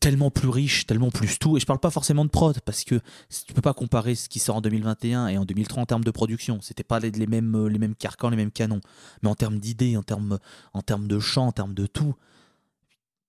[0.00, 1.56] tellement plus riche, tellement plus tout.
[1.56, 3.00] Et je parle pas forcément de prod, parce que
[3.46, 6.10] tu peux pas comparer ce qui sort en 2021 et en 2003 en termes de
[6.10, 6.60] production.
[6.60, 8.80] C'était pas les, mêmes, euh, les mêmes carcans, les mêmes canons.
[9.22, 10.38] Mais en termes d'idées, en termes,
[10.72, 12.14] en termes de chant, en termes de tout,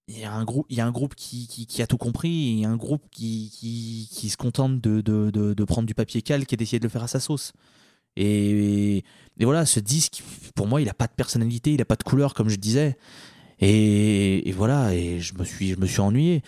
[0.08, 2.30] il y a un groupe, il y a un groupe qui, qui, a tout compris,
[2.30, 5.86] il y a un groupe qui, qui, qui se contente de, de, de, de prendre
[5.86, 7.52] du papier calque et d'essayer de le faire à sa sauce.
[8.16, 9.04] Et,
[9.38, 10.24] et voilà, ce disque,
[10.56, 12.98] pour moi, il n'a pas de personnalité, il n'a pas de couleur, comme je disais.
[13.60, 16.44] Et, voilà, et je me suis, je me suis ennuyé.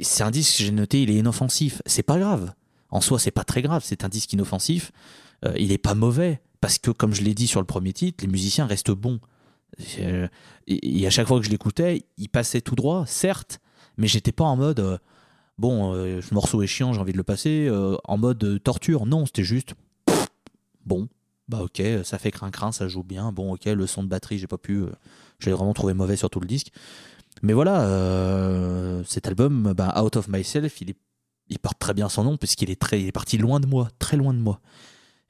[0.00, 1.82] C'est un disque, j'ai noté, il est inoffensif.
[1.86, 2.52] C'est pas grave.
[2.90, 3.82] En soi, c'est pas très grave.
[3.84, 4.92] C'est un disque inoffensif.
[5.44, 6.40] Euh, il est pas mauvais.
[6.60, 9.20] Parce que, comme je l'ai dit sur le premier titre, les musiciens restent bons.
[9.98, 10.26] Euh,
[10.66, 13.60] et, à chaque fois que je l'écoutais, il passait tout droit, certes,
[13.98, 14.98] mais j'étais pas en mode euh,
[15.58, 17.70] bon, ce morceau est chiant, j'ai envie de le passer,
[18.04, 19.04] en mode torture.
[19.04, 19.74] Non, c'était juste
[20.86, 21.08] bon,
[21.48, 23.32] bah ok, ça fait crin-crin, ça joue bien.
[23.32, 24.90] Bon, ok, le son de batterie, j'ai pas pu, euh,
[25.38, 26.72] je l'ai vraiment trouvé mauvais sur tout le disque.
[27.42, 30.94] Mais voilà, euh, cet album, bah, Out of Myself, il,
[31.58, 34.34] porte très bien son nom puisqu'il est, très, est parti loin de moi, très loin
[34.34, 34.60] de moi.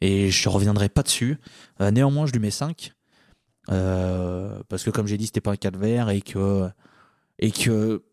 [0.01, 1.39] Et je reviendrai pas dessus.
[1.81, 2.93] Euh, néanmoins, je lui mets 5.
[3.71, 6.69] euh, parce que comme j'ai dit, c'était pas un calvaire et que,
[7.39, 8.05] et que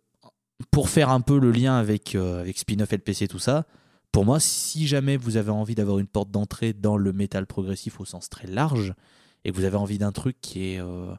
[0.72, 3.66] pour faire un peu le lien avec, euh, avec spin-off LPC, tout ça,
[4.14, 8.00] pour moi, si jamais vous avez envie d'avoir une porte d'entrée dans le métal progressif
[8.00, 8.94] au sens très large,
[9.44, 11.14] et que vous avez envie d'un truc qui est, euh,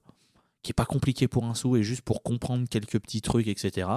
[0.63, 3.89] qui est pas compliqué pour un sou et juste pour comprendre quelques petits trucs, etc.,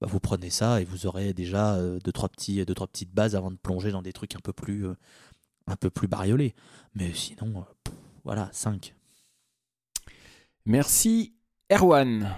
[0.00, 3.12] bah vous prenez ça et vous aurez déjà euh, deux, trois petits, deux, trois petites
[3.12, 4.94] bases avant de plonger dans des trucs un peu plus, euh,
[5.66, 6.54] un peu plus bariolés.
[6.94, 8.94] Mais sinon, euh, pff, voilà, 5.
[10.66, 11.34] Merci,
[11.68, 12.32] Erwan.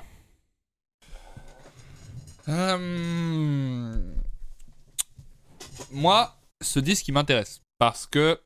[2.48, 4.01] Euh,
[5.93, 7.61] Moi, ce disque, il m'intéresse.
[7.78, 8.39] Parce que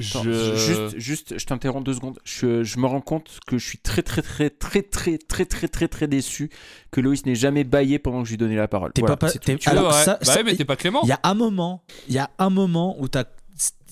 [0.00, 0.54] Attends, je...
[0.56, 2.18] Juste, juste, je t'interromps deux secondes.
[2.24, 5.68] Je, je me rends compte que je suis très, très, très, très, très, très, très,
[5.68, 6.48] très, très déçu
[6.90, 8.92] que Loïs n'ait jamais baillé pendant que je lui donnais la parole.
[8.94, 10.04] T'es Voilà, pas- t'es- Alors, ouais.
[10.04, 11.00] ça- bah ça- ouais, mais t'es pas Clément.
[11.02, 13.24] Il y a un moment, il y a un moment où t'as.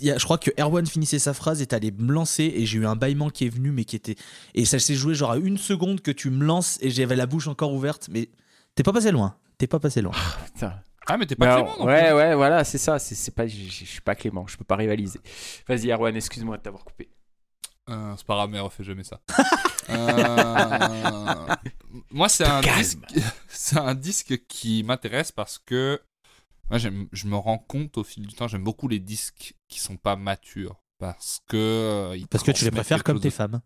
[0.00, 2.64] il y a- je crois que Erwan finissait sa phrase et t'allais me lancer et
[2.64, 4.14] j'ai eu un bâillement qui est venu mais qui était
[4.55, 7.26] et ça s'est joué genre à une seconde que tu me lances et j'avais la
[7.26, 8.30] bouche encore ouverte mais
[8.76, 10.12] t'es pas passé loin t'es pas passé loin
[10.55, 10.72] Putain.
[11.09, 12.98] Ah, mais t'es pas Mais Clément, non ouais, ouais, voilà, c'est ça.
[12.98, 13.55] C'est c'est pas, je
[13.85, 14.47] suis pas Clément.
[14.47, 15.20] Je peux pas rivaliser.
[15.66, 17.09] Vas-y, Erwan, excuse-moi de t'avoir coupé.
[17.89, 19.20] Euh, c'est pas grave, mais refais jamais ça.
[19.90, 21.47] Euh,
[22.10, 22.98] Moi, c'est un, disque...
[23.48, 25.98] c'est un disque qui m'intéresse parce que
[26.68, 29.80] moi, j'aime- je me rends compte au fil du temps, j'aime beaucoup les disques qui
[29.80, 30.76] sont pas matures.
[30.98, 31.56] Parce que.
[31.56, 33.62] euh, ils parce que tu les préfères comme tes de- femmes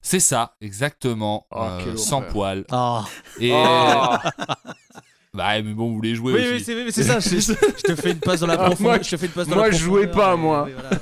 [0.00, 1.48] C'est ça, exactement.
[1.50, 2.64] Oh, euh, sans poil.
[2.70, 3.04] ah
[3.40, 3.50] Et.
[3.52, 4.14] Oh.
[5.34, 6.52] Bah, mais bon, vous voulez jouer oui aussi.
[6.52, 8.92] oui c'est oui, c'est ça je, je te fais une passe dans la Ah, profondeur
[8.96, 10.68] moi, je te fais une passe dans moi, la je jouais pas, moi.
[10.72, 10.98] voilà, ouais.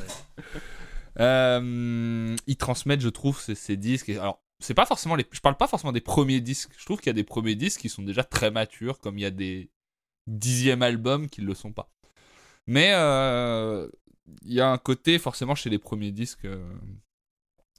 [1.19, 4.09] Euh, ils transmettent, je trouve, ces, ces disques.
[4.09, 5.27] Et alors, c'est pas forcément les.
[5.33, 6.71] Je parle pas forcément des premiers disques.
[6.79, 9.23] Je trouve qu'il y a des premiers disques qui sont déjà très matures, comme il
[9.23, 9.71] y a des
[10.27, 11.91] dixièmes albums qui ne le sont pas.
[12.67, 13.89] Mais euh,
[14.45, 16.73] il y a un côté, forcément, chez les premiers disques, euh,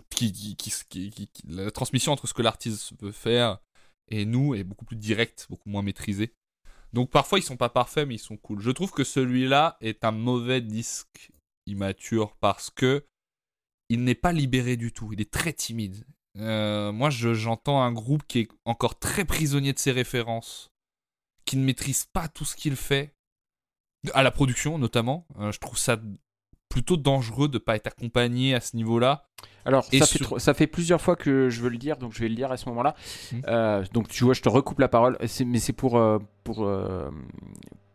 [0.10, 3.60] qui, qui, qui, qui- qui- qui- la transmission entre ce que l'artiste veut faire
[4.10, 6.34] et nous est beaucoup plus directe, beaucoup moins maîtrisée.
[6.94, 8.60] Donc parfois ils sont pas parfaits mais ils sont cool.
[8.62, 11.32] Je trouve que celui-là est un mauvais disque
[11.68, 13.06] immature parce que
[13.90, 15.12] il n'est pas libéré du tout.
[15.14, 16.06] Il est très timide.
[16.38, 20.72] Euh, moi, je- j'entends un groupe qui est encore très prisonnier de ses références,
[21.44, 23.14] qui ne maîtrise pas tout ce qu'il fait,
[24.14, 25.28] à la production notamment.
[25.40, 26.00] Euh, je trouve ça
[26.72, 29.26] plutôt dangereux de pas être accompagné à ce niveau-là.
[29.66, 32.14] Alors, ça fait, sur- tro- ça fait plusieurs fois que je veux le dire, donc
[32.14, 32.96] je vais le dire à ce moment-là.
[33.32, 33.42] Mhm.
[33.48, 37.10] Euh, donc, tu vois, je te recoupe la parole, mais c'est pour, euh, pour, euh,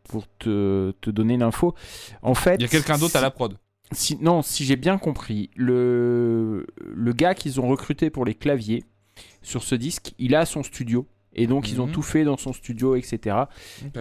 [0.08, 1.74] pour te, te donner l'info.
[2.22, 3.56] En fait, Il y a quelqu'un d'autre à la prod.
[3.92, 8.84] si, non, si j'ai bien compris, le, le gars qu'ils ont recruté pour les claviers
[9.42, 11.06] sur ce disque, il a son studio.
[11.36, 11.92] Et donc, ils ont Mhm.
[11.92, 13.36] tout fait dans son studio, etc.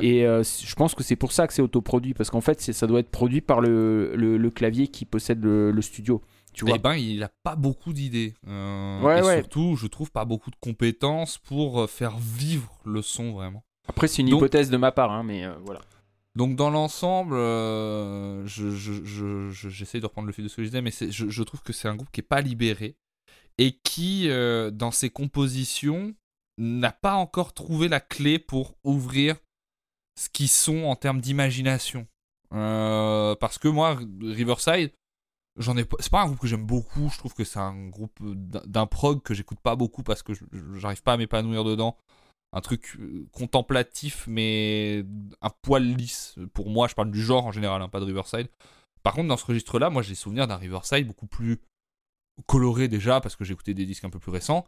[0.01, 2.87] Et euh, je pense que c'est pour ça que c'est autoproduit, parce qu'en fait, ça
[2.87, 6.21] doit être produit par le, le, le clavier qui possède le, le studio.
[6.53, 8.33] Tu vois Eh ben, il a pas beaucoup d'idées.
[8.47, 9.37] Euh, Ouais, et ouais.
[9.39, 13.63] surtout, je trouve pas beaucoup de compétences pour euh, faire vivre le son vraiment.
[13.89, 15.81] Après, c'est une Donc- hypothèse de ma part, hein, mais euh, voilà.
[16.37, 20.55] Donc dans l'ensemble, euh, je- je- je- je- j'essaie de reprendre le fil de ce
[20.57, 22.95] que je disais, mais je, trouve que c'est un groupe qui est pas libéré
[23.57, 24.27] et qui,
[24.73, 26.13] dans ses compositions,
[26.57, 29.35] n'a pas encore trouvé la clé pour ouvrir
[30.19, 32.07] ce qu'ils sont en termes d'imagination.
[32.53, 34.91] Euh, parce que moi, Riverside,
[35.57, 35.85] j'en ai.
[35.99, 37.09] C'est pas un groupe que j'aime beaucoup.
[37.09, 40.33] Je trouve que c'est un groupe d'un prog que j'écoute pas beaucoup parce que
[40.75, 41.97] j'arrive pas à m'épanouir dedans.
[42.53, 45.03] Un truc euh, contemplatif, mais
[45.41, 46.35] un poil lisse.
[46.53, 48.47] Pour moi, je parle du genre en général, hein, pas de Riverside.
[49.03, 51.59] Par contre, dans ce registre-là, moi, j'ai souvenir d'un Riverside beaucoup plus
[52.47, 54.65] coloré déjà parce que écouté des disques un peu plus récents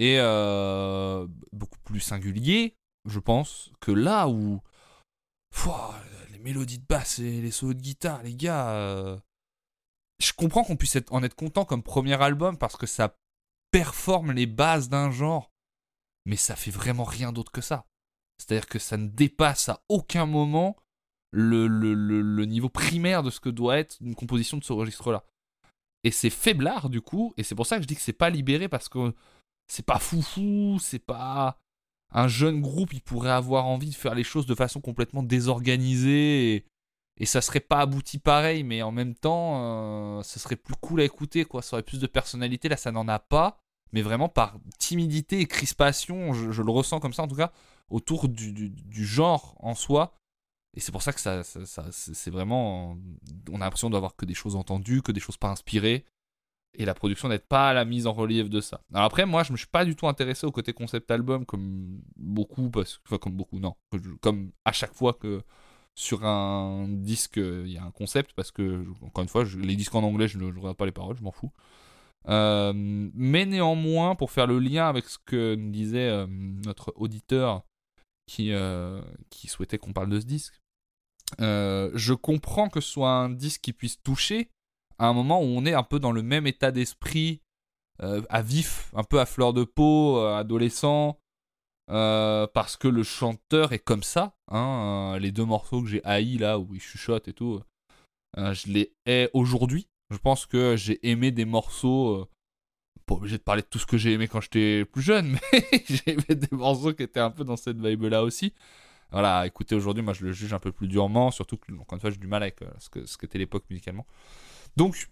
[0.00, 2.74] et euh, beaucoup plus singulier,
[3.04, 4.60] je pense, que là où
[6.32, 8.70] les mélodies de basse et les solos de guitare, les gars.
[8.70, 9.18] euh,
[10.22, 13.16] Je comprends qu'on puisse être- en être content comme premier album parce que ça
[13.70, 15.50] performe les bases d'un genre,
[16.26, 17.86] mais ça fait vraiment rien d'autre que ça.
[18.38, 20.76] C'est-à-dire que ça ne dépasse à aucun moment
[21.32, 25.24] le niveau primaire de ce que doit être une composition de ce registre-là.
[26.04, 28.30] Et c'est faiblard du coup, et c'est pour ça que je dis que c'est pas
[28.30, 29.14] libéré parce que
[29.70, 31.58] c'est pas foufou, c'est pas
[32.12, 36.66] un jeune groupe, il pourrait avoir envie de faire les choses de façon complètement désorganisée
[37.16, 41.02] et, ça serait pas abouti pareil, mais en même temps, euh, ça serait plus cool
[41.02, 41.60] à écouter, quoi.
[41.60, 42.70] Ça aurait plus de personnalité.
[42.70, 43.58] Là, ça n'en a pas,
[43.92, 47.52] mais vraiment par timidité et crispation, je, le ressens comme ça en tout cas,
[47.90, 50.14] autour du, genre en soi.
[50.74, 51.20] Et c'est pour ça que
[51.90, 52.96] c'est vraiment.
[53.50, 56.06] On a l'impression d'avoir que des choses entendues, que des choses pas inspirées.
[56.74, 58.80] Et la production n'aide pas à la mise en relief de ça.
[58.92, 62.00] Alors après, moi, je me suis pas du tout intéressé au côté concept album comme
[62.16, 63.74] beaucoup, parce que, enfin, comme beaucoup, non,
[64.20, 65.42] comme à chaque fois que
[65.94, 69.94] sur un disque il y a un concept, parce que encore une fois, les disques
[69.94, 71.52] en anglais, je ne regarde pas les paroles, je m'en fous.
[72.28, 77.64] Euh, mais néanmoins, pour faire le lien avec ce que nous disait euh, notre auditeur
[78.26, 80.60] qui, euh, qui souhaitait qu'on parle de ce disque,
[81.38, 84.50] je comprends que ce soit un disque qui puisse toucher
[85.00, 87.40] à un moment où on est un peu dans le même état d'esprit,
[88.02, 91.18] euh, à vif, un peu à fleur de peau, euh, adolescent,
[91.90, 94.34] euh, parce que le chanteur est comme ça.
[94.48, 97.62] hein, les deux morceaux que j'ai haïs là, où il chuchote et tout,
[98.36, 99.88] je les hais aujourd'hui.
[100.10, 102.28] Je pense que j'ai aimé des morceaux.
[103.06, 105.82] pas obligé de parler de tout ce que j'ai aimé quand j'étais plus jeune, mais
[105.88, 108.52] j'ai aimé des morceaux qui étaient un peu dans cette vibe là aussi.
[109.12, 112.00] Voilà, écoutez, aujourd'hui, moi je le juge un peu plus durement, surtout que, encore une
[112.00, 114.06] fois, j'ai du mal avec ce que ce qu'était l'époque musicalement.
[114.76, 115.08] Donc,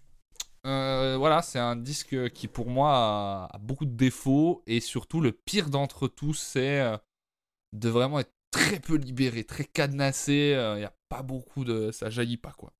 [0.65, 5.31] euh, voilà, c'est un disque qui pour moi a, beaucoup de défauts, et surtout le
[5.31, 6.97] pire d'entre tous, c'est euh,
[7.73, 10.53] de vraiment être très peu libéré, très cadenassé.
[10.75, 11.91] Il n'y a pas beaucoup de.
[11.91, 12.73] Ça jaillit pas, quoi.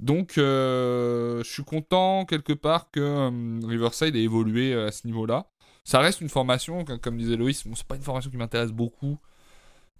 [0.00, 5.06] Donc, euh, je suis content quelque part que euh, Riverside ait évolué euh, à ce
[5.06, 5.46] niveau-là.
[5.84, 9.18] Ça reste une formation, comme, disait Loïs, c'est pas une formation qui m'intéresse beaucoup,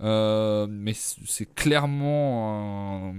[0.02, 3.14] euh, mais c'est clairement.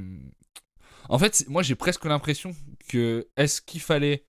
[1.09, 2.55] En fait, moi j'ai presque l'impression
[2.87, 4.25] que est-ce qu'il fallait.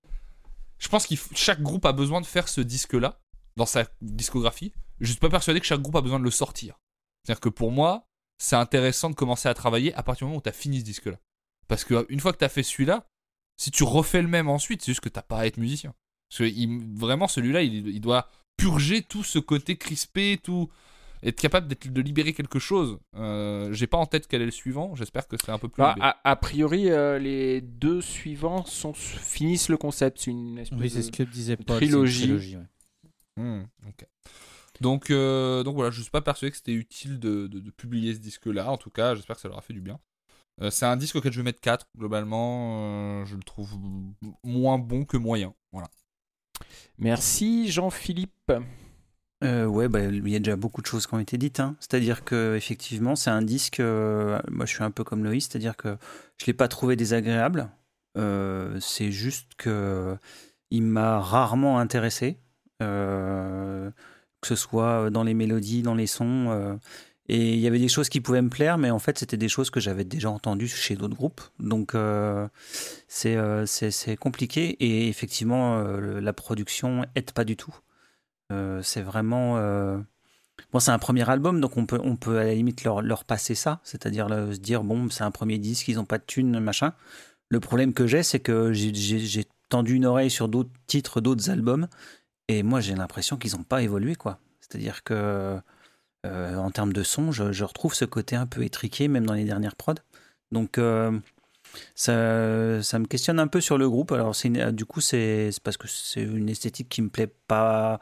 [0.77, 3.19] Je pense que chaque groupe a besoin de faire ce disque-là
[3.57, 4.73] dans sa discographie.
[4.99, 6.79] Je suis pas persuadé que chaque groupe a besoin de le sortir.
[7.23, 8.07] C'est-à-dire que pour moi,
[8.37, 10.85] c'est intéressant de commencer à travailler à partir du moment où tu as fini ce
[10.85, 11.17] disque-là.
[11.67, 13.07] Parce que une fois que tu as fait celui-là,
[13.57, 15.93] si tu refais le même ensuite, c'est juste que t'as pas à être musicien.
[16.29, 20.69] Parce que vraiment, celui-là, il, il doit purger tout ce côté crispé, tout.
[21.23, 22.99] Être capable d'être- de libérer quelque chose.
[23.15, 25.81] Euh, J'ai pas en tête quel est le suivant, j'espère que c'est un peu plus.
[25.81, 30.19] Bah, a, a priori, euh, les deux suivants sont, finissent le concept.
[30.19, 31.77] C'est une espèce Oui, c'est de- ce que disait Paul.
[31.77, 32.13] trilogie.
[32.13, 33.43] c'est une trilogie, ouais.
[33.43, 34.05] Hmm, ok.
[34.81, 38.13] Donc, euh, donc voilà, je suis pas persuadé que c'était utile de, de- de publier
[38.13, 38.71] ce disque-là.
[38.71, 39.99] En tout cas, j'espère que ça leur a fait du bien.
[40.71, 43.23] C'est un disque auquel je vais mettre 4, globalement.
[43.25, 43.77] je le trouve
[44.43, 45.53] moins bon que moyen.
[45.71, 45.87] Voilà.
[46.97, 48.51] Merci Jean-Philippe.
[49.43, 51.59] Euh, ouais, bah, il y a déjà beaucoup de choses qui ont été dites.
[51.61, 51.75] hein.
[51.79, 53.79] C'est-à-dire que effectivement, c'est un disque.
[53.79, 55.97] euh, moi, je suis un peu comme Loïs, c'est-à-dire que
[56.37, 57.69] je l'ai pas trouvé désagréable.
[58.17, 60.17] Euh, c'est juste que
[60.71, 62.37] il m'a rarement intéressé,
[62.81, 63.89] euh,
[64.41, 66.79] que ce soit dans les mélodies, dans les sons.
[67.29, 69.49] et il y avait des choses qui pouvaient me plaire, mais en fait, c'était des
[69.49, 71.41] choses que j'avais déjà entendues chez d'autres groupes.
[71.59, 71.95] Donc,
[73.07, 74.69] c'est compliqué.
[74.79, 77.73] Et effectivement, la production aide pas du tout.
[78.51, 79.57] Euh, c'est vraiment.
[79.57, 79.97] euh,
[80.73, 83.23] Bon, c'est un premier album, donc on peut, on peut à la limite leur, leur
[83.25, 86.59] passer ça, c'est-à-dire se dire, bon, c'est un premier disque, ils n'ont pas de thunes,
[86.59, 86.93] machin.
[87.49, 91.87] Le problème que j'ai, c'est que j'ai- tendu une oreille sur d'autres titres, d'autres albums,
[92.47, 94.39] et moi j'ai l'impression qu'ils n'ont pas évolué, quoi.
[94.61, 95.59] C'est-à-dire que,
[96.25, 99.33] euh, en termes de son, je, je retrouve ce côté un peu étriqué, même dans
[99.35, 99.95] les dernières prods.
[100.51, 100.79] Donc,
[101.95, 104.11] ça, ça me questionne un peu sur le groupe.
[104.11, 107.99] Alors, une- du coup, c'est c'est parce que c'est une esthétique qui me plaît pas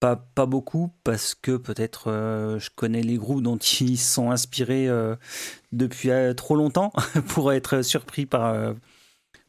[0.00, 4.88] pas, pas beaucoup parce que peut-être euh, je connais les groupes dont ils sont inspirés
[4.88, 5.16] euh,
[5.72, 6.92] depuis euh, trop longtemps
[7.28, 8.74] pour être surpris par,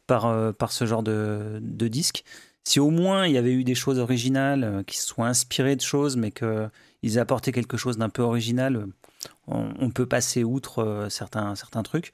[0.08, 2.24] par, par ce genre de, de disque.
[2.64, 6.18] Si au moins il y avait eu des choses originales, qui soient inspirés de choses,
[6.18, 8.88] mais qu'ils aient quelque chose d'un peu original,
[9.48, 12.12] on, peut passer outre certains, certains trucs.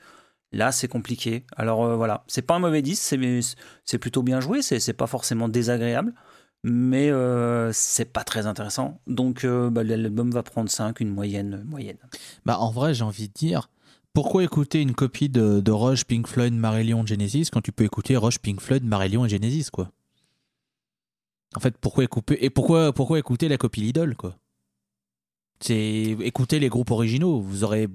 [0.52, 1.46] Là, c'est compliqué.
[1.56, 3.56] Alors voilà, c'est pas un mauvais disque, c'est-
[3.86, 6.14] c'est plutôt bien joué, c'est pas forcément désagréable
[6.64, 9.00] mais euh, c'est pas très intéressant.
[9.08, 11.98] Donc euh, bah, l'album va prendre 5, une moyenne moyenne.
[12.46, 13.70] Bah, en vrai, j'ai envie de dire,
[14.14, 18.16] pourquoi écouter une copie de, de Rush, Pink Floyd, Marillion, Genesis quand tu peux écouter
[18.18, 19.92] Rush, Pink Floyd, Marillion et Genesis, quoi?
[21.56, 24.38] En fait, pourquoi écouter, et pourquoi, pourquoi écouter la copie Lidl, quoi?
[25.60, 27.88] C'est écouter les groupes originaux, vous aurez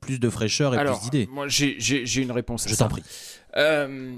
[0.00, 1.28] plus de fraîcheur et Alors, plus d'idées.
[1.32, 1.76] moi j'ai-
[2.22, 3.02] une réponse à Je t'en prie.
[3.56, 4.14] Euh,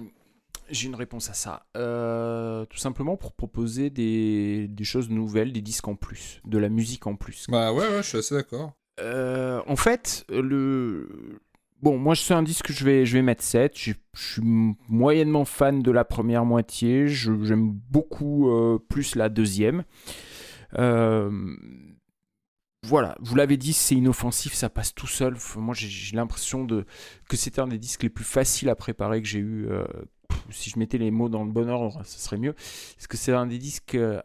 [0.73, 1.67] J'ai une réponse à ça.
[1.77, 6.69] Euh, tout simplement pour proposer des, des choses nouvelles, des disques en plus, de la
[6.71, 7.47] musique en plus.
[7.49, 8.73] Bah ouais, ouais, je suis assez d'accord.
[9.01, 11.41] Euh, en fait, le.
[11.83, 13.77] Bon, moi, c'est un disque que je vais, je vais mettre 7.
[13.77, 14.43] Je je suis
[14.89, 17.07] moyennement fan de la première moitié.
[17.09, 19.85] Je- J'aime beaucoup euh, plus la deuxième.
[20.79, 21.31] Euh,
[22.85, 25.37] voilà, vous l'avez dit, c'est inoffensif, ça passe tout seul.
[25.57, 26.85] Moi, j'ai- l'impression de
[27.29, 29.67] que c'était un des disques les plus faciles à préparer que j'ai eu.
[29.69, 29.85] euh,
[30.51, 32.53] si je mettais les mots dans le bon ordre, ce serait mieux.
[32.53, 34.21] Parce que c'est un des disques euh,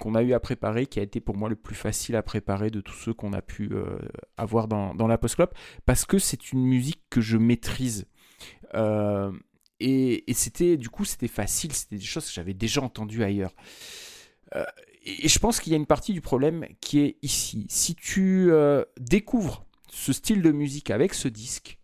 [0.00, 2.70] qu'on a eu à préparer qui a été pour moi le plus facile à préparer
[2.70, 3.98] de tous ceux qu'on a pu euh,
[4.36, 5.54] avoir dans, la post-clop.
[5.86, 8.06] Parce que c'est une musique que je maîtrise.
[8.74, 9.32] Euh,
[9.80, 13.54] et, c'était du coup c'était facile, c'était des choses que j'avais déjà entendues ailleurs.
[15.04, 17.66] Et, je pense qu'il y a une partie du problème qui est ici.
[17.68, 18.50] Si tu
[18.98, 21.78] découvres ce style de musique avec ce disque,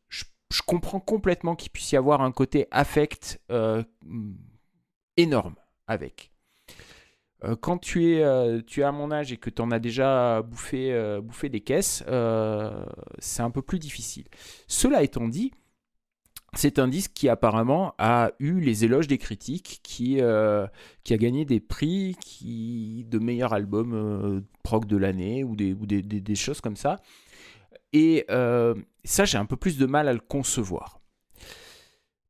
[0.51, 3.83] je, comprends complètement qu'il puisse y avoir un côté affect euh,
[5.17, 5.55] énorme
[5.87, 6.33] avec.
[7.45, 9.79] Euh, quand tu es, euh, tu es à mon âge et que tu en as
[9.79, 12.05] déjà bouffé, bouffé des caisses,
[13.19, 14.25] c'est un peu plus difficile.
[14.67, 15.53] Cela étant dit,
[16.55, 20.21] c'est un disque qui apparemment a eu les éloges des critiques, qui,
[21.05, 25.87] qui a gagné des prix qui, de meilleur album prog de l'année ou, des, ou
[25.87, 27.01] des- des choses comme ça.
[27.93, 31.01] Et euh, ça, j'ai un peu plus de mal à le concevoir.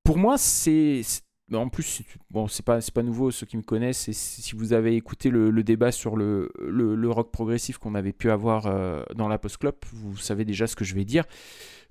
[0.05, 1.03] Pour moi, c'est.
[1.49, 4.73] mais En plus, bon, c'est pas, pas nouveau, ceux qui me connaissent, et si vous
[4.73, 9.29] avez écouté le, débat sur le, le, rock progressif qu'on avait pu avoir euh, dans
[9.29, 11.25] la post-club, vous savez déjà ce que je vais dire.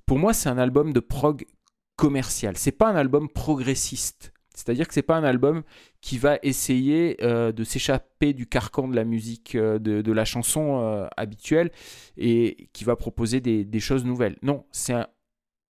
[0.06, 1.46] Pour moi, c'est un album de prog
[1.96, 2.58] commercial.
[2.58, 4.34] C'est pas un album progressiste.
[4.60, 5.64] C'est-à-dire que c'est pas un album
[6.02, 10.82] qui va essayer euh, de s'échapper du carcan de la musique, euh, de, la chanson
[10.82, 11.72] euh, habituelle
[12.18, 14.38] et qui va proposer des, choses nouvelles.
[14.42, 14.94] Non, c'est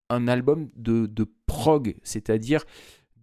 [0.09, 1.07] un, album de,
[1.45, 2.65] prog, c'est-à-dire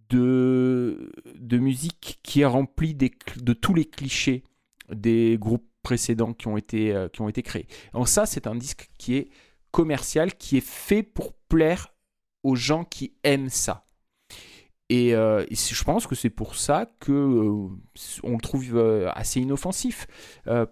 [0.09, 1.11] de,
[1.51, 4.45] musique qui est remplie de tous les clichés
[4.89, 7.67] des groupes précédents qui ont été, qui ont été créés.
[7.91, 9.29] En ça, c'est un disque qui est
[9.71, 11.93] commercial, qui est fait pour plaire
[12.43, 13.86] aux gens qui aiment ça.
[14.89, 17.67] Et, euh, et je pense que c'est pour ça que euh,
[18.23, 20.07] on le trouve euh, assez inoffensif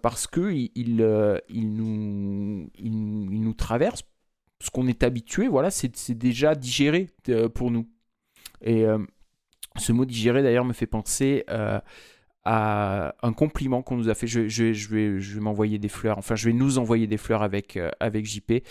[0.02, 2.90] parce que il, il, nous, il,
[3.42, 4.04] nous traverse
[4.60, 5.48] ce qu'on est habitué.
[5.48, 7.10] Voilà, c'est déjà digéré
[7.54, 7.86] pour nous.
[8.62, 8.84] Et
[9.76, 11.44] ce mot digéré d'ailleurs me fait penser
[12.44, 14.26] à un compliment qu'on nous a fait.
[14.28, 16.16] Je, je- je vais, je vais m'envoyer des fleurs.
[16.18, 18.62] Enfin, je vais nous envoyer des fleurs avec avec JP.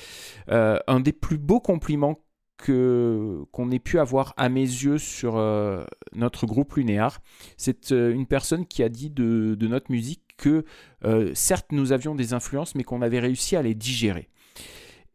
[0.47, 2.19] Un des plus beaux compliments
[2.57, 5.83] qu'on ait pu avoir à mes yeux sur euh,
[6.13, 7.19] notre groupe Lunéar.
[7.57, 10.65] C'est euh, une personne qui a dit de, notre musique que
[11.03, 14.29] euh, certes nous avions des influences, mais qu'on avait réussi à les digérer.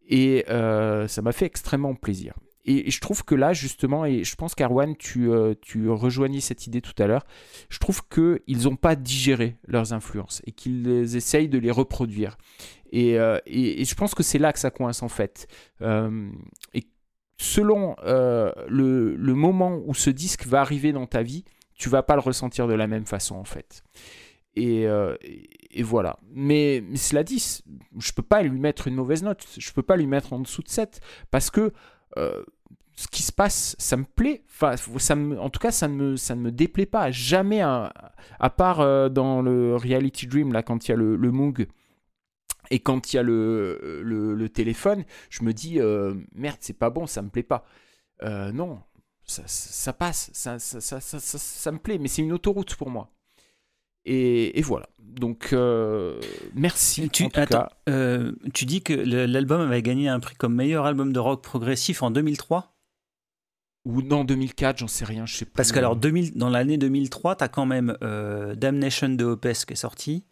[0.08, 2.34] Et ça m'a fait extrêmement plaisir.
[2.64, 5.30] Et, je trouve que là, justement, et je pense qu'Arwan, tu,
[5.62, 7.24] tu rejoignais cette idée tout à l'heure,
[7.68, 12.38] je trouve qu'ils n'ont pas digéré leurs influences et qu'ils essayent de les reproduire.
[12.92, 15.46] Et je pense que c'est là que ça coince en fait.
[15.82, 16.30] Euh,
[16.74, 16.82] et
[17.40, 22.14] selon euh, le, moment où ce disque va arriver dans ta vie, tu vas pas
[22.14, 23.82] le ressentir de la même façon en fait.
[24.56, 25.16] Et, euh,
[25.80, 26.18] voilà.
[26.34, 27.62] Mais, cela dit,
[27.98, 29.46] je peux pas lui mettre une mauvaise note.
[29.56, 31.00] Je peux pas lui mettre en dessous de 7
[31.30, 31.72] parce que
[32.18, 32.44] euh,
[32.94, 34.42] ce qui se passe, ça me plaît.
[34.50, 37.10] Enfin, ça me, en tout cas, ça ne me, déplaît pas.
[37.10, 37.90] Jamais, à,
[38.38, 41.68] à part dans le Reality Dream, là, quand il y a le, le Moog
[42.70, 46.78] et quand il y a le, le, le téléphone, je me dis euh, merde, c'est
[46.78, 47.64] pas bon, ça me plaît pas.
[48.22, 48.80] Euh, non,
[49.24, 52.32] ça, ça, ça passe, ça, ça, ça, ça, ça- ça me plaît, mais c'est une
[52.32, 53.10] autoroute pour moi.
[54.06, 54.88] Et, et voilà.
[54.98, 56.18] Donc, euh,
[56.54, 57.10] merci.
[57.10, 58.22] Tu, en tout attends, cas.
[58.54, 62.10] tu dis que l'album avait gagné un prix comme meilleur album de rock progressif en
[62.10, 62.74] 2003
[63.84, 65.52] Ou non, 2004, j'en sais rien, je sais plus.
[65.54, 67.96] Parce que alors 2000, dans l'année 2003, tu as quand même
[68.56, 70.24] Damnation de Opes qui est sorti,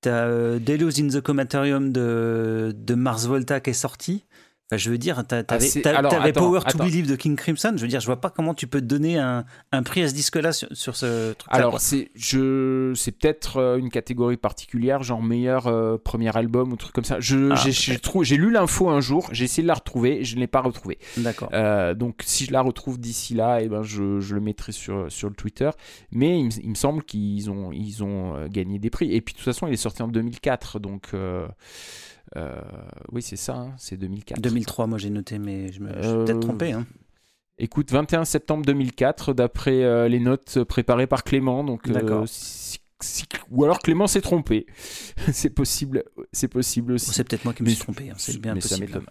[0.00, 4.24] tu as euh, in the Comatorium de, de Mars Volta qui est sorti.
[4.70, 6.84] Enfin, je veux dire, Ah, avais, c'est- alors, Power attends, to.
[6.84, 7.72] Believe de King Crimson.
[7.74, 10.08] Je veux dire, je vois pas comment tu peux te donner un, un prix à
[10.08, 11.56] ce disque-là sur, sur ce truc-là.
[11.56, 11.80] Alors, quoi.
[11.80, 16.92] c'est je c'est peut-être euh, une catégorie particulière, genre meilleur euh, premier album ou truc
[16.92, 17.18] comme ça.
[17.18, 20.40] Je Ah, j'ai- lu l'info un jour, j'ai essayé de la retrouver, et je ne
[20.40, 20.98] l'ai pas retrouvée.
[21.16, 21.48] D'accord.
[21.52, 25.10] Euh, donc si je la retrouve d'ici là, et ben je, je le mettrai sur,
[25.10, 25.70] sur le Twitter.
[26.12, 29.12] Mais il, me- il me semble qu'ils ont, ils ont gagné des prix.
[29.12, 30.78] Et puis de toute façon, il est sorti en 2004.
[30.78, 31.48] Donc euh,
[33.12, 34.40] oui, c'est ça, hein, c'est 2004.
[34.40, 36.72] 2003, moi j'ai noté, mais je me je suis Euh, peut-être trompé.
[36.72, 36.86] Hein.
[37.58, 41.62] Écoute, 21 septembre 2004, d'après euh, les notes préparées par Clément.
[41.64, 42.24] Donc, euh, D'accord.
[42.26, 44.66] si- si- ou alors Clément s'est trompé.
[45.32, 47.10] c'est possible, c'est possible aussi.
[47.12, 48.08] C'est peut-être moi qui me Mais- suis trompé.
[48.10, 49.02] hein, C'est bien mais possible.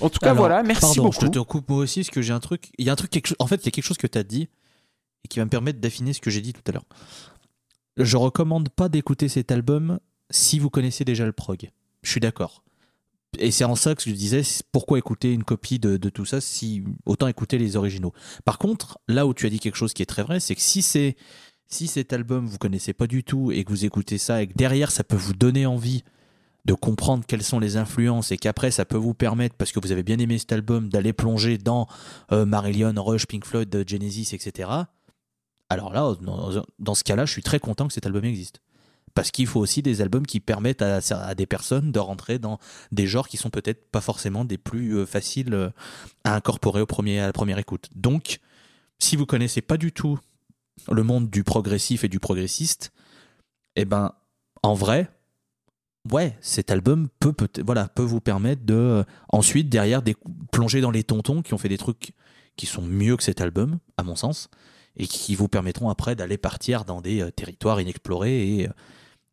[0.00, 1.24] En tout cas, Alors, voilà, merci Pardon, beaucoup.
[1.24, 2.70] je te coupe moi aussi, parce que j'ai un truc.
[2.78, 4.06] Il y a un truc, quelque chose- en fait, il y a quelque chose que
[4.06, 4.48] tu as dit
[5.24, 6.84] et qui va me permettre d'affiner ce que j'ai dit tout à l'heure.
[7.96, 10.00] Je recommande pas d'écouter cet album
[10.30, 11.70] si vous connaissez déjà le prog.
[12.04, 12.62] Je suis d'accord.
[13.38, 16.84] Et c'est en ça que je disais pourquoi écouter une copie de, tout ça si
[17.04, 18.12] autant écouter les originaux.
[18.44, 20.60] Par contre, là où tu as dit quelque chose qui est très vrai, c'est que
[20.60, 21.16] si c'est
[21.66, 24.52] si cet album vous connaissez pas du tout et que vous écoutez ça et que
[24.54, 26.04] derrière ça peut vous donner envie
[26.64, 29.92] de comprendre quelles sont les influences et qu'après ça peut vous permettre, parce que vous
[29.92, 31.86] avez bien aimé cet album, d'aller plonger dans
[32.32, 34.70] euh, Marillion, Rush, Pink Floyd, euh, Genesis, etc.
[35.68, 36.14] Alors là,
[36.78, 38.60] dans ce cas-là, je suis très content que cet album existe.
[39.14, 42.58] Parce qu'il faut aussi des albums qui permettent à, des personnes de rentrer dans
[42.90, 45.70] des genres qui sont peut-être pas forcément des plus euh, faciles euh,
[46.24, 47.88] à incorporer au premier, à la première écoute.
[47.94, 48.40] Donc,
[48.98, 50.18] si vous connaissez pas du tout
[50.90, 52.92] le monde du progressif et du progressiste,
[53.76, 54.12] eh ben,
[54.64, 55.08] en vrai,
[56.10, 60.16] ouais, cet album peut, peut, voilà, peut vous permettre de, euh, ensuite, derrière, des,
[60.50, 62.14] plonger dans les tontons qui ont fait des trucs
[62.56, 64.48] qui sont mieux que cet album, à mon sens,
[64.96, 68.68] et qui vous permettront après d'aller partir dans des territoires inexplorés et,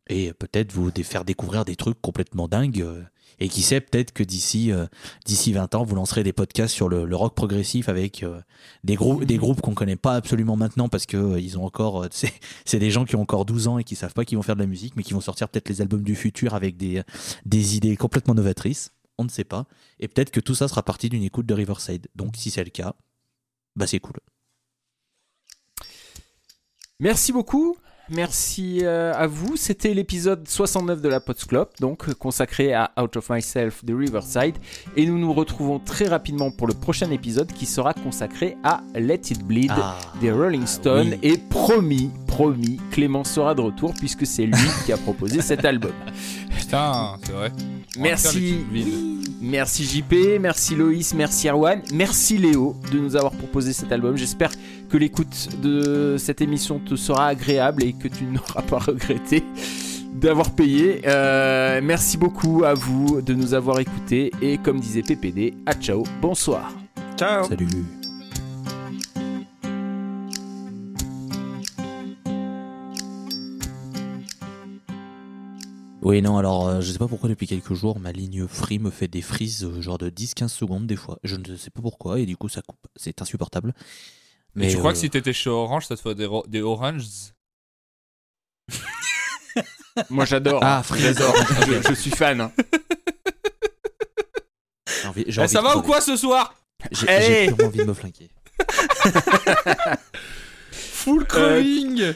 [0.08, 2.82] et peut-être vous faire découvrir des trucs complètement dingues.
[2.82, 3.02] euh,
[3.42, 4.86] et qui sait, peut-être que d'ici euh,
[5.24, 8.40] d'ici 20 ans, vous lancerez des podcasts sur le, rock progressif avec euh,
[8.84, 12.04] des, groupes des groupes qu'on connaît pas absolument maintenant parce que euh, ils ont encore.
[12.04, 12.32] euh, c'est
[12.64, 14.54] c'est des gens qui ont encore 12 ans et qui savent pas qu'ils vont faire
[14.54, 17.02] de la musique, mais qui vont sortir peut-être les albums du futur avec des,
[17.44, 18.92] des idées complètement novatrices.
[19.18, 19.66] On ne sait pas.
[19.98, 22.06] Et peut-être que tout ça sera parti d'une écoute de Riverside.
[22.14, 22.94] Donc si c'est le cas,
[23.76, 24.20] bah c'est cool.
[27.00, 27.76] Merci beaucoup.
[28.10, 29.56] Merci euh, à vous.
[29.56, 34.56] C'était l'épisode 69 de la Potsclop, donc euh, consacré à Out of Myself de Riverside.
[34.96, 39.20] Et nous nous retrouvons très rapidement pour le prochain épisode qui sera consacré à Let
[39.30, 41.10] It Bleed Ah, des Rolling Stones.
[41.12, 41.18] oui.
[41.22, 45.92] Et promis, promis, Clément sera de retour puisque c'est lui qui a proposé cet album.
[46.56, 47.52] Putain, c'est vrai.
[47.98, 48.64] On Merci.
[49.40, 54.16] Merci JP, merci Loïs, merci Erwan, merci Léo de nous avoir proposé cet album.
[54.16, 54.52] J'espère
[54.88, 59.42] que l'écoute de cette émission te sera agréable et que tu n'auras pas regretté
[60.14, 61.02] d'avoir payé.
[61.06, 66.04] Euh, merci beaucoup à vous de nous avoir écoutés et comme disait PPD, à ciao,
[66.20, 66.72] bonsoir.
[67.16, 68.01] Ciao Salut.
[76.04, 78.90] Oui, non, alors euh, je sais pas pourquoi depuis quelques jours ma ligne Free me
[78.90, 81.18] fait des frises euh, genre de 10-15 secondes des fois.
[81.22, 82.84] Je ne sais pas pourquoi et du coup ça coupe.
[82.96, 83.72] C'est insupportable.
[84.56, 87.04] Mais tu crois euh, que si t'étais chez Orange, ça te ferait des, oranges?
[90.10, 90.58] Moi j'adore.
[90.64, 91.00] Ah, Free.
[91.00, 91.34] j'adore.
[91.38, 91.66] Ok.
[91.68, 92.40] je, je suis fan.
[92.40, 92.52] hein.
[95.02, 96.52] j'ai envie- j'ai Eh, envie Ça va ou quoi ce soir?
[96.90, 98.28] J'ai purement envie de me flanquer.
[100.72, 102.14] Full creving